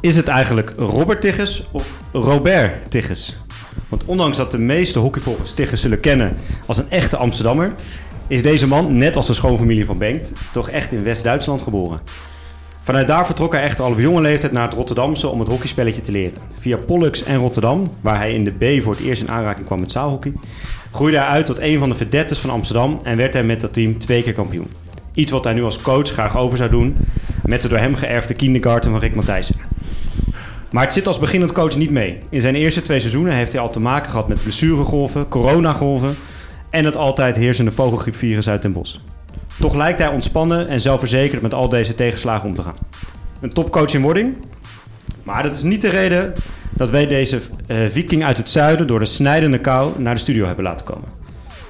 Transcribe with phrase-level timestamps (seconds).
[0.00, 3.36] Is het eigenlijk Robert Tigges of Robert Tigges?
[3.88, 7.74] Want ondanks dat de meeste hockeyvolgers Tigges zullen kennen als een echte Amsterdammer,
[8.26, 12.00] is deze man, net als de schoonfamilie van Bengt, toch echt in West-Duitsland geboren.
[12.82, 16.00] Vanuit daar vertrok hij echter al op jonge leeftijd naar het Rotterdamse om het hockeyspelletje
[16.00, 16.32] te leren.
[16.60, 19.80] Via Pollux en Rotterdam, waar hij in de B voor het eerst in aanraking kwam
[19.80, 20.32] met zaalhockey,
[20.92, 23.72] groeide hij uit tot een van de verdettes van Amsterdam en werd hij met dat
[23.72, 24.70] team twee keer kampioen.
[25.14, 26.96] Iets wat hij nu als coach graag over zou doen
[27.44, 29.56] met de door hem geërfde kindergarten van Rick Matthijssen.
[30.70, 32.18] Maar het zit als beginnend coach niet mee.
[32.30, 36.14] In zijn eerste twee seizoenen heeft hij al te maken gehad met blessuregolven, coronagolven
[36.70, 38.98] en het altijd heersende vogelgriepvirus uit Den Bosch.
[39.62, 42.74] Toch lijkt hij ontspannen en zelfverzekerd met al deze tegenslagen om te gaan.
[43.40, 44.36] Een topcoach in wording?
[45.22, 46.32] Maar dat is niet de reden
[46.70, 50.46] dat wij deze eh, viking uit het zuiden door de snijdende kou naar de studio
[50.46, 51.08] hebben laten komen.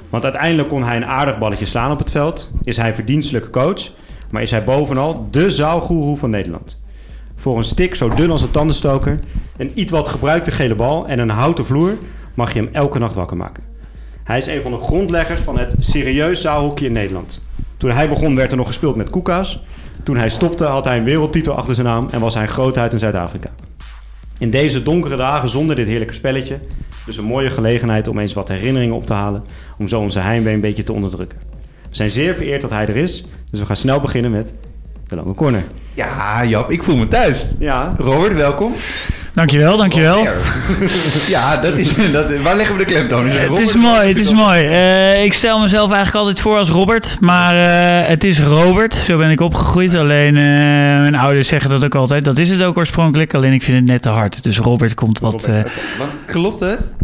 [0.08, 3.90] Want uiteindelijk kon hij een aardig balletje slaan op het veld, is hij verdienstelijke coach,
[4.30, 6.80] maar is hij bovenal de zaalgoeroe van Nederland.
[7.36, 9.18] Voor een stick zo dun als een tandenstoker,
[9.56, 11.98] een iets wat gebruikte gele bal en een houten vloer
[12.34, 13.62] mag je hem elke nacht wakker maken.
[14.24, 17.42] Hij is een van de grondleggers van het serieus zaalhockey in Nederland.
[17.82, 19.60] Toen hij begon werd er nog gespeeld met koeka's.
[20.02, 22.92] Toen hij stopte had hij een wereldtitel achter zijn naam en was hij een grootheid
[22.92, 23.50] in Zuid-Afrika.
[24.38, 26.58] In deze donkere dagen zonder dit heerlijke spelletje,
[27.06, 29.42] dus een mooie gelegenheid om eens wat herinneringen op te halen,
[29.78, 31.38] om zo onze heimwee een beetje te onderdrukken.
[31.88, 34.52] We zijn zeer vereerd dat hij er is, dus we gaan snel beginnen met
[35.08, 35.64] de lange corner.
[35.94, 37.46] Ja, Jap, ik voel me thuis.
[37.58, 38.72] Ja, Robert, welkom.
[39.34, 40.26] Dankjewel, dankjewel.
[41.28, 43.26] Ja, dat is, dat, waar leggen we de klemtoon?
[43.26, 44.66] Is Het Robert is of mooi, het is mooi.
[44.66, 47.54] Eh, ik stel mezelf eigenlijk altijd voor als Robert, maar
[48.02, 48.94] eh, het is Robert.
[48.94, 49.94] Zo ben ik opgegroeid.
[49.94, 52.24] Alleen eh, mijn ouders zeggen dat ook altijd.
[52.24, 54.42] Dat is het ook oorspronkelijk, alleen ik vind het net te hard.
[54.42, 55.44] Dus Robert komt wat...
[55.44, 55.54] eh,
[55.98, 56.94] Want klopt het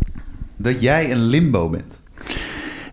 [0.57, 1.98] dat jij een limbo bent?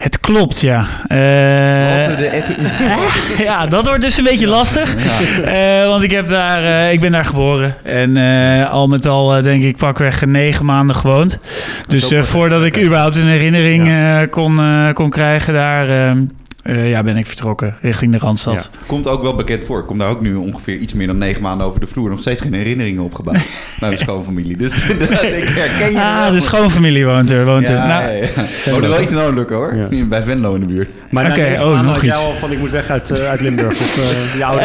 [0.05, 0.85] Het klopt, ja.
[1.07, 2.67] Eh, er even in...
[3.45, 4.95] ja, dat wordt dus een beetje lastig.
[5.43, 7.75] Eh, want ik, heb daar, eh, ik ben daar geboren.
[7.83, 11.39] En eh, al met al, eh, denk ik, pakweg negen maanden gewoond.
[11.87, 16.15] Dus eh, voordat ik überhaupt een herinnering eh, kon, eh, kon krijgen daar...
[16.65, 18.69] eh, ja, ben ik vertrokken richting de Randstad.
[18.85, 19.79] Komt ook wel bekend voor.
[19.79, 22.09] Ik kom daar ook nu ongeveer iets meer dan negen maanden over de vloer.
[22.09, 23.35] Nog steeds geen herinneringen opgebouwd
[23.79, 24.57] naar mijn schoonfamilie.
[24.57, 27.45] Dus dat, ik herken je Ah, de schoonfamilie woont er.
[27.45, 27.77] Woont er.
[27.77, 28.27] Nou, ja, ja.
[28.67, 29.75] Oh, er wel iets in lukken hoor.
[29.75, 30.05] Ja.
[30.05, 30.89] Bij Venlo in de buurt.
[31.09, 32.13] maar Oké, oh, nog iets.
[32.13, 33.71] al van ik moet weg uit, eh, uit Limburg.
[33.71, 34.55] Of uh.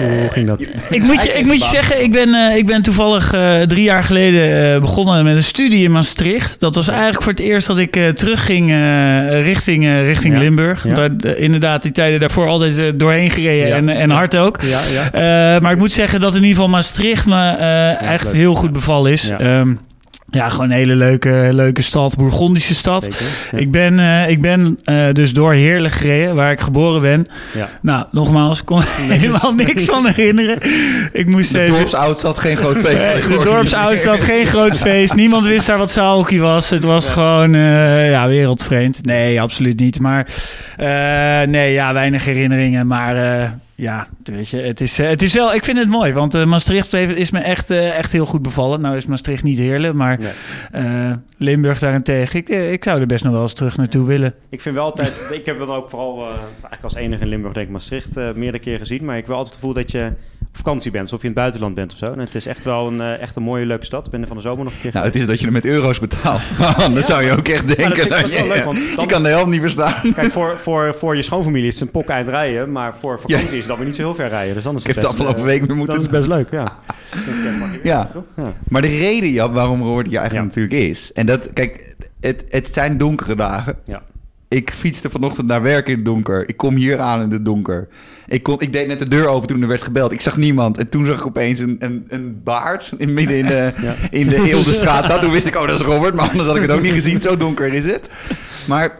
[0.00, 0.62] Eh, hoe ging dat?
[0.90, 3.34] Ik moet je, ik moet je zeggen, ik ben, ik ben toevallig
[3.66, 6.60] drie jaar geleden eh, begonnen met een studie in Maastricht.
[6.60, 10.40] Dat was eigenlijk voor het eerst dat ik eh, terugging eh, richting, eh, richting Ja.
[10.40, 10.86] Limburg.
[10.88, 10.94] Ja.
[10.94, 13.76] Daar, eh, inderdaad, die tijden daarvoor altijd eh, doorheen gereden Ja.
[13.76, 14.58] en, en hard ook.
[14.62, 15.20] Eh,
[15.60, 17.48] maar ik moet zeggen dat in ieder geval Maastricht me
[18.00, 18.34] echt leuk.
[18.34, 19.22] heel goed bevallen is.
[19.38, 19.64] Ja.
[20.34, 20.48] Ja.
[20.48, 23.02] gewoon een hele leuke, leuke stad, Bourgondische stad.
[23.02, 23.26] Zeker.
[23.52, 23.58] Ja.
[23.58, 27.26] Ik ben, eh, ik ben eh, dus door Heerlen gereden, waar ik geboren ben.
[27.54, 27.68] Ja.
[27.80, 30.58] Nou, nogmaals, ik kon helemaal niks van herinneren.
[31.12, 31.98] Ik moest De even...
[31.98, 35.14] had geen groot feest De had geen groot feest.
[35.14, 36.70] Niemand wist daar wat zaalhockey was.
[36.70, 39.04] Het was gewoon eh, ja, wereldvreemd.
[39.04, 40.00] Nee, absoluut niet.
[40.00, 40.26] Maar
[40.76, 42.86] eh, nee, ja, weinig herinneringen.
[42.86, 45.54] Maar eh, ja, weet je, het is, eh, het is wel...
[45.54, 48.42] Ik vind het mooi, want eh, Maastricht heeft- is me echt, eh, echt heel goed
[48.42, 48.80] bevallen.
[48.80, 50.18] Nou is Maastricht niet Heerlen, maar
[50.72, 51.14] Nee.
[51.38, 52.38] Limburg daarentegen.
[52.38, 54.34] Ik, ik zou er best nog wel eens terug naartoe willen.
[54.50, 57.66] Ik vind wel altijd, ik heb dan ook vooral, eigenlijk als enige in Limburg, denk
[57.66, 59.04] ik Maastricht, meerdere keren gezien.
[59.04, 60.12] Maar ik heb wel altijd het gevoel dat je
[60.56, 62.04] vakantie bent, alsof je in het buitenland bent of zo.
[62.06, 64.04] En het is echt wel een, eh, echt een mooie, leuke stad.
[64.06, 65.52] Ik ben er van de zomer nog een keer Nou, het is dat je er
[65.52, 66.42] met euro's betaalt.
[66.58, 68.08] Maar anders zou je ook echt dat denken...
[68.08, 69.94] dat best wel je, leuk, want dan- je kan de helft niet verstaan.
[70.14, 73.52] Kijk, voor, voor, voor je schoonfamilie is het een pok eind rijden, maar voor vakantie
[73.52, 74.54] is het dan weer niet zo heel ver rijden.
[74.54, 76.10] Dus dan is Ik heb het de best, afgelopen eh, week weer moeten Dat is
[76.10, 76.78] best leuk, ja.
[77.82, 78.10] Ja.
[78.68, 81.12] Maar de reden, Jap, waarom Robert hier eigenlijk natuurlijk is...
[81.12, 83.76] En dat, kijk, het, het zijn donkere dagen.
[83.84, 84.02] Ja.
[84.48, 86.48] Ik fietste vanochtend naar werk in het donker.
[86.48, 87.88] Ik kom hier aan in het donker.
[88.28, 90.12] Ik, kon, ik deed net de deur open toen er werd gebeld.
[90.12, 90.78] Ik zag niemand.
[90.78, 93.94] En toen zag ik opeens een, een, een baard in midden in de, Ja.
[94.10, 95.20] in de Eelde-straat staan.
[95.20, 96.14] Toen wist ik, oh, dat is Robert.
[96.14, 97.20] Maar anders had ik het ook niet gezien.
[97.20, 98.10] Zo donker is het.
[98.68, 98.98] Maar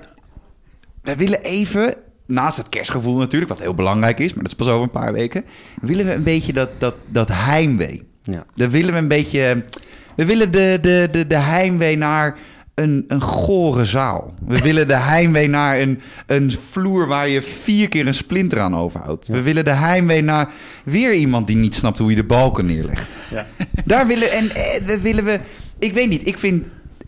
[1.02, 1.94] wij willen even,
[2.26, 5.12] naast het kerstgevoel natuurlijk, wat heel belangrijk is, maar dat is pas over een paar
[5.12, 5.44] weken,
[5.80, 8.02] willen we een beetje dat, dat, dat heimwee.
[8.22, 8.44] Ja.
[8.54, 9.62] Dan willen we een beetje.
[10.16, 12.36] We willen de, de, de, de heimwee naar
[12.74, 14.34] een, een gore zaal.
[14.46, 18.76] We willen de heimwee naar een, een vloer waar je vier keer een splinter aan
[18.76, 19.28] overhoudt.
[19.28, 20.48] We willen de heimwee naar
[20.84, 23.18] weer iemand die niet snapt hoe je de balken neerlegt.
[23.30, 23.46] Ja.
[23.84, 25.40] Daar willen, en, eh, willen we.
[25.78, 26.66] Ik weet niet, ik vind.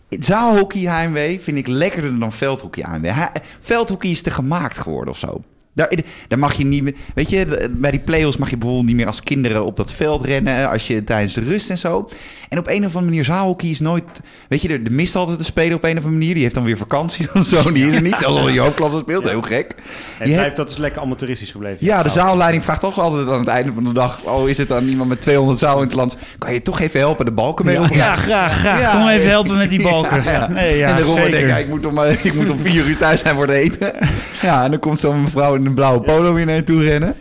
[0.09, 3.13] Zaalhockey heimwee vind ik lekkerder dan veldhockey heimwee.
[3.59, 5.43] Veldhockey is te gemaakt geworden of zo.
[5.77, 5.91] Daar,
[6.27, 6.93] daar mag je niet meer...
[7.15, 10.25] Weet je, bij die play-offs mag je bijvoorbeeld niet meer als kinderen op dat veld
[10.25, 10.69] rennen...
[10.69, 12.09] als je tijdens de rust en zo.
[12.49, 14.03] En op een of andere manier, zaalhockey is nooit...
[14.49, 16.33] Weet je, er, er mist altijd een speler op een of andere manier.
[16.33, 17.71] Die heeft dan weer vakantie of zo.
[17.71, 19.29] Die is er niet, zelfs al in je hoofdklasse speelt.
[19.29, 19.75] Heel gek.
[19.77, 21.85] Je blijft, hebt- dat is lekker amateuristisch gebleven.
[21.85, 24.23] Ja, de zaalleiding vraagt toch altijd aan het einde van de dag...
[24.23, 26.17] oh, is het dan iemand met 200 zaal in het land?
[26.37, 27.87] Kan je toch even helpen de balken mee op?
[27.87, 28.79] Ja, graag, graag.
[28.79, 29.29] Ja, Kom even ja.
[29.29, 30.23] helpen met die balken.
[30.23, 30.47] Ja, ja.
[30.47, 32.97] Nee, ja, en de denkt, ja, ik, moet om, eh, ik moet om vier uur
[32.97, 33.93] thuis zijn voor het eten.
[34.41, 37.15] Ja, en dan komt zo'n mevrouw in een blauwe polo weer naar je toe rennen.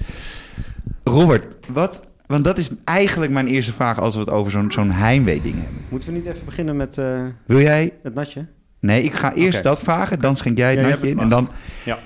[1.04, 2.04] Robert, wat...
[2.26, 5.82] Want dat is eigenlijk mijn eerste vraag als we het over zo'n zo'n heimwee-ding hebben.
[5.88, 7.92] Moeten we niet even beginnen met eh, Wil jij...
[8.02, 8.46] het natje?
[8.80, 11.18] Nee, ik ga eerst dat vragen, dan schenk jij het Ja, natje in.
[11.18, 11.50] En dan...
[11.84, 11.98] Ja.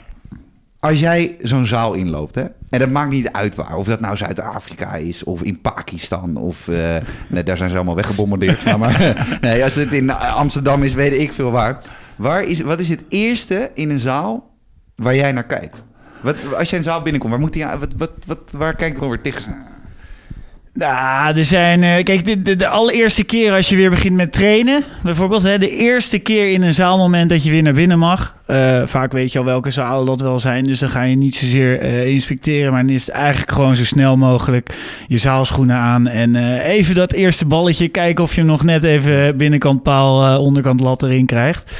[0.80, 4.16] Als jij zo'n zaal inloopt, hè, en dat maakt niet uit waar, of dat nou
[4.16, 6.96] Zuid-Afrika is, of in Pakistan, of eh,
[7.28, 8.64] nee, daar zijn ze allemaal weggebombardeerd.
[8.64, 11.78] nou, maar nee, als het in Amsterdam is, weet ik veel waar.
[12.16, 14.50] waar is, wat is het eerste in een zaal
[14.94, 15.84] waar jij naar kijkt?
[16.22, 19.22] Wat, als jij een zaal binnenkomt, waar, moet die, wat, wat, wat, waar kijkt Robert
[19.22, 19.79] Tiggers naar?
[20.74, 21.82] Nou, er zijn.
[21.82, 25.58] eh, kijk, de, de, de allereerste keer als je weer begint met trainen, bijvoorbeeld, hè,
[25.58, 28.34] de eerste keer in een zaalmoment dat je weer naar binnen mag.
[28.46, 31.36] eh, vaak weet je al welke zalen dat wel zijn, dus dan ga je niet
[31.36, 34.70] zozeer eh, inspecteren, maar dan is het eigenlijk gewoon zo snel mogelijk
[35.08, 38.84] je zaalschoenen aan en eh, even dat eerste balletje kijken of je hem nog net
[38.84, 41.70] even binnenkant paal, eh, onderkant lat erin krijgt.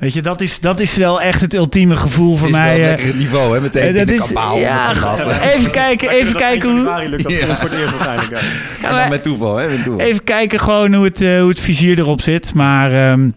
[0.00, 2.68] Weet je, dat is, dat is wel echt het ultieme gevoel voor is mij.
[2.76, 3.60] wel eh, lekker het niveau, hè?
[3.60, 4.58] Meteen is, kabaal.
[4.58, 5.18] ja, lat.
[5.42, 6.78] even kijken, even kijken hoe.
[6.78, 7.38] januari lukt dat Ja.
[7.38, 8.37] voor ons voor het eerst waarschijnlijk.
[8.40, 8.46] Ja.
[8.82, 9.68] Ja, En maar- dan met toeval, hè?
[9.68, 10.06] Met toeval.
[10.06, 12.54] Even kijken gewoon hoe het, eh, hoe het vizier erop zit.
[12.54, 13.30] Maar ehm,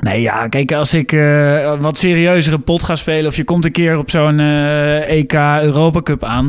[0.00, 3.26] nee, ja, kijk, als ik eh, wat serieuzere pot ga spelen...
[3.26, 5.32] of je komt een keer op zo'n eh, EK
[5.62, 6.48] Europa Cup aan...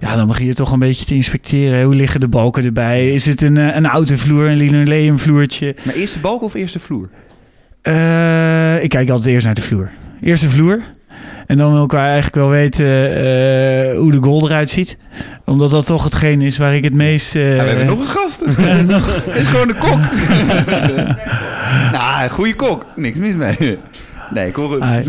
[0.00, 0.16] Ja.
[0.16, 1.82] dan begin je toch een beetje te inspecteren.
[1.82, 3.10] Hoe liggen de balken erbij?
[3.12, 5.74] Is het een, een oude vloer, een linoleumvloertje?
[5.82, 7.08] Maar eerste balk of eerste vloer?
[7.82, 9.90] Eh, ik kijk altijd eerst naar de vloer.
[10.22, 10.80] Eerst de vloer.
[11.50, 14.96] En dan wil ik eigenlijk wel weten eh, hoe de goal eruit ziet.
[15.44, 17.34] Omdat dat toch hetgeen is waar ik het meest...
[17.34, 18.40] eh, Ja, we hebben nog een gast.
[18.86, 19.98] nog- Het is gewoon een kok.
[21.92, 22.84] nou, een goede kok.
[22.96, 23.78] Niks mis mee.
[24.30, 25.06] Nee, ik hoor het.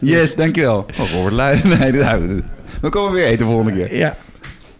[0.00, 0.86] Yes, dankjewel.
[1.00, 1.78] Oh, Robert Luijden.
[1.78, 2.20] Nee, dat-
[2.80, 3.96] we komen weer eten volgende keer.
[3.96, 4.14] Ja,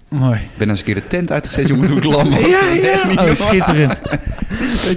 [0.08, 0.34] mooi.
[0.38, 2.40] Ik ben eens een keer de tent uitgezet, jongen, toen ik lam was.
[2.50, 2.82] Ja, ja.
[2.92, 4.00] echt niet Oh, schitterend.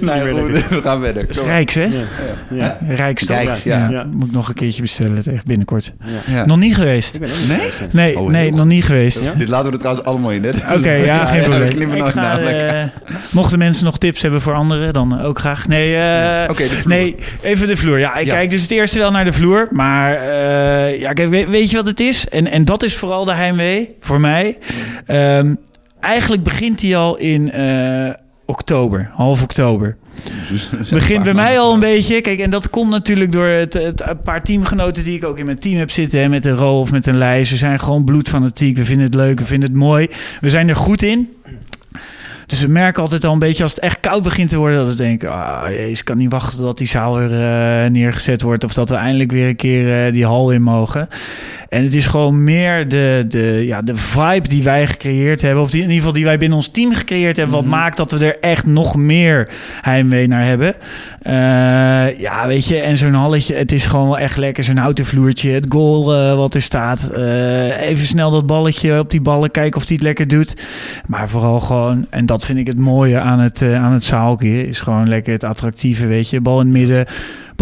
[0.00, 1.26] Nee, meer goed, we gaan verder.
[1.36, 1.46] Kom.
[1.46, 1.82] Rijks, hè?
[1.82, 2.02] Ja.
[2.50, 2.78] Ja.
[2.88, 3.22] Rijks?
[3.28, 3.88] Rijks, ja.
[3.90, 4.04] Ja.
[4.04, 5.92] Moet ik nog een keertje bestellen, tegen binnenkort.
[6.26, 6.46] Ja.
[6.46, 7.14] Nog niet geweest.
[7.14, 7.58] Ik ben ook niet Nee?
[7.70, 9.24] geweest, Nee, Oh, nee nog niet geweest.
[9.24, 9.32] Ja?
[9.36, 10.50] Dit laten we er trouwens allemaal in, hè?
[10.76, 11.92] Oké, ja, geen probleem.
[11.92, 12.82] eh,
[13.30, 15.68] mochten mensen nog tips hebben voor anderen, dan eh, ook graag.
[15.68, 16.66] Nee, eh, vloer.
[16.84, 17.98] nee, even de vloer.
[17.98, 18.34] Ja, ik Ja.
[18.34, 19.68] kijk dus het eerste wel naar de vloer.
[19.70, 22.28] Maar eh, ja, kijk, weet, weet je wat het is?
[22.28, 24.58] En, en dat is vooral de heimwee voor mij.
[25.06, 25.54] Ehm,
[26.00, 28.10] eigenlijk begint hij al in eh,
[28.46, 29.96] oktober, half oktober.
[30.90, 32.20] begint bij mij al een beetje.
[32.20, 35.44] Kijk, en dat komt natuurlijk door het, het een paar teamgenoten die ik ook in
[35.44, 36.20] mijn team heb zitten.
[36.20, 37.50] Hè, met een Ro of met een Lijs.
[37.50, 38.76] We zijn gewoon bloedfanatiek.
[38.76, 40.08] We vinden het leuk, we vinden het mooi.
[40.40, 41.28] We zijn er goed in.
[42.50, 44.78] Dus we merken altijd al een beetje als het echt koud begint te worden...
[44.78, 48.42] dat we denken, ah, jezus, ik kan niet wachten tot die zaal weer eh, neergezet
[48.42, 48.64] wordt...
[48.64, 51.08] of dat we eindelijk weer een keer eh, die hal in mogen.
[51.70, 55.62] En het is gewoon meer de, de, ja, de vibe die wij gecreëerd hebben...
[55.62, 57.56] of die, in ieder geval die wij binnen ons team gecreëerd hebben...
[57.56, 59.48] wat maakt dat we er echt nog meer
[59.80, 60.74] heimwee naar hebben.
[61.22, 64.64] Eh, ja, weet je, en zo'n halletje, het is gewoon wel echt lekker.
[64.64, 67.08] Zo'n houten vloertje, het goal eh, wat er staat.
[67.08, 70.56] Eh, even snel dat balletje op die ballen, kijken of die het lekker doet.
[71.06, 74.68] Maar vooral gewoon, en dat vind ik het mooie aan het, aan het zaaltje...
[74.68, 76.40] is gewoon lekker het attractieve, weet je.
[76.40, 77.06] Bal in het midden,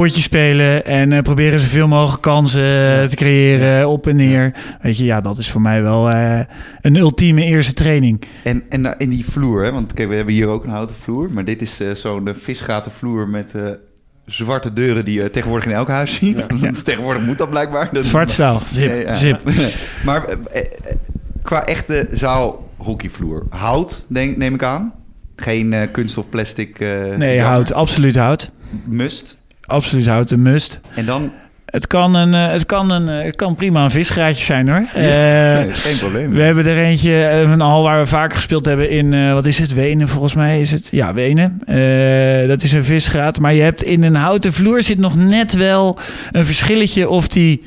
[0.03, 0.85] potje spelen...
[0.85, 4.55] en eh, proberen zoveel mogelijk kansen eh, te creëren, op en neer.
[4.83, 6.41] Weet je, ja, dat is voor mij wel eh,
[6.81, 8.23] een ultieme eerste training.
[8.43, 9.73] En, en uh, in die vloer, hè?
[9.73, 11.31] want kijk, we hebben hier ook een houten vloer.
[11.31, 13.63] Maar dit is uh, zo'n visgaten vloer met uh,
[14.27, 16.47] zwarte deuren die je tegenwoordig in elk huis ziet.
[16.61, 16.73] Ja.
[16.85, 17.89] tegenwoordig moet dat blijkbaar.
[17.93, 18.89] Dat Zwart staal, zip.
[18.89, 19.15] Ja, ja.
[19.15, 19.43] zip.
[20.07, 20.25] maar
[21.43, 24.93] qua echte zaalhockeyvloer, hout denk, neem ik aan?
[25.37, 26.81] Geen uh, kunststof, plastic?
[26.81, 27.73] Uh, nee, hout.
[27.73, 28.51] Absoluut hout.
[28.87, 29.38] Must?
[29.69, 30.81] Absoluut hout, een must.
[30.95, 31.33] En dan
[31.65, 35.03] het kan, een, uh, het, kan een, uh, het kan prima een visgraatje zijn hoor.
[35.03, 36.33] Ja, uh, geen probleem.
[36.33, 39.59] We hebben er eentje, een hal waar we vaker gespeeld hebben in, uh, wat is
[39.59, 40.89] het, Wenen volgens mij is het.
[40.91, 41.61] Ja, Wenen.
[41.69, 43.41] Uh, dat is een visgraat.
[43.41, 45.99] Maar je hebt in een houten vloer zit nog net wel
[46.33, 47.63] een verschilletje of die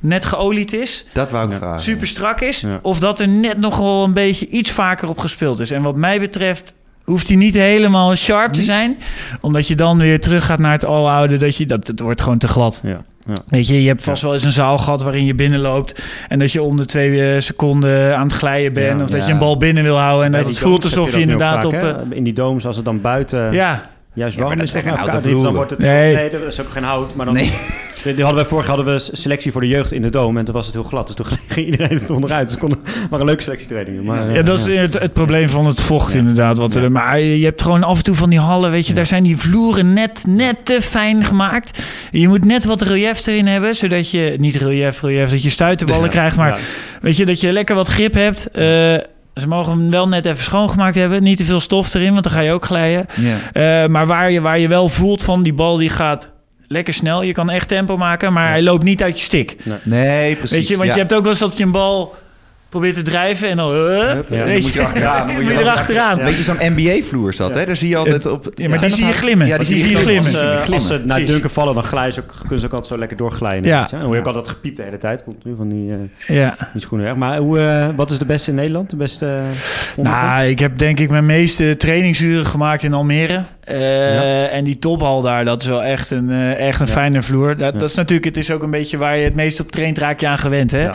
[0.00, 1.06] net geolied is.
[1.12, 1.80] Dat wou ik vragen.
[1.80, 2.60] Super strak is.
[2.60, 2.78] Ja.
[2.82, 5.70] Of dat er net nog wel een beetje iets vaker op gespeeld is.
[5.70, 8.98] En wat mij betreft hoeft hij niet helemaal sharp te zijn.
[9.40, 11.36] Omdat je dan weer terug gaat naar het aloude.
[11.36, 12.80] Dat, je, dat het wordt gewoon te glad.
[12.82, 13.04] Ja.
[13.26, 13.32] Ja.
[13.48, 16.02] Weet je, je hebt vast wel eens een zaal gehad waarin je binnenloopt.
[16.28, 18.98] En dat je om de twee seconden aan het glijden bent.
[18.98, 19.26] Ja, of dat ja.
[19.26, 20.26] je een bal binnen wil houden.
[20.26, 21.72] En dat het voelt alsof je, inderdaad op.
[21.72, 22.14] hè?
[22.14, 23.82] In die domes, als het dan buiten ja,
[24.12, 25.78] juist Ja, warm is, dan wordt het...
[25.78, 26.14] Nee.
[26.14, 27.34] nee, dat is ook geen hout, maar dan...
[27.34, 27.52] Nee.
[28.02, 30.54] Die hadden wij vorig hadden we selectie voor de jeugd in de Dome en toen
[30.54, 31.06] was het heel glad.
[31.06, 32.48] Dus toen ging iedereen het onderuit.
[32.48, 32.74] Dus kon,
[33.10, 34.04] maar een leuke selectietrainingen.
[34.04, 36.58] Maar, Ja, dat is het, het probleem van het vocht inderdaad.
[36.58, 39.06] Wat er, maar je hebt gewoon af en toe van die hallen, weet je, daar
[39.06, 41.78] zijn die vloeren net, net te fijn gemaakt.
[42.10, 46.10] Je moet net wat relief erin hebben, zodat je, niet relief, relief, dat je stuiterballen
[46.16, 46.58] krijgt, maar
[47.00, 48.50] weet je, dat je lekker wat grip hebt.
[48.50, 48.62] Eh,
[49.34, 52.32] ze mogen hem wel net even schoongemaakt hebben, niet te veel stof erin, want dan
[52.32, 53.06] ga je ook glijden.
[53.52, 56.28] Eh, maar waar je, waar je wel voelt van die bal die gaat
[56.72, 59.56] lekker snel, je kan echt tempo maken, maar hij loopt niet uit je stick.
[59.82, 60.56] Nee, precies.
[60.56, 60.94] Weet je, want ja.
[60.94, 62.14] je hebt ook wel eens dat je een bal
[62.68, 64.44] probeert te drijven en dan, Hup, Ja.
[64.44, 65.26] weet moet je je, achteraan.
[65.26, 66.18] Dan moet je er erachteraan.
[66.18, 67.66] Een beetje zo'n NBA-vloer zat, hè?
[67.66, 68.50] Daar zie je altijd op...
[68.54, 69.46] Ja, maar die zie je glimmen.
[69.46, 70.26] Ja, Die die zie je je glimmen.
[70.30, 70.72] Als, glimmen.
[70.74, 71.30] als ze naar Precies.
[71.30, 73.64] dunker vallen, dan glijden ze ook, kunnen ze ook altijd zo lekker doorglijden.
[73.70, 73.80] Ja.
[73.80, 73.94] weet je.
[73.96, 75.24] En dan hoor je ook altijd gepiept de hele tijd.
[75.24, 75.90] Komt nu van die,
[76.26, 76.56] eh, Ja.
[76.72, 77.16] die schoenen weg.
[77.16, 78.90] Maar hoe, eh, wat is de beste in Nederland?
[78.90, 79.26] De beste
[79.96, 80.04] eh?
[80.04, 83.44] Nou, ik heb denk ik mijn meeste trainingsuren gemaakt in Almere.
[83.64, 86.92] Eh, En die tophal daar, dat is wel echt een, eh, echt een Ja.
[86.92, 87.56] fijne vloer.
[87.56, 87.78] Dat, Ja.
[87.78, 90.20] dat is natuurlijk, het is ook een beetje waar je het meest op traint, raak
[90.20, 90.70] je aan gewend.
[90.70, 90.88] Hè?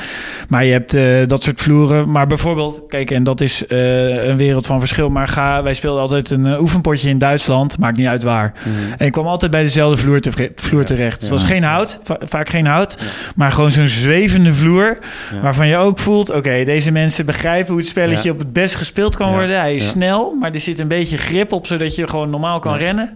[0.50, 2.12] Maar je hebt eh, dat soort vloeren.
[2.12, 5.09] Maar bijvoorbeeld, kijk, en dat is een wereld van verschil.
[5.09, 8.53] Maar ga, wij speelden altijd een oefenpotje in Duitsland, maakt niet uit waar.
[8.59, 8.91] Mhm.
[8.97, 11.21] En ik kwam altijd bij dezelfde vloer, te, vloer terecht.
[11.21, 12.97] Het was geen hout, va- vaak geen hout,
[13.36, 14.97] maar gewoon zo'n zwevende vloer.
[15.41, 19.15] Waarvan je ook voelt, oké, deze mensen begrijpen hoe het spelletje op het best gespeeld
[19.15, 19.59] kan worden.
[19.59, 22.71] Hij is snel, maar er zit een beetje grip op, zodat je gewoon normaal kan
[22.73, 22.77] Ja.
[22.79, 23.13] rennen.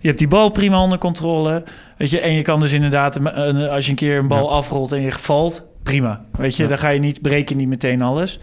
[0.00, 1.64] Je hebt die bal prima onder controle.
[1.98, 3.34] Weet je, en je kan dus inderdaad,
[3.70, 4.54] als je een keer een bal Ja.
[4.54, 6.20] afrolt en je valt, prima.
[6.36, 6.68] Weet je, Ja.
[6.68, 8.38] dan ga je niet, breek je niet meteen alles.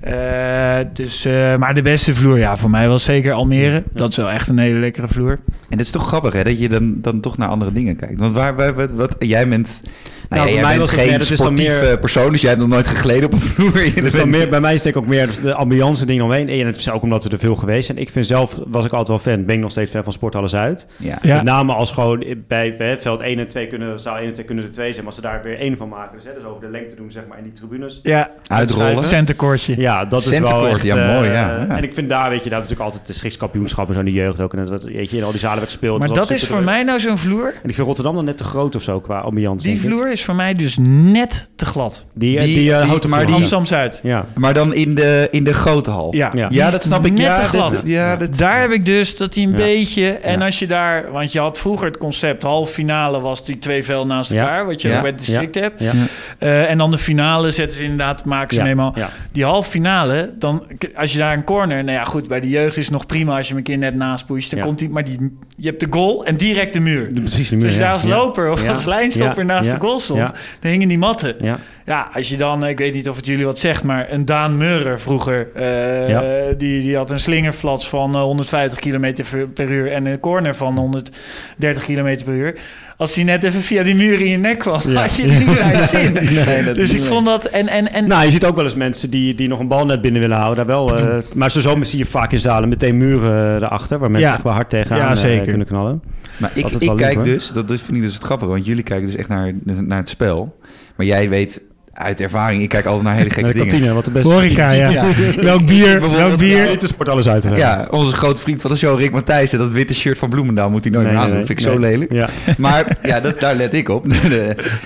[0.00, 3.82] Eh, dus, eh, maar de beste vloer, ja, voor mij was zeker Almere.
[3.92, 5.30] Dat is wel echt een hele lekkere vloer.
[5.70, 6.44] En het is toch grappig, hè?
[6.44, 8.18] Dat je dan, dan toch naar andere dingen kijkt.
[8.20, 9.82] Want waar, waar, wat, wat- jij bent...
[10.28, 11.90] Nou, bij ja, mij jij was bent het geen meer- het is dan sportief meer-
[11.92, 13.72] eh, persoon, dus jij hebt nog nooit gegleden op een vloer.
[14.02, 16.48] Dus dan meer, bij mij is het denk ik ook meer de ambiance dingen omheen.
[16.48, 17.98] En het is ook omdat we er veel geweest zijn.
[17.98, 20.48] Ik vind zelf, was ik altijd wel fan, ben ik nog steeds fan van Sporthallen
[20.48, 20.86] Zuid.
[20.96, 21.18] Ja.
[21.22, 21.34] Ja.
[21.34, 24.46] Met name als gewoon bij, bij veld 1 en 2 kunnen, zaal 1 en 2
[24.46, 25.04] kunnen er 2 zijn.
[25.04, 27.10] Maar als ze daar weer één van maken, dus, hè, dus over de lengte doen
[27.10, 28.00] zeg maar in die tribunes.
[28.02, 29.04] Ja, Uitrollen.
[29.04, 29.74] centercourtje.
[29.80, 30.82] Ja, dat is wel echt...
[30.82, 31.76] ja, eh, mooi, ja, ja.
[31.76, 34.40] En ik vind daar, weet je, daar natuurlijk altijd de schrikskampioenschappen, zo in de jeugd
[34.40, 34.52] ook.
[34.52, 35.98] En dat, wat- weet je, in al die zalen werd gespeeld.
[35.98, 37.46] Maar dat is voor mij nou zo'n vloer.
[37.62, 39.68] En ik vind Rotterdam dan net te groot of zo qua ambiance.
[39.68, 42.06] Die vloer is voor mij dus net te glad.
[42.14, 44.00] Die, eh, Die- die, eh, die- maar die- Amsterdam-Zuid.
[44.02, 44.26] Ja.
[44.34, 46.14] Maar dan in de, in de grote hal.
[46.14, 46.70] Ja, Ja.
[46.70, 47.10] Dat snap ik.
[47.12, 47.82] Net ja, te glad.
[47.84, 49.56] ja, dat, Daar heb ik dus dat hij een Ja.
[49.56, 50.08] beetje...
[50.10, 50.44] En Ja.
[50.44, 51.12] als je daar...
[51.12, 52.42] Want je had vroeger het concept...
[52.42, 54.40] halve finale was die twee velden naast Ja.
[54.40, 54.66] elkaar...
[54.66, 54.94] wat je Ja.
[54.94, 55.80] ook bij het district hebt.
[55.80, 55.92] Ja.
[56.38, 58.24] Eh, en dan de finale zetten ze inderdaad...
[58.24, 58.64] maken ze.
[58.94, 59.10] Ja.
[59.32, 60.32] Die halve finale...
[60.38, 61.84] dan als je daar een corner...
[61.84, 63.36] nou ja, goed, bij de jeugd is het nog prima...
[63.36, 64.50] als je hem een keer net naast pusht.
[64.50, 64.64] Dan Ja.
[64.64, 64.88] komt hij...
[64.88, 67.12] Maar die, je hebt de goal en direct de muur.
[67.12, 67.78] De- Precies, de Dus muur, ja.
[67.78, 68.68] daar als loper of Ja.
[68.70, 69.52] als lijnstopper Ja.
[69.52, 69.74] naast Ja.
[69.74, 70.20] de goal stond...
[70.20, 70.34] Ja.
[70.60, 71.34] dan hingen die matten.
[71.40, 71.58] Ja.
[71.88, 74.24] Ja, als je dan, eh, ik weet niet of het jullie wat zegt, maar een
[74.24, 76.22] Daan Meurer vroeger, eh, Ja.
[76.56, 79.12] die, die had een slingerflats van eh, 150 km
[79.54, 82.54] per uur en een corner van 130 km per uur.
[82.96, 85.00] Als die net even via die muur in je nek kwam, Ja.
[85.00, 86.12] had je het niet bij zin.
[86.46, 88.74] Nee, dat Dus ik vond dat, en, en, en Nou, je ziet ook wel eens
[88.74, 90.66] mensen die, die nog een bal net binnen willen houden.
[90.66, 93.98] Daar wel, eh, maar zo zie je vaak in zalen meteen muren eh, erachter...
[93.98, 94.34] waar mensen Ja.
[94.34, 95.46] echt wel hard tegenaan Ja, eh, zeker.
[95.46, 96.02] kunnen knallen.
[96.36, 97.24] Maar ik, ik wel kijk hoor.
[97.24, 99.98] dus, dat is- vind ik dus het grappige, want jullie kijken dus echt naar, naar
[99.98, 100.58] het spel.
[100.96, 101.62] Maar jij weet
[101.98, 103.70] uit ervaring, ik kijk altijd naar hele gekke Naar de dingen.
[103.72, 104.32] kantine, wat de beste...
[104.32, 104.88] horeca, ja.
[104.90, 105.04] Ja.
[105.40, 106.82] Welk bier, welk bier.
[106.82, 107.48] Is sport alles uit.
[107.54, 110.82] Ja, onze grote vriend van de show, Rick Matthijssen, dat witte shirt van Bloemendaal moet
[110.84, 111.46] hij nooit Nee, meer nee, aandoen.
[111.46, 111.56] nee.
[111.56, 112.12] vind ik zo lelijk.
[112.12, 112.28] Ja.
[112.58, 114.06] Maar ja, dat, daar let ik op.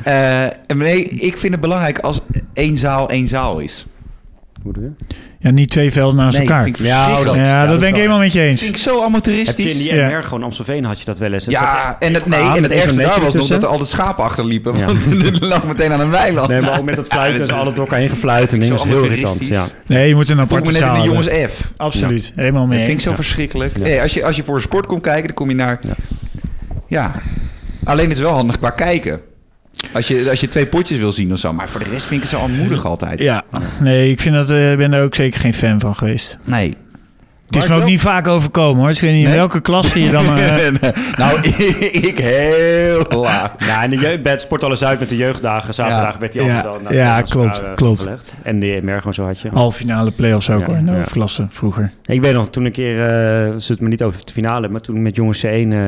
[0.05, 2.21] Eh, en nee, ik vind het belangrijk als
[2.53, 3.87] één zaal één zaal is.
[4.63, 4.91] Hoe doe je?
[5.43, 6.63] Ja, niet twee velden naast Nee, elkaar.
[6.63, 8.63] vind ik Ja, dat- ja, ja, dat dat ben ik helemaal met je vind eens.
[8.69, 9.77] ik zo Heb je in amateuristisch.
[9.79, 10.09] die Ja.
[10.09, 11.45] MR gewoon Amstelveen had je dat wel eens.
[11.45, 13.89] Zat Ja, echt en het, nee, en het ergste daar was nog dat er altijd
[13.89, 14.77] schapen achterliepen.
[14.77, 14.87] Ja.
[14.87, 16.49] Want het lag meteen aan een weiland.
[16.49, 18.59] Nee, maar ook met dat fluiten Ja, en dat alle door elkaar heen gefluit en.
[18.61, 19.13] Dat is heel irritant.
[19.25, 19.49] amateuristisch.
[19.57, 19.95] Ja.
[19.95, 21.27] Nee, je moet een aparte me net in zaal de jongens.
[21.29, 21.71] F.
[21.77, 23.17] Absoluut, helemaal Dat mee vind ik zo Ja.
[23.17, 23.77] verschrikkelijk.
[23.79, 23.83] Ja.
[23.85, 25.79] Hey, als, je, als je voor een sport komt kijken, dan kom je naar...
[25.83, 25.95] Ja.
[26.89, 27.13] Ja.
[27.85, 29.21] Alleen het is wel handig qua kijken.
[29.93, 31.53] Als je, als je twee potjes wil zien of zo.
[31.53, 33.19] Maar voor de rest vind ik het zo aanmoedig altijd.
[33.21, 33.43] Ja,
[33.81, 36.37] nee, ik vind dat, eh, ben daar ook zeker geen fan van geweest.
[36.45, 36.75] Nee.
[37.47, 38.87] Het is me ook niet vaak overkomen hoor.
[38.89, 39.39] Dus ik weet niet in Nee?
[39.39, 40.37] welke klas je dan...
[40.39, 40.67] eh,
[41.17, 41.41] nou,
[42.11, 43.51] ik heel laag.
[43.59, 46.19] Ja, en de jeugd, bij het Sport Alles Uit met de jeugddagen, zaterdag Ja.
[46.21, 46.69] werd die altijd Ja.
[46.69, 48.03] wel inderdaad Ja, klopt, eh, klopt.
[48.03, 48.35] gelegd.
[48.43, 49.49] En de MR gewoon zo had je.
[49.53, 50.99] halve finale play-offs ook Ja, hoor, in de ja.
[50.99, 51.93] overklasse vroeger.
[52.05, 53.09] Ik weet nog, toen een keer, eh
[53.59, 55.79] ze het me niet over de finale, maar toen met jongens C1, eh,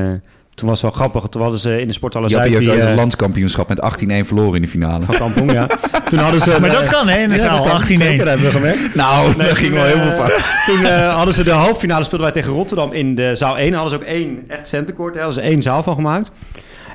[0.54, 1.30] toen was het wel grappig.
[1.30, 3.80] Toen hadden ze in de Sport Alles Jappie Uit heeft die, het eh, landskampioenschap met
[4.24, 5.04] 18-1 verloren in de finale.
[5.04, 5.66] van Kampong, ja.
[6.10, 6.56] Toen hadden ze...
[6.60, 7.82] Maar dat kan hè, in de Ja, zaal, dat kan.
[7.82, 7.84] 18-1.
[7.84, 8.94] Zeker, dat hebben we gemerkt.
[8.94, 10.44] Nou, Nee, dat ging toen, wel heel eh, veel fout.
[10.66, 13.72] Toen eh, hadden ze de halve finale speelden wij tegen Rotterdam in de zaal 1.
[13.72, 15.14] Hadden ze ook één echt centercourt.
[15.14, 16.30] Daar hadden ze één zaal van gemaakt.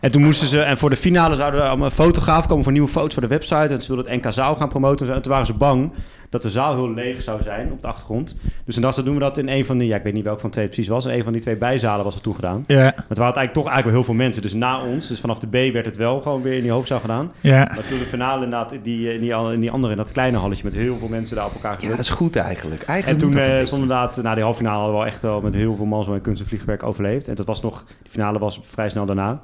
[0.01, 2.87] En toen moesten ze, en voor de finale zouden er allemaal fotografen komen voor nieuwe
[2.87, 3.73] foto's voor de website.
[3.73, 5.13] En ze wilden het NK Zaal gaan promoten.
[5.13, 5.91] En toen waren ze bang
[6.29, 8.35] dat de zaal heel leeg zou zijn op de achtergrond.
[8.65, 10.39] Dus toen dachten doen we dat in een van die, ja, ik weet niet welke
[10.41, 12.63] van twee het precies was, in een van die twee bijzalen was het toen gedaan.
[12.67, 14.41] Ja, Maar het waren eigenlijk toch eigenlijk wel heel veel mensen.
[14.41, 16.99] Dus na ons, dus vanaf de B werd het wel gewoon weer in die hoofdzaal
[16.99, 17.31] gedaan.
[17.41, 17.57] ja.
[17.75, 20.63] Maar toen de finale inderdaad die, in, die, in die andere, in dat kleine halletje
[20.63, 21.95] met heel veel mensen daar op elkaar Ja, gedrukt.
[21.97, 22.81] dat is goed eigenlijk.
[22.81, 25.11] En eigenlijk toen dat een eh stond inderdaad, na die halve finale hadden we wel
[25.11, 27.27] echt wel met heel veel man zo in kunst en vliegwerk overleefd.
[27.27, 29.41] En dat was nog, de finale was vrij snel daarna.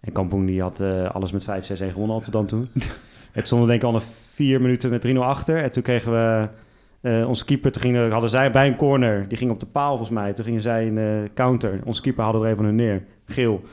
[0.00, 2.66] En Kampong die had eh, alles met 5, 6, 1 gewonnen al tot dan toe.
[3.36, 5.62] het stonden denk ik al een vier minuten met 3-0 achter.
[5.62, 6.48] En toen kregen we
[7.00, 9.88] eh, onze keeper, toen gingen, hadden zij bij een corner, die ging op de paal
[9.88, 10.32] volgens mij.
[10.32, 11.80] Toen gingen zij een eh, counter.
[11.84, 13.64] Onze keeper haalde er even hun neer, geel.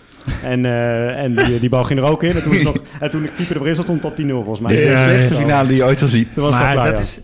[0.43, 2.35] En, eh, en die, die bal ging er ook in.
[2.35, 4.71] En toen, nog, en toen de keeper erin stond al 10-0 volgens mij.
[4.71, 5.39] Dit is de Ja, slechtste ja.
[5.39, 6.27] finale die je ooit zal zien.
[6.33, 6.91] Toen was Maar dat ja.
[7.01, 7.19] is...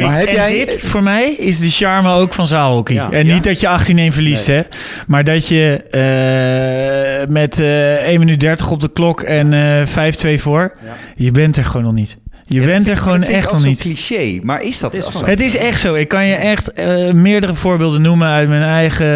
[0.00, 2.94] Maar heb en jij- dit voor mij is de charme ook van zaalhockey.
[2.94, 3.10] Ja.
[3.10, 3.34] En Ja.
[3.34, 4.56] niet dat je 18-1 verliest, Nee.
[4.56, 4.62] hè.
[5.06, 10.40] Maar dat je eh, met eh 1 minuut 30 op de klok en eh 5-2
[10.40, 10.74] voor...
[10.84, 10.96] Ja.
[11.16, 12.16] Je bent er gewoon nog niet.
[12.52, 13.80] Je Ja, bent vind er ik- gewoon echt nog niet.
[13.80, 15.24] cliché, maar is dat is zo?
[15.24, 15.94] Het is echt zo.
[15.94, 19.06] Ik kan je echt eh, meerdere voorbeelden noemen uit mijn eigen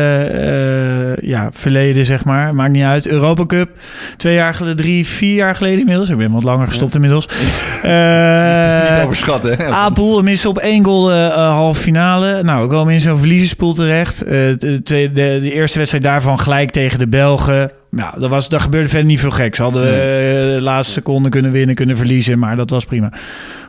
[1.21, 2.55] eh, ja, verleden, zeg maar.
[2.55, 3.07] Maakt niet uit.
[3.09, 3.69] Europa Cup,
[4.17, 6.09] twee jaar geleden, drie, vier jaar geleden inmiddels.
[6.11, 7.29] Ik ben wat langer gestopt inmiddels.
[7.83, 9.57] Eh, Niet overschatten.
[9.59, 9.65] hè?
[9.69, 12.43] Apel missen op één goal halve finale.
[12.43, 14.23] Nou, we komen in zo'n verliezerspoel terecht.
[14.23, 17.71] Eh, de, de, de eerste wedstrijd daarvan gelijk tegen de Belgen.
[17.97, 19.59] Nou, dat was, daar gebeurde verder niet veel geks.
[19.59, 22.39] Hadden we eh, de laatste seconde kunnen winnen, kunnen verliezen.
[22.39, 23.13] Maar dat was prima.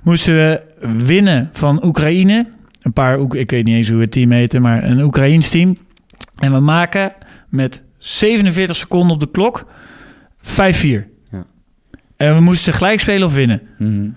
[0.04, 0.62] Moesten we
[1.06, 2.46] winnen van Oekraïne.
[2.82, 5.78] Een paar, ik weet niet eens hoe het team heette, maar een Oekraïns team.
[6.40, 7.14] En we maken
[7.50, 9.68] met 47 seconden op de klok
[10.42, 10.48] 5-4.
[10.52, 11.46] Ja.
[12.18, 13.62] En we moesten gelijk spelen of winnen.
[13.78, 14.10] Mhm.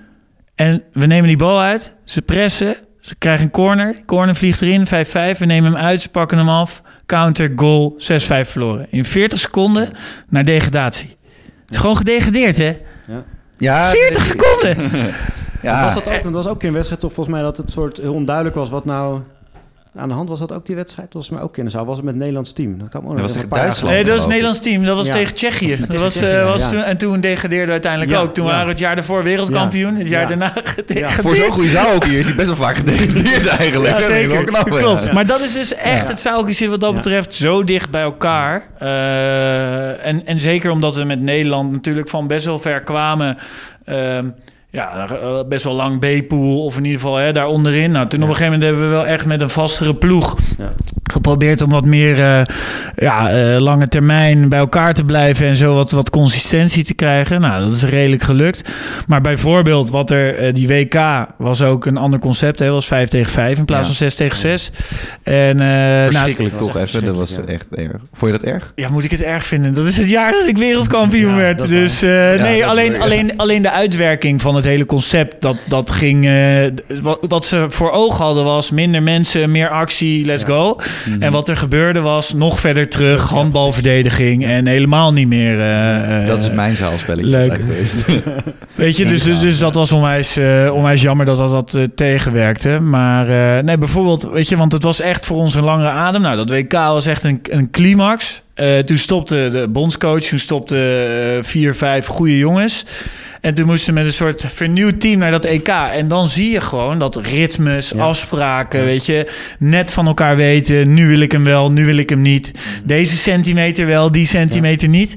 [0.54, 1.94] En we nemen die bal uit.
[2.04, 2.76] Ze pressen.
[3.00, 3.94] Ze krijgen een corner.
[4.06, 4.86] Corner vliegt erin.
[4.86, 5.38] 5-5.
[5.38, 6.00] We nemen hem uit.
[6.02, 6.82] Ze pakken hem af.
[7.06, 7.94] Counter, goal.
[7.98, 8.04] 6-5
[8.48, 8.86] verloren.
[8.90, 9.88] In 40 seconden
[10.28, 11.16] naar degradatie.
[11.66, 12.76] Het is gewoon gedegradeerd, hè?
[13.56, 14.76] Ja, 40 seconden!
[15.62, 16.22] Ja, Was dat ook?
[16.22, 18.84] Dat was ook een wedstrijd toch volgens mij dat het soort heel onduidelijk was wat
[18.84, 19.20] nou
[19.96, 20.38] aan de hand was.
[20.38, 21.08] Dat ook die wedstrijd?
[21.10, 21.84] Volgens mij ook in de zaal.
[21.84, 22.78] Was het met het Nederlands team?
[22.78, 23.94] Dat kan ook nog Dat was tegen een paar jaar Duitsland.
[23.94, 24.84] Nee, dat was het Nederlands team.
[24.84, 25.12] Dat was Ja.
[25.12, 25.76] tegen Tsjechië.
[25.88, 26.68] Dat was, Tsjechië, eh, was ja.
[26.68, 28.34] toen, en toen degradeerde we uiteindelijk Ja, ook.
[28.34, 28.50] Toen ja.
[28.50, 29.96] waren we het jaar daarvoor wereldkampioen.
[29.96, 30.26] Het jaar Ja.
[30.28, 30.60] daarna Ja.
[30.64, 31.12] gedegradeerd.
[31.12, 33.98] voor zo'n goede zaal ook hier is hij best wel vaak gedegradeerd eigenlijk.
[33.98, 34.44] Ja, zeker.
[34.44, 34.70] knap.
[34.70, 35.12] Klopt.
[35.12, 36.08] Maar dat is dus echt, Ja.
[36.08, 38.66] het zou zit wat dat betreft zo dicht bij elkaar.
[38.78, 43.36] Eh, en, en zeker omdat we met Nederland natuurlijk van best wel ver kwamen.
[43.84, 44.24] Ehm,
[44.70, 47.90] ja, eh, best wel lang B-pool of in ieder geval hè, daar onderin.
[47.90, 50.72] Nou, toen op een gegeven moment hebben we wel echt met een vastere ploeg Ja.
[51.12, 52.40] Geprobeerd om wat meer eh,
[52.96, 57.40] ja, eh, lange termijn bij elkaar te blijven en zo wat, wat consistentie te krijgen.
[57.40, 58.68] Nou, dat is redelijk gelukt.
[59.06, 61.00] Maar bijvoorbeeld wat er, eh, die WK
[61.38, 62.58] was ook een ander concept.
[62.58, 63.86] Hè, was 5 tegen 5 in plaats Ja.
[63.86, 64.70] van 6 tegen 6.
[65.22, 67.04] En, eh, nou, Verschrikkelijk toch even.
[67.04, 67.90] Dat was echt erg.
[68.12, 68.72] Vond je dat erg?
[68.74, 69.74] ja, moet ik het erg vinden?
[69.74, 71.68] Dat is het jaar dat ik wereldkampioen Ja, werd.
[71.68, 75.90] Dus eh, Ja, nee, alleen, alleen, alleen de uitwerking van het hele concept, dat, dat
[75.90, 76.28] ging...
[77.02, 80.48] wat, wat ze voor ogen hadden was minder mensen, meer actie, let's Ja.
[80.48, 80.76] go.
[81.06, 81.22] Mhm.
[81.22, 85.60] En wat er gebeurde was nog verder terug, handbalverdediging en helemaal niet meer...
[85.60, 87.54] eh, eh, Dat is mijn zaalspelletje leuk.
[87.54, 88.04] geweest.
[88.74, 92.80] Weet je, dus, dus, dus dat was onwijs, eh, onwijs jammer dat dat, dat tegenwerkte.
[92.80, 93.26] Maar
[93.64, 96.22] nee, bijvoorbeeld, weet je, want het was echt voor ons een langere adem.
[96.22, 98.42] Nou, dat WK was echt een, een climax.
[98.84, 102.84] Toen stopte de bondscoach, toen stopte vier, vijf goede jongens.
[103.40, 105.68] En toen moesten we met een soort vernieuwd team naar dat EK.
[105.68, 108.02] En dan zie je gewoon dat ritmes, Ja.
[108.04, 110.94] afspraken, weet je, net van elkaar weten.
[110.94, 112.52] Nu wil ik hem wel, nu wil ik hem niet.
[112.84, 115.16] Deze centimeter wel, die centimeter niet.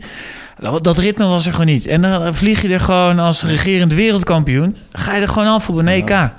[0.60, 1.86] Dat, dat ritme was er gewoon niet.
[1.86, 4.76] En dan vlieg je er gewoon als regerend wereldkampioen.
[4.92, 6.30] Ga je er gewoon af op een EK.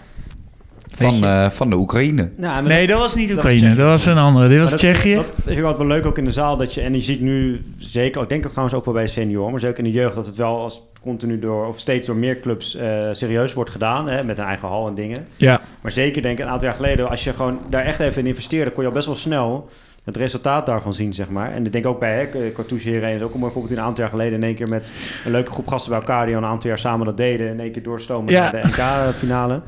[0.97, 2.31] Van, eh, van de Oekraïne.
[2.37, 3.69] Nou, Nee, dat was niet dat Oekraïne.
[3.69, 4.49] was Dat was een andere.
[4.49, 5.15] Dit was dat- Tsjechië.
[5.15, 6.57] Dat vind wel leuk ook in de zaal.
[6.57, 9.51] Dat je, en je ziet nu zeker, ik denk ook trouwens ook wel bij senior,
[9.51, 12.41] maar zeker in de jeugd, dat het wel als continu door, of steeds door meer
[12.41, 14.09] clubs eh, serieus wordt gedaan.
[14.09, 15.27] Hè, met een eigen hal en dingen.
[15.37, 15.61] Ja.
[15.81, 18.27] Maar zeker denk ik een aantal jaar geleden, als je gewoon daar echt even in
[18.29, 19.69] investeerde, kon je al best wel snel
[20.05, 21.53] het resultaat daarvan zien, zeg maar.
[21.53, 24.35] En ik denk ook bij hè, Cartouche hierheen, ook om bijvoorbeeld een aantal jaar geleden
[24.35, 24.93] in één keer met
[25.25, 27.61] een leuke groep gasten bij elkaar die al een aantal jaar samen dat deden, in
[27.61, 28.51] één keer doorstomen Ja.
[28.53, 29.61] naar de NK-finale.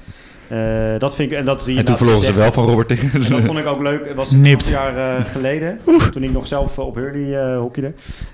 [0.49, 2.89] Eh, dat vind ik, en dat zie je En toen verloren ze wel van Robert
[2.89, 3.11] tegen.
[3.25, 4.07] en dat vond ik ook leuk.
[4.07, 5.79] Het was een jaar eh, geleden.
[6.13, 7.93] Toen ik nog zelf eh, op Hurley eh hockeyde.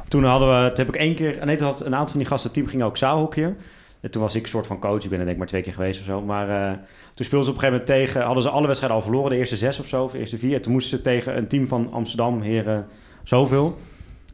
[0.08, 1.38] Toen hadden we, toen heb ik één keer...
[1.44, 3.56] Nee, toen had een aantal van die gasten, het team ging ook zaalhockeyen.
[4.02, 5.02] En toen was ik een soort van coach.
[5.04, 6.20] Ik ben er denk ik maar twee keer geweest of zo.
[6.20, 6.78] Maar eh,
[7.14, 8.22] toen speelden ze op een gegeven moment tegen...
[8.22, 9.30] Hadden ze alle wedstrijden al verloren.
[9.30, 10.54] De eerste zes of zo, of de eerste vier.
[10.54, 12.86] En toen moesten ze tegen een team van Amsterdam, heren
[13.22, 13.78] zoveel.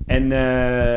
[0.09, 0.29] En uh,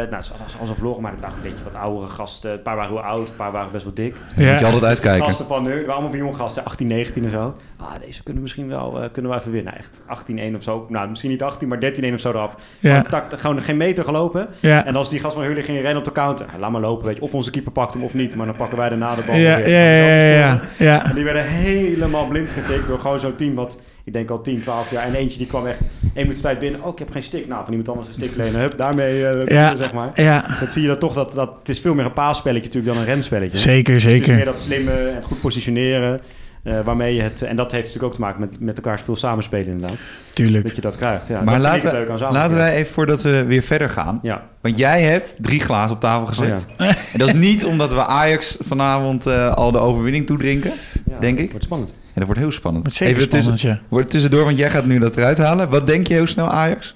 [0.10, 2.52] nou, ze hadden al maar het waren een beetje wat oudere gasten.
[2.52, 4.15] Een paar waren heel oud, een paar waren best wel dik.
[4.36, 4.52] Ja.
[4.52, 5.26] Moet je altijd uitkijken.
[5.26, 7.56] Gasten van nu, waren allemaal van jonge gasten, 18, 19 en zo.
[7.78, 9.78] Ah, deze kunnen we misschien wel, uh, kunnen we even winnen.
[9.78, 10.86] Echt 18-1 of zo.
[10.89, 12.56] Nou, misschien niet 18, maar 13-1 of zo eraf.
[12.80, 12.95] Ja.
[12.95, 14.47] Gewoon, tak, gewoon geen meter gelopen.
[14.60, 14.86] Ja.
[14.86, 17.15] En als die gast van Hurley ging rennen op de counter, laat maar lopen, weet
[17.15, 17.21] je.
[17.21, 19.56] Of onze keeper pakt hem of niet, maar dan pakken wij daarna de bal ja,
[19.56, 19.69] weer.
[19.69, 23.78] Ja, ja, ja, ja, En die werden helemaal blind getikt door gewoon zo'n team wat
[24.04, 25.06] ik denk al 10, 12 jaar.
[25.06, 25.80] En eentje die kwam echt
[26.14, 26.84] één minuut tijd binnen.
[26.84, 27.48] Oh, ik heb geen stick.
[27.48, 28.60] Nou, van iemand anders een stick lenen.
[28.60, 30.12] Hup, daarmee, uh, ja, zeg maar.
[30.16, 30.58] Ja.
[30.60, 31.14] Dat zie je dat toch.
[31.14, 33.58] Dat, dat, het is veel meer een paasspelletje natuurlijk dan een renspelletje.
[33.58, 34.20] Zeker, dus zeker.
[34.20, 36.22] Het is meer dat slimme en goed positioneren.
[36.64, 37.42] Uh, waarmee je het...
[37.42, 39.98] En dat heeft natuurlijk ook te maken met, met elkaar veel samenspelen inderdaad.
[40.34, 40.64] Tuurlijk.
[40.64, 41.28] Dat je dat krijgt.
[41.28, 44.20] Ja, maar dat laten, we, laten wij even, voordat we weer verder gaan...
[44.22, 44.48] Ja.
[44.62, 46.66] Want jij hebt drie glazen op tafel gezet.
[46.70, 46.96] Oh, ja.
[47.14, 50.72] En dat is niet omdat we Ajax vanavond uh, al de overwinning toedrinken,
[51.06, 51.50] ja, denk ik.
[51.50, 51.94] wordt spannend.
[52.13, 52.84] En dat wordt heel spannend.
[52.84, 55.69] Wordt zeker Even spannend, tussen, Wordt tussendoor, want jij gaat nu dat eruit halen.
[55.69, 56.95] Wat denk je heel snel, Ajax?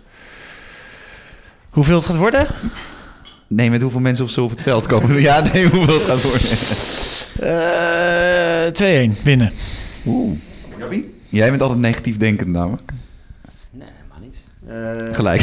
[1.70, 2.48] Hoeveel het gaat worden?
[3.48, 5.22] Nee, met hoeveel mensen of zo op het veld komen.
[5.30, 6.50] ja, nee, hoeveel het gaat worden.
[7.42, 9.52] Uh, 2-1, winnen.
[10.06, 10.38] Oeh.
[10.80, 11.14] Gabi?
[11.30, 12.92] Jij bent altijd negatief denkend namelijk.
[13.72, 14.44] Nee, helemaal niet.
[15.08, 15.42] Uh, Gelijk.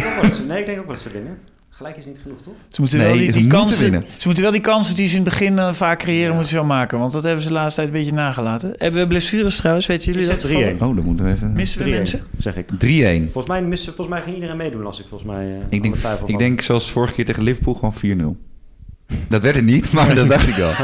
[0.49, 1.39] nee, ik denk ook wel dat ze winnen.
[1.83, 2.55] Gelijk is niet genoeg, toch?
[2.69, 5.31] Ze moeten, nee, wel die, kansen, ze moeten wel die kansen die ze in het
[5.31, 6.33] begin uh, vaak creëren, ja.
[6.33, 6.99] moeten ze wel maken.
[6.99, 8.75] Want dat hebben ze de laatste tijd een beetje nagelaten.
[8.79, 10.51] Hebben we blessures trouwens, weten jullie ik dat?
[10.51, 10.53] 3-1.
[10.53, 11.53] Oh, dan moeten we even...
[11.53, 12.21] Missen we mensen?
[12.39, 12.67] Zeg ik.
[12.71, 12.77] 3-1.
[13.23, 15.47] Volgens mij, missen, volgens mij ging iedereen meedoen, als ik volgens mij...
[15.47, 19.19] Uh, ik denk, ik denk zoals vorige keer tegen Liverpool gewoon 4-0.
[19.29, 20.73] Dat werd het niet, maar dat dacht ik wel.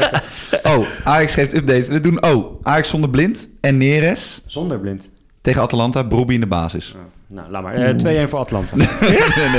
[0.63, 1.91] Oh, Ajax geeft update.
[1.91, 4.41] We doen, oh, Ajax zonder blind en Neres.
[4.45, 5.09] Zonder blind.
[5.41, 6.93] Tegen Atalanta, Brobbey in de basis.
[6.95, 7.01] Oh.
[7.31, 8.03] Nou, laat maar.
[8.03, 8.75] Uh, 2-1 voor Atlanta.
[8.77, 9.49] nee, nee,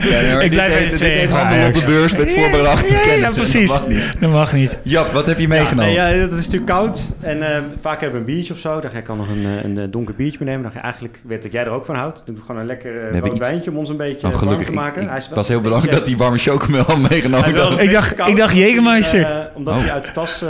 [0.00, 0.26] nee.
[0.26, 3.20] Ja, ik blijf bij dit heeft handen op de beurs met voorbedachte ja, kennis.
[3.20, 3.72] Ja, precies.
[3.72, 4.20] Dat mag niet.
[4.20, 4.78] Dat mag niet.
[4.82, 5.92] Jap, wat heb je meegenomen?
[5.92, 7.12] Ja, nee, ja, dat is natuurlijk koud.
[7.20, 7.46] En uh,
[7.80, 8.80] vaak hebben we een biertje of zo.
[8.80, 10.62] Dan ga ik dan nog een, een, een donker biertje meenemen.
[10.62, 12.16] Dan ga je eigenlijk, weet dat jij er ook van houdt.
[12.16, 14.64] Dan doe ik gewoon een lekker uh, rood wijntje om ons een beetje oh, warm
[14.64, 15.02] te maken.
[15.02, 17.80] Ik, ik, hij was heel belangrijk dat die warme chocomel meegenomen had.
[17.80, 19.20] Ik dacht, ik dacht Jägermeister.
[19.20, 19.80] Uh, omdat oh.
[19.80, 20.42] hij uit de tas...
[20.42, 20.48] Uh,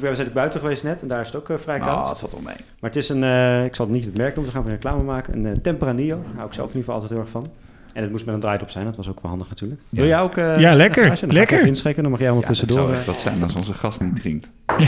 [0.00, 1.02] we zijn buiten geweest net.
[1.02, 1.98] En daar is het ook vrij koud.
[1.98, 2.56] Oh, dat valt wel mee.
[2.80, 3.22] Maar het is een...
[3.64, 4.52] ik zal het niet het merk noemen.
[4.52, 5.44] Dan gaan we reclame maken.
[5.44, 6.22] Een Tempranillo.
[6.22, 7.46] Daar hou ik zelf in ieder geval altijd heel erg van.
[7.92, 9.80] En het moest met een draaidop zijn, dat was ook wel handig natuurlijk.
[9.88, 9.98] Ja.
[9.98, 10.36] Wil jij ook...
[10.36, 11.18] Uh, ja, lekker.
[11.26, 11.66] lekker.
[11.66, 12.76] inschenken, dan mag jij allemaal ja, tussendoor.
[12.76, 14.50] Dat zou echt wat zijn als onze gast niet drinkt.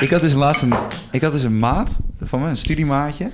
[0.00, 0.74] Ik had dus laatst een,
[1.10, 3.30] ik had dus een maat van me, een studiemaatje.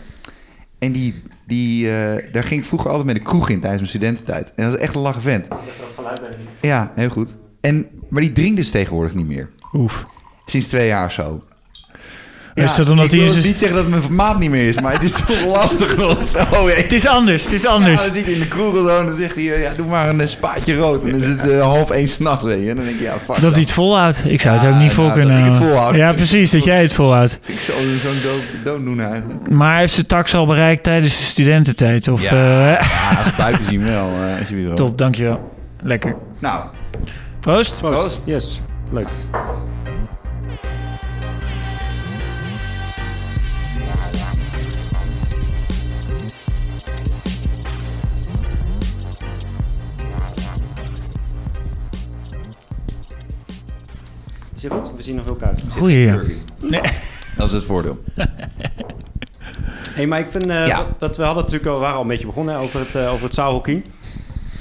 [0.78, 1.92] En die, die, uh,
[2.32, 4.52] daar ging ik vroeger altijd mee de kroeg in tijdens mijn studententijd.
[4.54, 5.48] En dat is echt een lachen vent.
[5.48, 5.58] Dat
[5.96, 7.36] geluid bij Ja, heel goed.
[7.60, 9.50] En, maar die drinkt dus tegenwoordig niet meer.
[9.72, 10.06] Oef.
[10.44, 11.42] Sinds twee jaar of zo.
[12.60, 13.44] Ja, is dat omdat ik wil hij is...
[13.44, 16.24] niet zeggen dat het mijn maat niet meer is, maar het is toch lastig nog
[16.24, 16.68] zo.
[16.68, 18.00] Het is anders, het is anders.
[18.00, 20.08] Ja, dan zit hij in de kroeg zo en dan zegt hij, ja, doe maar
[20.08, 21.04] een spaatje rood.
[21.04, 22.70] En dan is het uh, half één s'nachts, weet je.
[22.70, 24.22] En dan denk je, ja, fuck Dat hij het volhoudt.
[24.24, 25.94] Ik zou het ook niet vol nou, kunnen dat ik het volhoud.
[25.94, 27.38] Ja, precies, dat jij het volhoudt.
[27.46, 29.50] Ik zou zo'n dood, dood doen eigenlijk.
[29.50, 32.08] Maar heeft ze tax al bereikt tijdens de studententijd?
[32.08, 32.78] Of, ja, uh, ja,
[33.24, 34.08] als buiten zien wel.
[34.08, 35.52] Uh, als je weer Top, dankjewel.
[35.82, 36.16] Lekker.
[36.38, 36.64] Nou.
[37.40, 37.78] Proost.
[37.80, 37.98] Proost.
[37.98, 38.22] Proost.
[38.24, 39.08] Yes, leuk.
[54.60, 54.90] Is je goed?
[54.96, 55.62] We zien nog koud.
[55.70, 56.20] Goeie, ja.
[56.60, 56.80] Nee.
[57.36, 57.98] Dat is het voordeel.
[59.96, 60.86] hey, maar ik vind uh, ja.
[60.98, 63.34] dat we hadden natuurlijk al, waren al een beetje begonnen over het, uh, over het
[63.34, 63.84] zaalhockey.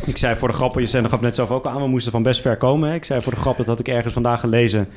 [0.06, 2.24] Ik zei voor de grap, je zei nog net zelf ook aan, we moesten van
[2.24, 2.90] best ver komen.
[2.90, 2.96] Hè?
[2.96, 4.88] Ik zei voor de grap, dat had ik ergens vandaag gelezen.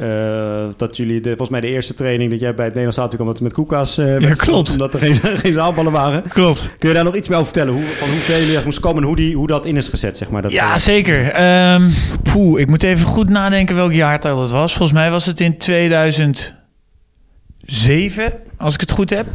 [0.00, 3.20] Uh, dat jullie, de, volgens mij de eerste training dat jij bij het Nederlands staat,
[3.20, 4.70] omdat het met koeka's uh, ja, klopt.
[4.70, 6.22] omdat er geen, geen zaalballen waren.
[6.28, 6.70] Klopt.
[6.78, 7.74] Kun je daar nog iets meer over vertellen?
[7.74, 10.30] Hoe, van hoeveel jullie moesten komen en hoe, die, hoe dat in is gezet, zeg
[10.30, 10.42] maar?
[10.42, 11.40] Dat ja, zeker.
[11.74, 14.72] Um, poeh, ik moet even goed nadenken welk jaartal het was.
[14.72, 19.26] Volgens mij was het in 2007, als ik het goed heb.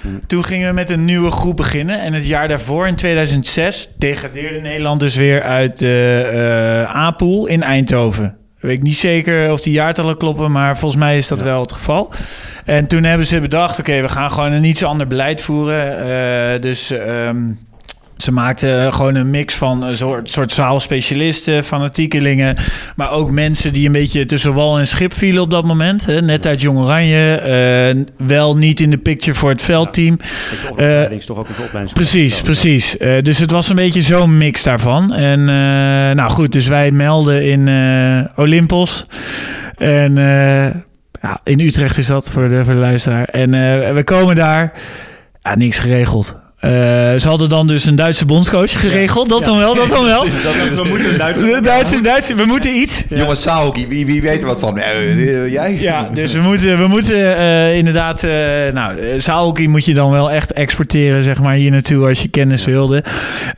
[0.00, 0.20] Hmm.
[0.26, 2.00] Toen gingen we met een nieuwe groep beginnen.
[2.00, 6.28] En het jaar daarvoor, in 2006, degradeerde Nederland dus weer uit de
[6.86, 8.38] uh, A-pool in Eindhoven.
[8.64, 11.44] Ik weet niet zeker of die jaartallen kloppen, maar volgens mij is dat ja.
[11.44, 12.12] wel het geval.
[12.64, 16.06] En toen hebben ze bedacht, oké, okay, we gaan gewoon een iets ander beleid voeren.
[16.06, 17.58] Uh, dus um,
[18.16, 22.56] ze maakten gewoon een mix van een soort, soort zaalspecialisten, fanatiekelingen,
[22.96, 26.06] maar ook mensen die een beetje tussen wal en schip vielen op dat moment.
[26.06, 26.20] Hè?
[26.20, 30.18] Net uit Jong Oranje, uh, wel niet in de picture voor het veldteam.
[30.76, 31.88] Ja, uh, toch ook een.
[31.92, 32.96] Precies, precies.
[32.98, 35.12] Uh, dus het was een beetje zo'n mix daarvan.
[35.12, 35.44] En
[36.14, 37.68] nou goed, dus wij melden in
[38.36, 39.06] Olympos.
[39.76, 40.14] En
[41.22, 43.24] ja, in Utrecht is dat voor de, voor de luisteraar.
[43.24, 43.50] En
[43.94, 44.72] we komen daar.
[45.42, 46.43] Ja, niks geregeld.
[47.20, 49.28] Ze hadden dan dus een Duitse bondscoach geregeld.
[49.28, 50.24] Dat dan wel, dat dan wel.
[50.82, 51.60] we moeten een Duitse...
[51.62, 53.04] Duitse, Duitse, we moeten iets.
[53.08, 54.78] Jongens, Saoki, wie, wie weet er wat van?
[54.78, 55.76] Eh, eh, jij?
[55.80, 58.22] Ja, dus we moeten, we moeten eh, inderdaad...
[58.22, 58.30] eh
[58.72, 62.28] nou, eh, Saoki moet je dan wel echt exporteren, zeg maar, hier naartoe als je
[62.28, 63.04] kennis wilde.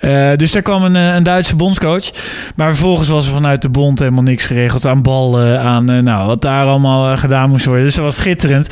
[0.01, 2.11] Eh, dus daar kwam een, eh, een Duitse bondscoach.
[2.57, 6.27] Maar vervolgens was er vanuit de bond helemaal niks geregeld aan ballen, aan eh, nou,
[6.27, 7.85] wat daar allemaal eh, gedaan moest worden.
[7.85, 8.69] Dus dat was schitterend.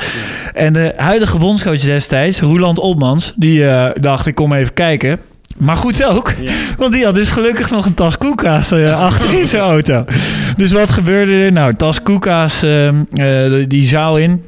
[0.53, 3.85] En de huidige bondscoach destijds, Roeland Opmans, die eh,
[4.25, 5.19] dacht, ik kom even kijken.
[5.57, 6.51] Maar goed ook, Ja.
[6.77, 10.05] want die had dus gelukkig nog een tas koelkaas eh, achter in zijn auto.
[10.57, 11.51] Dus wat gebeurde er?
[11.51, 14.43] Nou, tas koelkaas ehm, eh, die zaal in.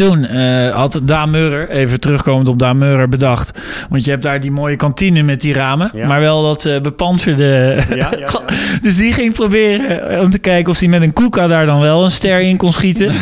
[0.00, 3.58] Toen eh, had Daan Meurer, even terugkomend op Daan Meurer, bedacht.
[3.88, 5.90] Want je hebt daar die mooie kantine met die ramen.
[5.94, 6.06] Ja.
[6.06, 7.76] Maar wel dat eh bepanserde.
[7.88, 8.40] Ja, ja, ja.
[8.82, 11.80] Dus die ging proberen eh, om te kijken of hij met een koeka daar dan
[11.80, 13.14] wel een ster in kon schieten.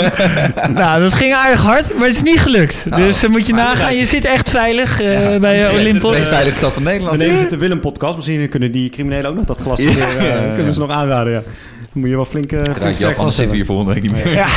[0.74, 2.84] nou, dat ging aardig hard, maar het is niet gelukt.
[2.96, 6.10] dus dan moet je nagaan, je zit echt veilig eh, bij Olympos.
[6.10, 7.18] De meest veilige stad van Nederland.
[7.18, 8.16] Wanneer zit de Willem-podcast?
[8.16, 10.54] Misschien kunnen die criminelen ook nog dat glas Ja, weer, ja, eh, ja, ja.
[10.54, 11.42] kunnen ze nog aanraden, ja.
[11.94, 14.34] Moet je wel flink, flink Krijg je anders zitten we hier volgende week niet meer.
[14.34, 14.46] Ja.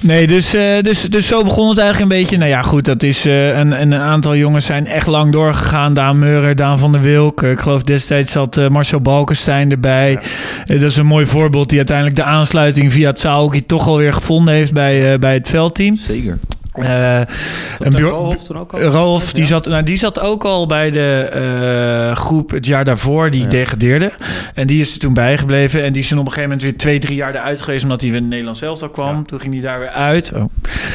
[0.00, 2.36] Nee, dus, eh, dus, dus zo begon het eigenlijk een beetje.
[2.36, 5.94] Nou ja, goed, dat is eh, een, een aantal jongens zijn echt lang doorgegaan.
[5.94, 7.42] Daan Meurer, Daan van der Wilk.
[7.42, 10.18] Ik geloof destijds zat eh, Marcel Balkenstein erbij.
[10.64, 14.54] Dat is een mooi voorbeeld die uiteindelijk de aansluiting via het Saoki toch alweer gevonden
[14.54, 15.96] heeft bij, eh, bij het veldteam.
[15.96, 16.38] Zeker.
[16.74, 18.80] Dat een Rolf toen ook al?
[18.80, 19.48] Rolf, die, Ja.
[19.48, 21.28] zat, nou, die zat ook al bij de
[22.10, 23.48] eh, groep het jaar daarvoor, die Ja.
[23.48, 24.12] degradeerde.
[24.54, 25.82] En die is er toen bijgebleven.
[25.84, 28.00] En die is toen op een gegeven moment weer twee, drie jaar eruit geweest, omdat
[28.00, 29.26] hij weer in Nederland zelf al kwam.
[29.26, 30.32] Toen ging hij daar weer uit.
[30.36, 30.42] Oh.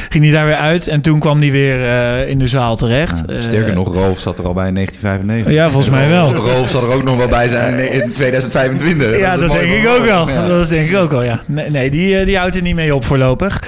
[0.10, 0.88] Ging hij daar weer uit.
[0.88, 3.24] En toen kwam hij weer eh, in de zaal terecht.
[3.38, 5.54] Sterker nog, Rolf zat er al bij in 1995.
[5.54, 6.34] Ja, volgens mij wel.
[6.54, 9.18] Rolf zal er ook nog wel bij zijn in- in 2025.
[9.20, 10.26] Ja, dat denk ik ook wel.
[10.48, 11.40] Dat denk ik ook wel, ja.
[11.48, 13.60] Nee, nee die, die houdt er niet mee op voorlopig.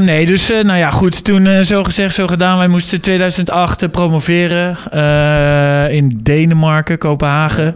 [0.00, 1.24] Nee, dus nou ja, goed.
[1.24, 2.58] Toen eh, zo gezegd, zo gedaan.
[2.58, 7.74] Wij moesten 2008 eh, promoveren eh, in Denemarken, Kopenhagen.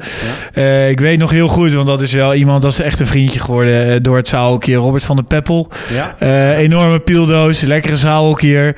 [0.88, 3.40] Ik weet nog heel goed, want dat is wel iemand, dat is echt een vriendje
[3.40, 4.74] geworden door het zaalhokje.
[4.74, 5.68] Robert van der Peppel.
[5.92, 6.16] Ja.
[6.56, 8.76] Enorme pieldoos, lekkere zaalhokkier.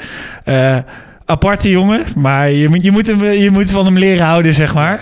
[1.30, 4.54] Eh aparte jongen, maar je moet, je, moet hem, je moet van hem leren houden,
[4.54, 4.98] zeg maar.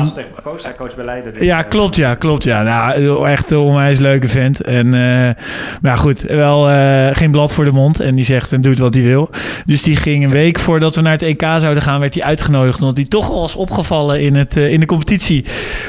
[0.00, 1.34] Als tegen gekozen, hij coach bij Leiden.
[1.34, 2.62] dus, ja, eh, klopt, ja, klopt, ja.
[2.62, 4.62] Nou, echt een onwijs leuke vent.
[4.62, 5.44] En, eh,
[5.80, 8.00] maar goed, wel eh, geen blad voor de mond.
[8.00, 9.30] En die zegt en doet wat hij wil.
[9.64, 12.80] Dus die ging een week voordat we naar het EK zouden gaan, werd hij uitgenodigd.
[12.80, 15.44] Omdat hij toch al was opgevallen in, het, eh, in de competitie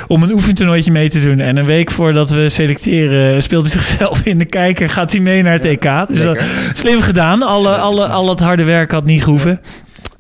[0.08, 1.40] om een oefentoernooitje mee te doen.
[1.40, 4.90] En een week voordat we selecteren, speelt hij zichzelf in de kijker.
[4.90, 6.08] Gaat hij mee naar het EK.
[6.08, 7.42] Dus dat, slim gedaan.
[7.42, 9.61] Alle, alle, al het harde werk had niet gehoeven.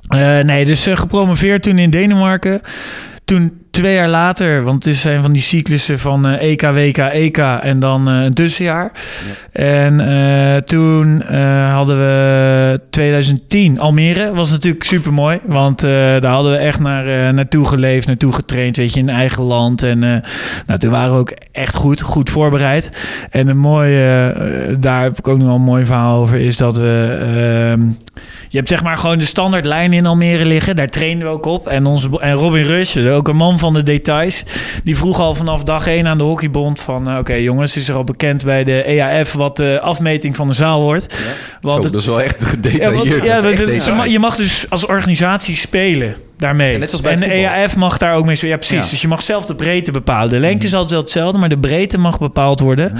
[0.07, 2.61] Eh, nee, dus eh, gepromoveerd toen in Denemarken.
[3.25, 7.37] Toen twee jaar later, want het zijn van die cyclussen van eh, EK, WK, EK
[7.37, 8.91] en dan eh, een tussenjaar.
[9.51, 11.21] En eh, toen
[11.71, 14.33] hadden we 2010 Almere.
[14.33, 18.93] Was natuurlijk super mooi, want daar hadden we echt naar, naartoe geleefd, naartoe getraind, weet
[18.93, 19.83] je, in eigen land.
[19.83, 19.99] En
[20.65, 22.89] nou, toen waren we ook echt goed, goed voorbereid.
[23.29, 26.77] En een mooie, daar heb ik ook nog wel een mooi verhaal over, is dat
[26.77, 27.17] we...
[27.71, 27.81] ehm,
[28.51, 30.75] je hebt zeg maar gewoon de standaard lijn in Almere liggen.
[30.75, 31.67] Daar trainen we ook op.
[31.67, 34.43] En, onze, en Robin Rush, ook een man van de details...
[34.83, 37.09] die vroeg al vanaf dag 1 aan de hockeybond van...
[37.09, 39.33] eh, oké jongens, is er al bekend bij de EAF...
[39.33, 41.15] wat de afmeting van de zaal wordt?
[41.61, 42.93] Want Zo, het- dat is wel echt ja, gedetailleerd.
[42.93, 46.71] want- ja, want echt het- je mag dus als organisatie spelen daarmee.
[46.71, 47.25] Ja, net zoals bij en de.
[47.33, 48.53] EAF mag daar ook mee spelen.
[48.53, 48.75] Ja, precies.
[48.77, 48.81] Ja.
[48.81, 48.91] Mhm.
[48.91, 50.29] Dus je mag zelf de breedte bepalen.
[50.29, 52.93] De lengte is altijd wel hetzelfde, maar de breedte mag bepaald worden.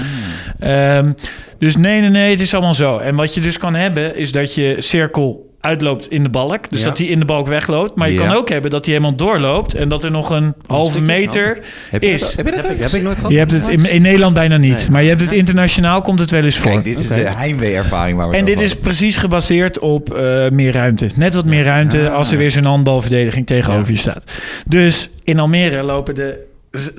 [0.60, 0.96] Ah.
[0.96, 1.12] Ehm,
[1.58, 2.98] dus nee, nee, nee, het is allemaal zo.
[2.98, 6.70] En wat je dus kan hebben, is dat je cirkel uitloopt in de balk.
[6.70, 6.84] Dus Ja.
[6.88, 7.94] dat hij in de balk wegloopt.
[7.94, 8.26] Maar je Ja.
[8.26, 9.74] kan ook hebben dat hij helemaal doorloopt...
[9.74, 11.58] en dat er nog een halve meter
[11.90, 12.20] Heb je is.
[12.20, 13.32] dat, heb je dat Heb ik, ooit heb ik nooit gehad?
[13.32, 14.76] Je hebt het in, in Nederland bijna niet.
[14.78, 14.90] Nee.
[14.90, 16.70] Maar je hebt het internationaal, komt het wel eens voor.
[16.70, 20.72] Kijk, dit is de heimwee-ervaring waar we En dit is precies gebaseerd op eh, meer
[20.72, 21.06] ruimte.
[21.16, 22.14] Net wat meer ruimte Ah.
[22.16, 23.92] als er weer zo'n handbalverdediging tegenover Ja.
[23.92, 24.24] je staat.
[24.66, 26.38] Dus in Almere lopen de,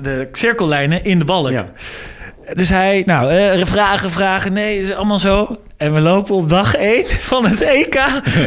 [0.02, 1.50] de cirkellijnen in de balk.
[1.50, 1.68] Ja.
[2.54, 5.58] Dus hij, nou, eh, vragen, vragen, nee, is allemaal zo.
[5.84, 7.92] En we lopen op dag 1 van het EK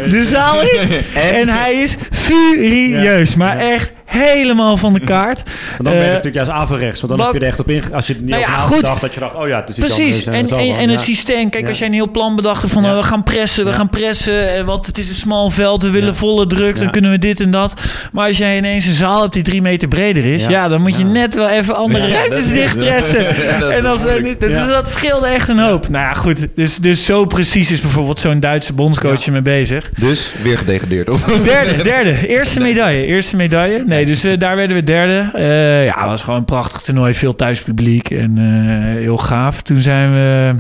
[0.10, 0.90] de zaal in.
[1.34, 5.44] En, hij is furieus, maar echt helemaal van de kaart.
[5.78, 7.02] Want dan ben je Eh, natuurlijk juist averechts.
[7.02, 7.94] Want dan heb je er echt op inge...
[7.94, 8.82] Als je het niet Nou ja, goed.
[8.82, 11.50] dacht, dat je dacht, oh ja, het is Precies, en, en, van, en het systeem.
[11.50, 13.90] Kijk, als jij een heel plan bedacht hebt van eh, we gaan pressen, we gaan
[13.90, 17.20] pressen, eh, want het is een smal veld, we willen volle druk, dan kunnen we
[17.20, 17.82] dit en dat.
[18.12, 20.98] Maar als jij ineens een zaal hebt die drie meter breder is, ja, dan moet
[20.98, 23.26] je net wel even andere ruimtes dichtpressen.
[23.72, 25.90] En als, en dus dat scheelde echt een hoop.
[25.90, 29.90] Nou ja, goed, dus, dus zo precies is bijvoorbeeld zo'n Duitse bondscoach mee bezig.
[29.90, 31.24] Dus weer gedegradeerd, of?
[31.42, 32.28] Derde, derde.
[32.38, 33.06] Eerste medaille.
[33.06, 33.84] Eerste medaille.
[33.86, 35.30] Nee, dus eh, daar werden we derde.
[35.34, 37.14] Eh, ja, het was gewoon een prachtig toernooi.
[37.14, 39.62] Veel thuispubliek en eh, heel gaaf.
[39.62, 40.56] Toen zijn we...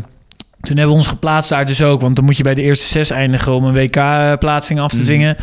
[0.67, 2.01] Toen hebben we ons geplaatst daar dus ook.
[2.01, 5.37] Want dan moet je bij de eerste zes eindigen om een WK-plaatsing af te dwingen.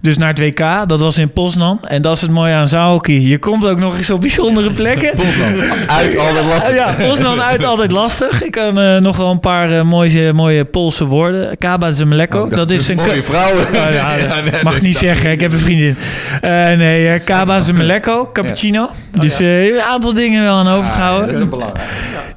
[0.00, 1.80] Dus naar het WK, dat was in Poznan.
[1.84, 3.20] En dat is het mooie aan zaalhockey.
[3.20, 5.10] Je komt ook nog eens op bijzondere plekken.
[5.98, 6.74] Uit altijd lastig.
[6.74, 8.42] Ja, Poznan uit altijd lastig.
[8.42, 11.58] Ik kan eh, nog wel een paar eh, mooie, mooie Poolse woorden.
[11.58, 12.48] Kaba Zemleko.
[12.48, 12.96] dat is een...
[12.96, 13.72] Mooie vrouwen.
[13.72, 15.96] Nou ja, Ja, nee, mag nee, niet dat- zeggen, ik heb een vriendin.
[16.40, 18.90] Eh, nee, eh, Kaba Zemleko, cappuccino.
[19.10, 21.26] Dus eh, een aantal dingen wel aan overgehouden.
[21.26, 21.84] Dat is ook belangrijk.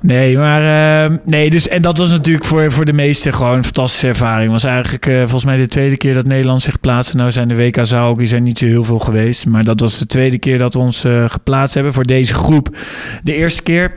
[0.02, 3.63] Nee, maar eh, nee, dus en dat was natuurlijk voor, voor de meesten gewoon een
[3.63, 4.51] fantastische ervaring.
[4.51, 7.15] Was eigenlijk eh, volgens mij de tweede keer dat Nederland zich plaatste.
[7.15, 9.97] Nou zijn de WK zou die zijn niet zo heel veel geweest, maar dat was
[9.97, 12.77] de tweede keer dat we ons eh, geplaatst hebben voor deze groep.
[13.23, 13.91] De eerste keer.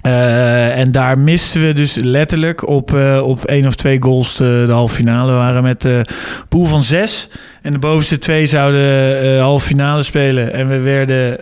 [0.00, 4.72] Eh, en daar misten we dus letterlijk op, op één of twee goals de, de
[4.72, 5.30] halve finale.
[5.30, 6.06] We waren met de
[6.48, 7.28] pool van zes.
[7.62, 10.52] En de bovenste twee zouden halve finale spelen.
[10.52, 11.38] En we werden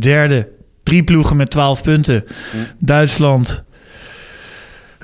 [0.00, 0.48] derde.
[0.82, 2.24] Drie ploegen met 12 punten.
[2.78, 3.64] Duitsland.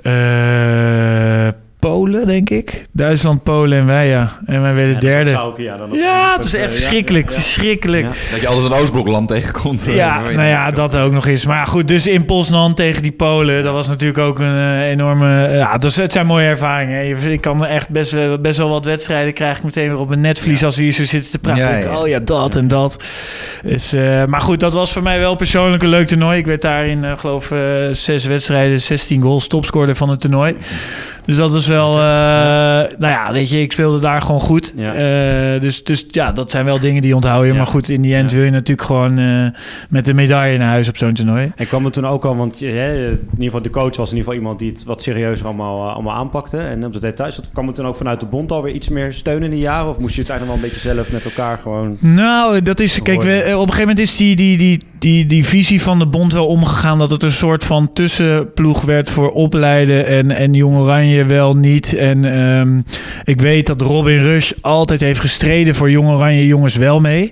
[0.05, 2.85] Eh, Polen, denk ik.
[2.93, 4.39] Duitsland, Polen en wij, ja.
[4.47, 5.31] En wij werden derde.
[5.57, 7.29] Ja, dan op- Ja, het was eh, echt verschrikkelijk.
[7.29, 7.41] ja, ja.
[7.41, 8.03] Verschrikkelijk.
[8.05, 8.13] Ja.
[8.33, 9.85] Dat je altijd een Oostblokland tegenkomt.
[9.89, 11.47] Ja, nou ja, dat ook nog eens.
[11.47, 15.45] Maar goed, dus in Poznan tegen die Polen, dat was natuurlijk ook een eh, enorme...
[15.47, 17.05] eh, ja, dus het zijn mooie ervaringen.
[17.05, 20.09] Je- Ik kan echt best, wel- best wel wat wedstrijden krijg ik meteen weer op
[20.09, 21.79] mijn netvlies als we hier zo zitten te praten.
[21.79, 21.99] Ik.
[21.99, 23.05] Oh ja, dat en dat.
[23.65, 26.39] Dus, eh, maar goed, dat was voor mij wel persoonlijk een leuk toernooi.
[26.39, 27.59] Ik werd daar in, eh, geloof eh,
[27.91, 30.57] zes wedstrijden, 16 goals, topscorer van het toernooi.
[31.25, 32.01] Dus dat is wel, eh,
[32.99, 34.73] nou ja, weet je, ik speelde daar gewoon goed.
[34.77, 34.95] Ja.
[34.95, 37.53] Eh, dus, dus ja, dat zijn wel dingen die onthoud je.
[37.53, 37.57] Ja.
[37.57, 38.37] Maar goed, in die end Ja.
[38.37, 39.47] wil je natuurlijk gewoon eh,
[39.89, 41.53] met een medaille naar huis op zo'n toernooi.
[41.57, 44.17] En kwam het toen ook al, want hè, in ieder geval de coach was in
[44.17, 46.59] ieder geval iemand die het wat serieuzer allemaal, allemaal aanpakte.
[46.59, 49.13] En op de details, dat kwam het toen ook vanuit de bond alweer iets meer
[49.13, 49.91] steun in die jaren?
[49.91, 51.97] Of moest je het eigenlijk wel een beetje zelf met elkaar gewoon...
[52.01, 53.03] Nou, dat is.
[53.03, 56.07] Kijk, we, op een gegeven moment is die, die, die, die, die visie van de
[56.07, 56.99] bond wel omgegaan.
[56.99, 60.07] Dat het een soort van tussenploeg werd voor opleiden.
[60.07, 61.95] En, en Jong Oranje wel niet.
[61.95, 62.81] En ehm,
[63.25, 67.31] ik weet dat Robin Rush altijd heeft gestreden voor Jong Oranje jongens wel mee.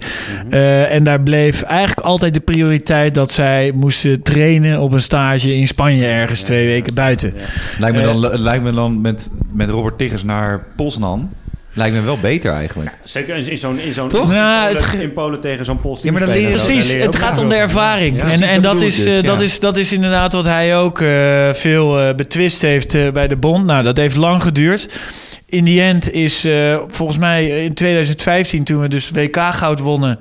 [0.51, 5.55] Eh, en daar bleef eigenlijk altijd de prioriteit dat zij moesten trainen op een stage
[5.55, 7.33] in Spanje ergens twee weken buiten.
[7.37, 7.45] Ja.
[7.79, 11.31] Lijkt me Eh, dan, lijkt me dan met, met Robert Tiggers naar Poznan...
[11.73, 12.91] Lijkt me wel beter eigenlijk.
[13.05, 13.79] Zeker in, zo'n...
[13.79, 14.31] In zo'n Toch?
[14.31, 16.49] In, Ja, Polen, het ge- in Polen tegen zo'n Pols Ja, maar dan leer je-
[16.49, 18.17] Precies, het gaat om de ervaring.
[18.17, 19.45] Ja, en en dat is, dus, eh, dat, ja.
[19.45, 23.37] is, dat is inderdaad wat hij ook eh, veel eh, betwist heeft eh, bij de
[23.37, 23.65] bond.
[23.67, 24.99] Nou, dat heeft lang geduurd.
[25.47, 30.19] In die end is eh, volgens mij in 2015, toen we dus WK-goud wonnen...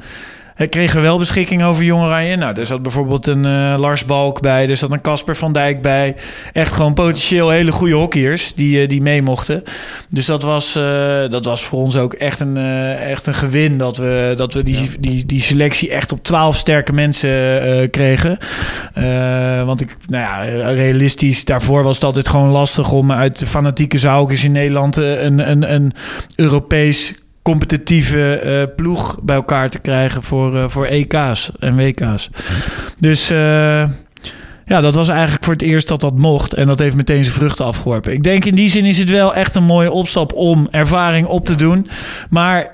[0.66, 2.36] kregen we wel beschikking over Jong Oranje.
[2.36, 4.70] Nou, er zat bijvoorbeeld een eh, Lars Balk bij.
[4.70, 6.16] Er zat een Casper van Dijk bij.
[6.54, 9.64] Echt gewoon potentieel hele goede hockeyers die, eh, die mee mochten.
[10.10, 12.58] Dus dat was, eh, dat was voor ons ook echt een,
[12.98, 13.78] echt een gewin...
[13.78, 18.38] dat we, dat we die, die, die selectie echt op 12 sterke mensen kregen.
[19.66, 22.92] Want ik, nou ja, realistisch, daarvoor was het altijd gewoon lastig...
[22.92, 25.92] om uit de fanatieke zoukers in Nederland een, een, een
[26.36, 27.14] Europees
[27.48, 32.30] competitieve eh, ploeg bij elkaar te krijgen voor, eh, voor EK's en WK's.
[32.98, 33.90] Dus eh,
[34.66, 36.54] ja, dat was eigenlijk voor het eerst dat dat mocht.
[36.54, 38.14] En dat heeft meteen zijn vruchten afgeworpen.
[38.14, 41.46] Ik denk in die zin is het wel echt een mooie opstap om ervaring op
[41.46, 41.90] te doen.
[42.30, 42.72] Maar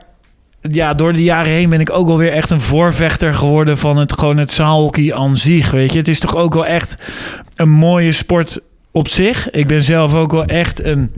[0.61, 4.13] ja, door de jaren heen ben ik ook alweer echt een voorvechter geworden van het
[4.13, 5.71] gewoon het zaalhockey aan zich.
[5.71, 6.95] Weet je, het is toch ook wel echt
[7.55, 8.59] een mooie sport
[8.91, 9.49] op zich.
[9.49, 11.11] Ik ben zelf ook wel echt een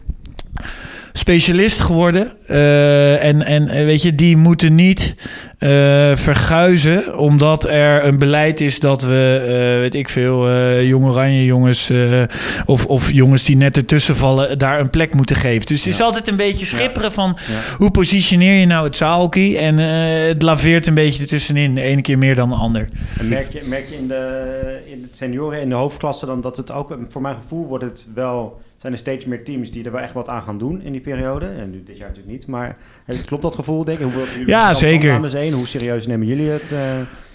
[1.17, 2.31] specialist geworden.
[2.47, 5.15] Eh, en, en eh, weet je, die moeten niet
[5.57, 5.69] eh,
[6.15, 11.45] verguizen, omdat er een beleid is dat we, eh, weet ik veel, eh jong oranje
[11.45, 12.23] jongens eh,
[12.65, 15.65] of, of jongens die net ertussen vallen, daar een plek moeten geven.
[15.65, 17.75] Dus het is altijd een beetje schipperen van Ja.
[17.77, 19.57] hoe positioneer je nou het zaalhockey?
[19.57, 22.89] En eh, het laveert een beetje ertussenin, de ene keer meer dan de ander.
[23.19, 26.57] En merk je, merk je in, de, in het senioren, in de hoofdklasse dan dat
[26.57, 29.91] het ook, voor mijn gevoel wordt het wel, zijn er steeds meer teams die er
[29.91, 31.45] wel echt wat aan gaan doen in die periode.
[31.45, 32.77] En nu dit jaar natuurlijk niet, maar
[33.25, 34.03] klopt dat gevoel denk ik?
[34.03, 35.53] Hoeveel jullie Ja, zeker.
[35.53, 36.71] Hoe serieus nemen jullie het?
[36.71, 36.79] eh?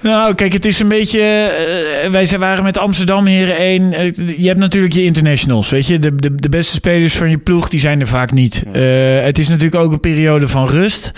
[0.02, 1.20] Nou, kijk, het is een beetje.
[1.20, 3.92] eh, wij zijn- waren met Amsterdam Heren 1.
[3.92, 5.68] Eh, je hebt natuurlijk je internationals.
[5.70, 8.62] Weet je, de, de, de beste spelers van je ploeg, die zijn er vaak niet.
[9.22, 11.12] Het is natuurlijk ook een periode van rust.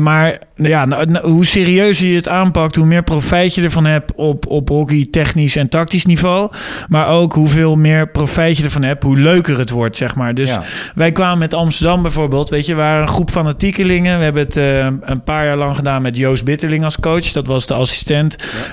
[0.00, 3.86] Maar nou ja, nou, nou, hoe serieuzer je het aanpakt, hoe meer profijt je ervan
[3.86, 6.50] hebt op, op hockey, technisch en tactisch niveau.
[6.88, 10.34] Maar ook hoeveel meer profijt je ervan hebt, hoe leuker het wordt, zeg maar.
[10.34, 10.62] Dus Ja.
[10.94, 12.48] wij kwamen met Amsterdam bijvoorbeeld.
[12.48, 14.18] Weet je, we waren een groep fanatiekelingen.
[14.18, 14.56] We hebben het
[15.10, 17.32] een paar jaar lang gedaan met Joost Bitterling als coach.
[17.32, 18.14] Dat was de assistent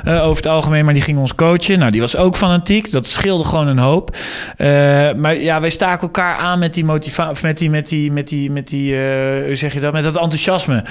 [0.03, 1.79] eh, over het algemeen, maar die ging ons coachen.
[1.79, 2.91] Nou, die was ook fanatiek.
[2.91, 4.17] Dat scheelde gewoon een hoop.
[4.57, 4.67] Eh,
[5.13, 8.51] maar ja, wij staken elkaar aan met die motivatie, met die, met die, met die,
[8.51, 10.83] met die, eh, hoe zeg je dat, met dat enthousiasme.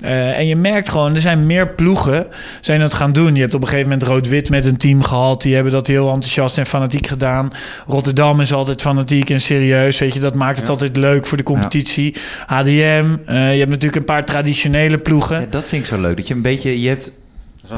[0.00, 2.26] En je merkt gewoon, er zijn meer ploegen
[2.60, 3.34] zijn dat gaan doen.
[3.34, 5.42] Je hebt op een gegeven moment rood-wit met een team gehad.
[5.42, 7.50] Die hebben dat heel enthousiast en fanatiek gedaan.
[7.86, 9.98] Rotterdam is altijd fanatiek en serieus.
[9.98, 12.14] Weet je, dat maakt het altijd leuk voor de competitie.
[12.46, 15.40] HDM, eh, je hebt natuurlijk een paar traditionele ploegen.
[15.40, 16.16] Ja, dat vind ik zo leuk.
[16.16, 16.80] Dat je een beetje...
[16.80, 17.12] Je hebt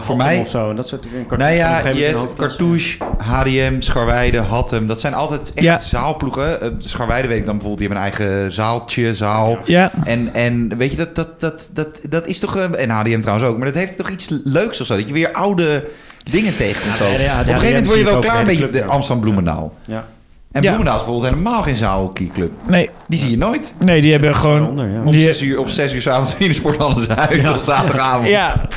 [0.00, 1.26] Voor mij- Of zo, en dat soort dingen.
[1.38, 2.98] Nou ja, Cartouche je op een hebt gegeven moment Cartouche,
[3.68, 4.86] HDM, Scharweide, Hattem.
[4.86, 5.78] Dat zijn altijd echt Ja.
[5.78, 6.60] zaalploegen.
[6.62, 9.58] Eh, Scharweide weet ik dan bijvoorbeeld, die hebben een eigen zaaltje, zaal.
[9.64, 12.56] Ja, En, en weet je, dat, dat, dat, dat, dat is toch...
[12.56, 13.56] eh, En HDM trouwens ook.
[13.56, 14.96] Maar dat heeft toch iets leuks of zo.
[14.96, 15.84] Dat je weer oude
[16.30, 16.96] dingen tegenkomt.
[16.96, 17.04] zo.
[17.04, 18.78] Ja, Op een gegeven moment word je wel klaar bij met de club, de
[19.86, 20.04] ja.
[20.52, 20.58] Ja.
[20.58, 20.68] En Ja.
[20.72, 22.50] Bloemendaal is bijvoorbeeld helemaal geen zaalhockeyclub.
[22.68, 23.74] nee, Die zie je nooit.
[23.84, 24.68] nee, die hebben gewoon...
[24.68, 25.02] Onder, ja.
[25.02, 28.28] Om Die- zes uur, op zes uur s'avonds in de sporthallen uit op zaterdagavond.
[28.28, 28.68] Ja,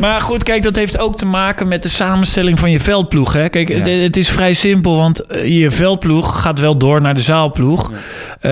[0.00, 3.32] maar goed, kijk, dat heeft ook te maken met de samenstelling van je veldploeg.
[3.32, 3.48] Hè?
[3.48, 3.74] Kijk, Ja.
[3.78, 7.90] het, het is vrij simpel, want eh, je veldploeg gaat wel door naar de zaalploeg.
[8.40, 8.50] Eh,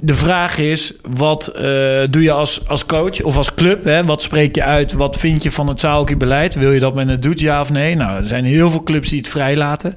[0.00, 1.62] de vraag is, wat eh,
[2.10, 3.84] doe je als, als coach of als club?
[3.84, 4.04] Hè?
[4.04, 4.92] Wat spreek je uit?
[4.92, 6.54] Wat vind je van het zaalhockeybeleid?
[6.54, 7.94] Wil je dat men het doet, ja of nee?
[7.96, 9.94] Nou, er zijn heel veel clubs die het vrijlaten.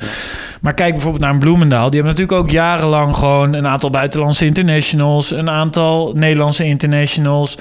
[0.61, 1.89] Maar kijk bijvoorbeeld naar een Bloemendaal.
[1.89, 7.57] Die hebben natuurlijk ook jarenlang gewoon een aantal buitenlandse internationals, een aantal Nederlandse internationals.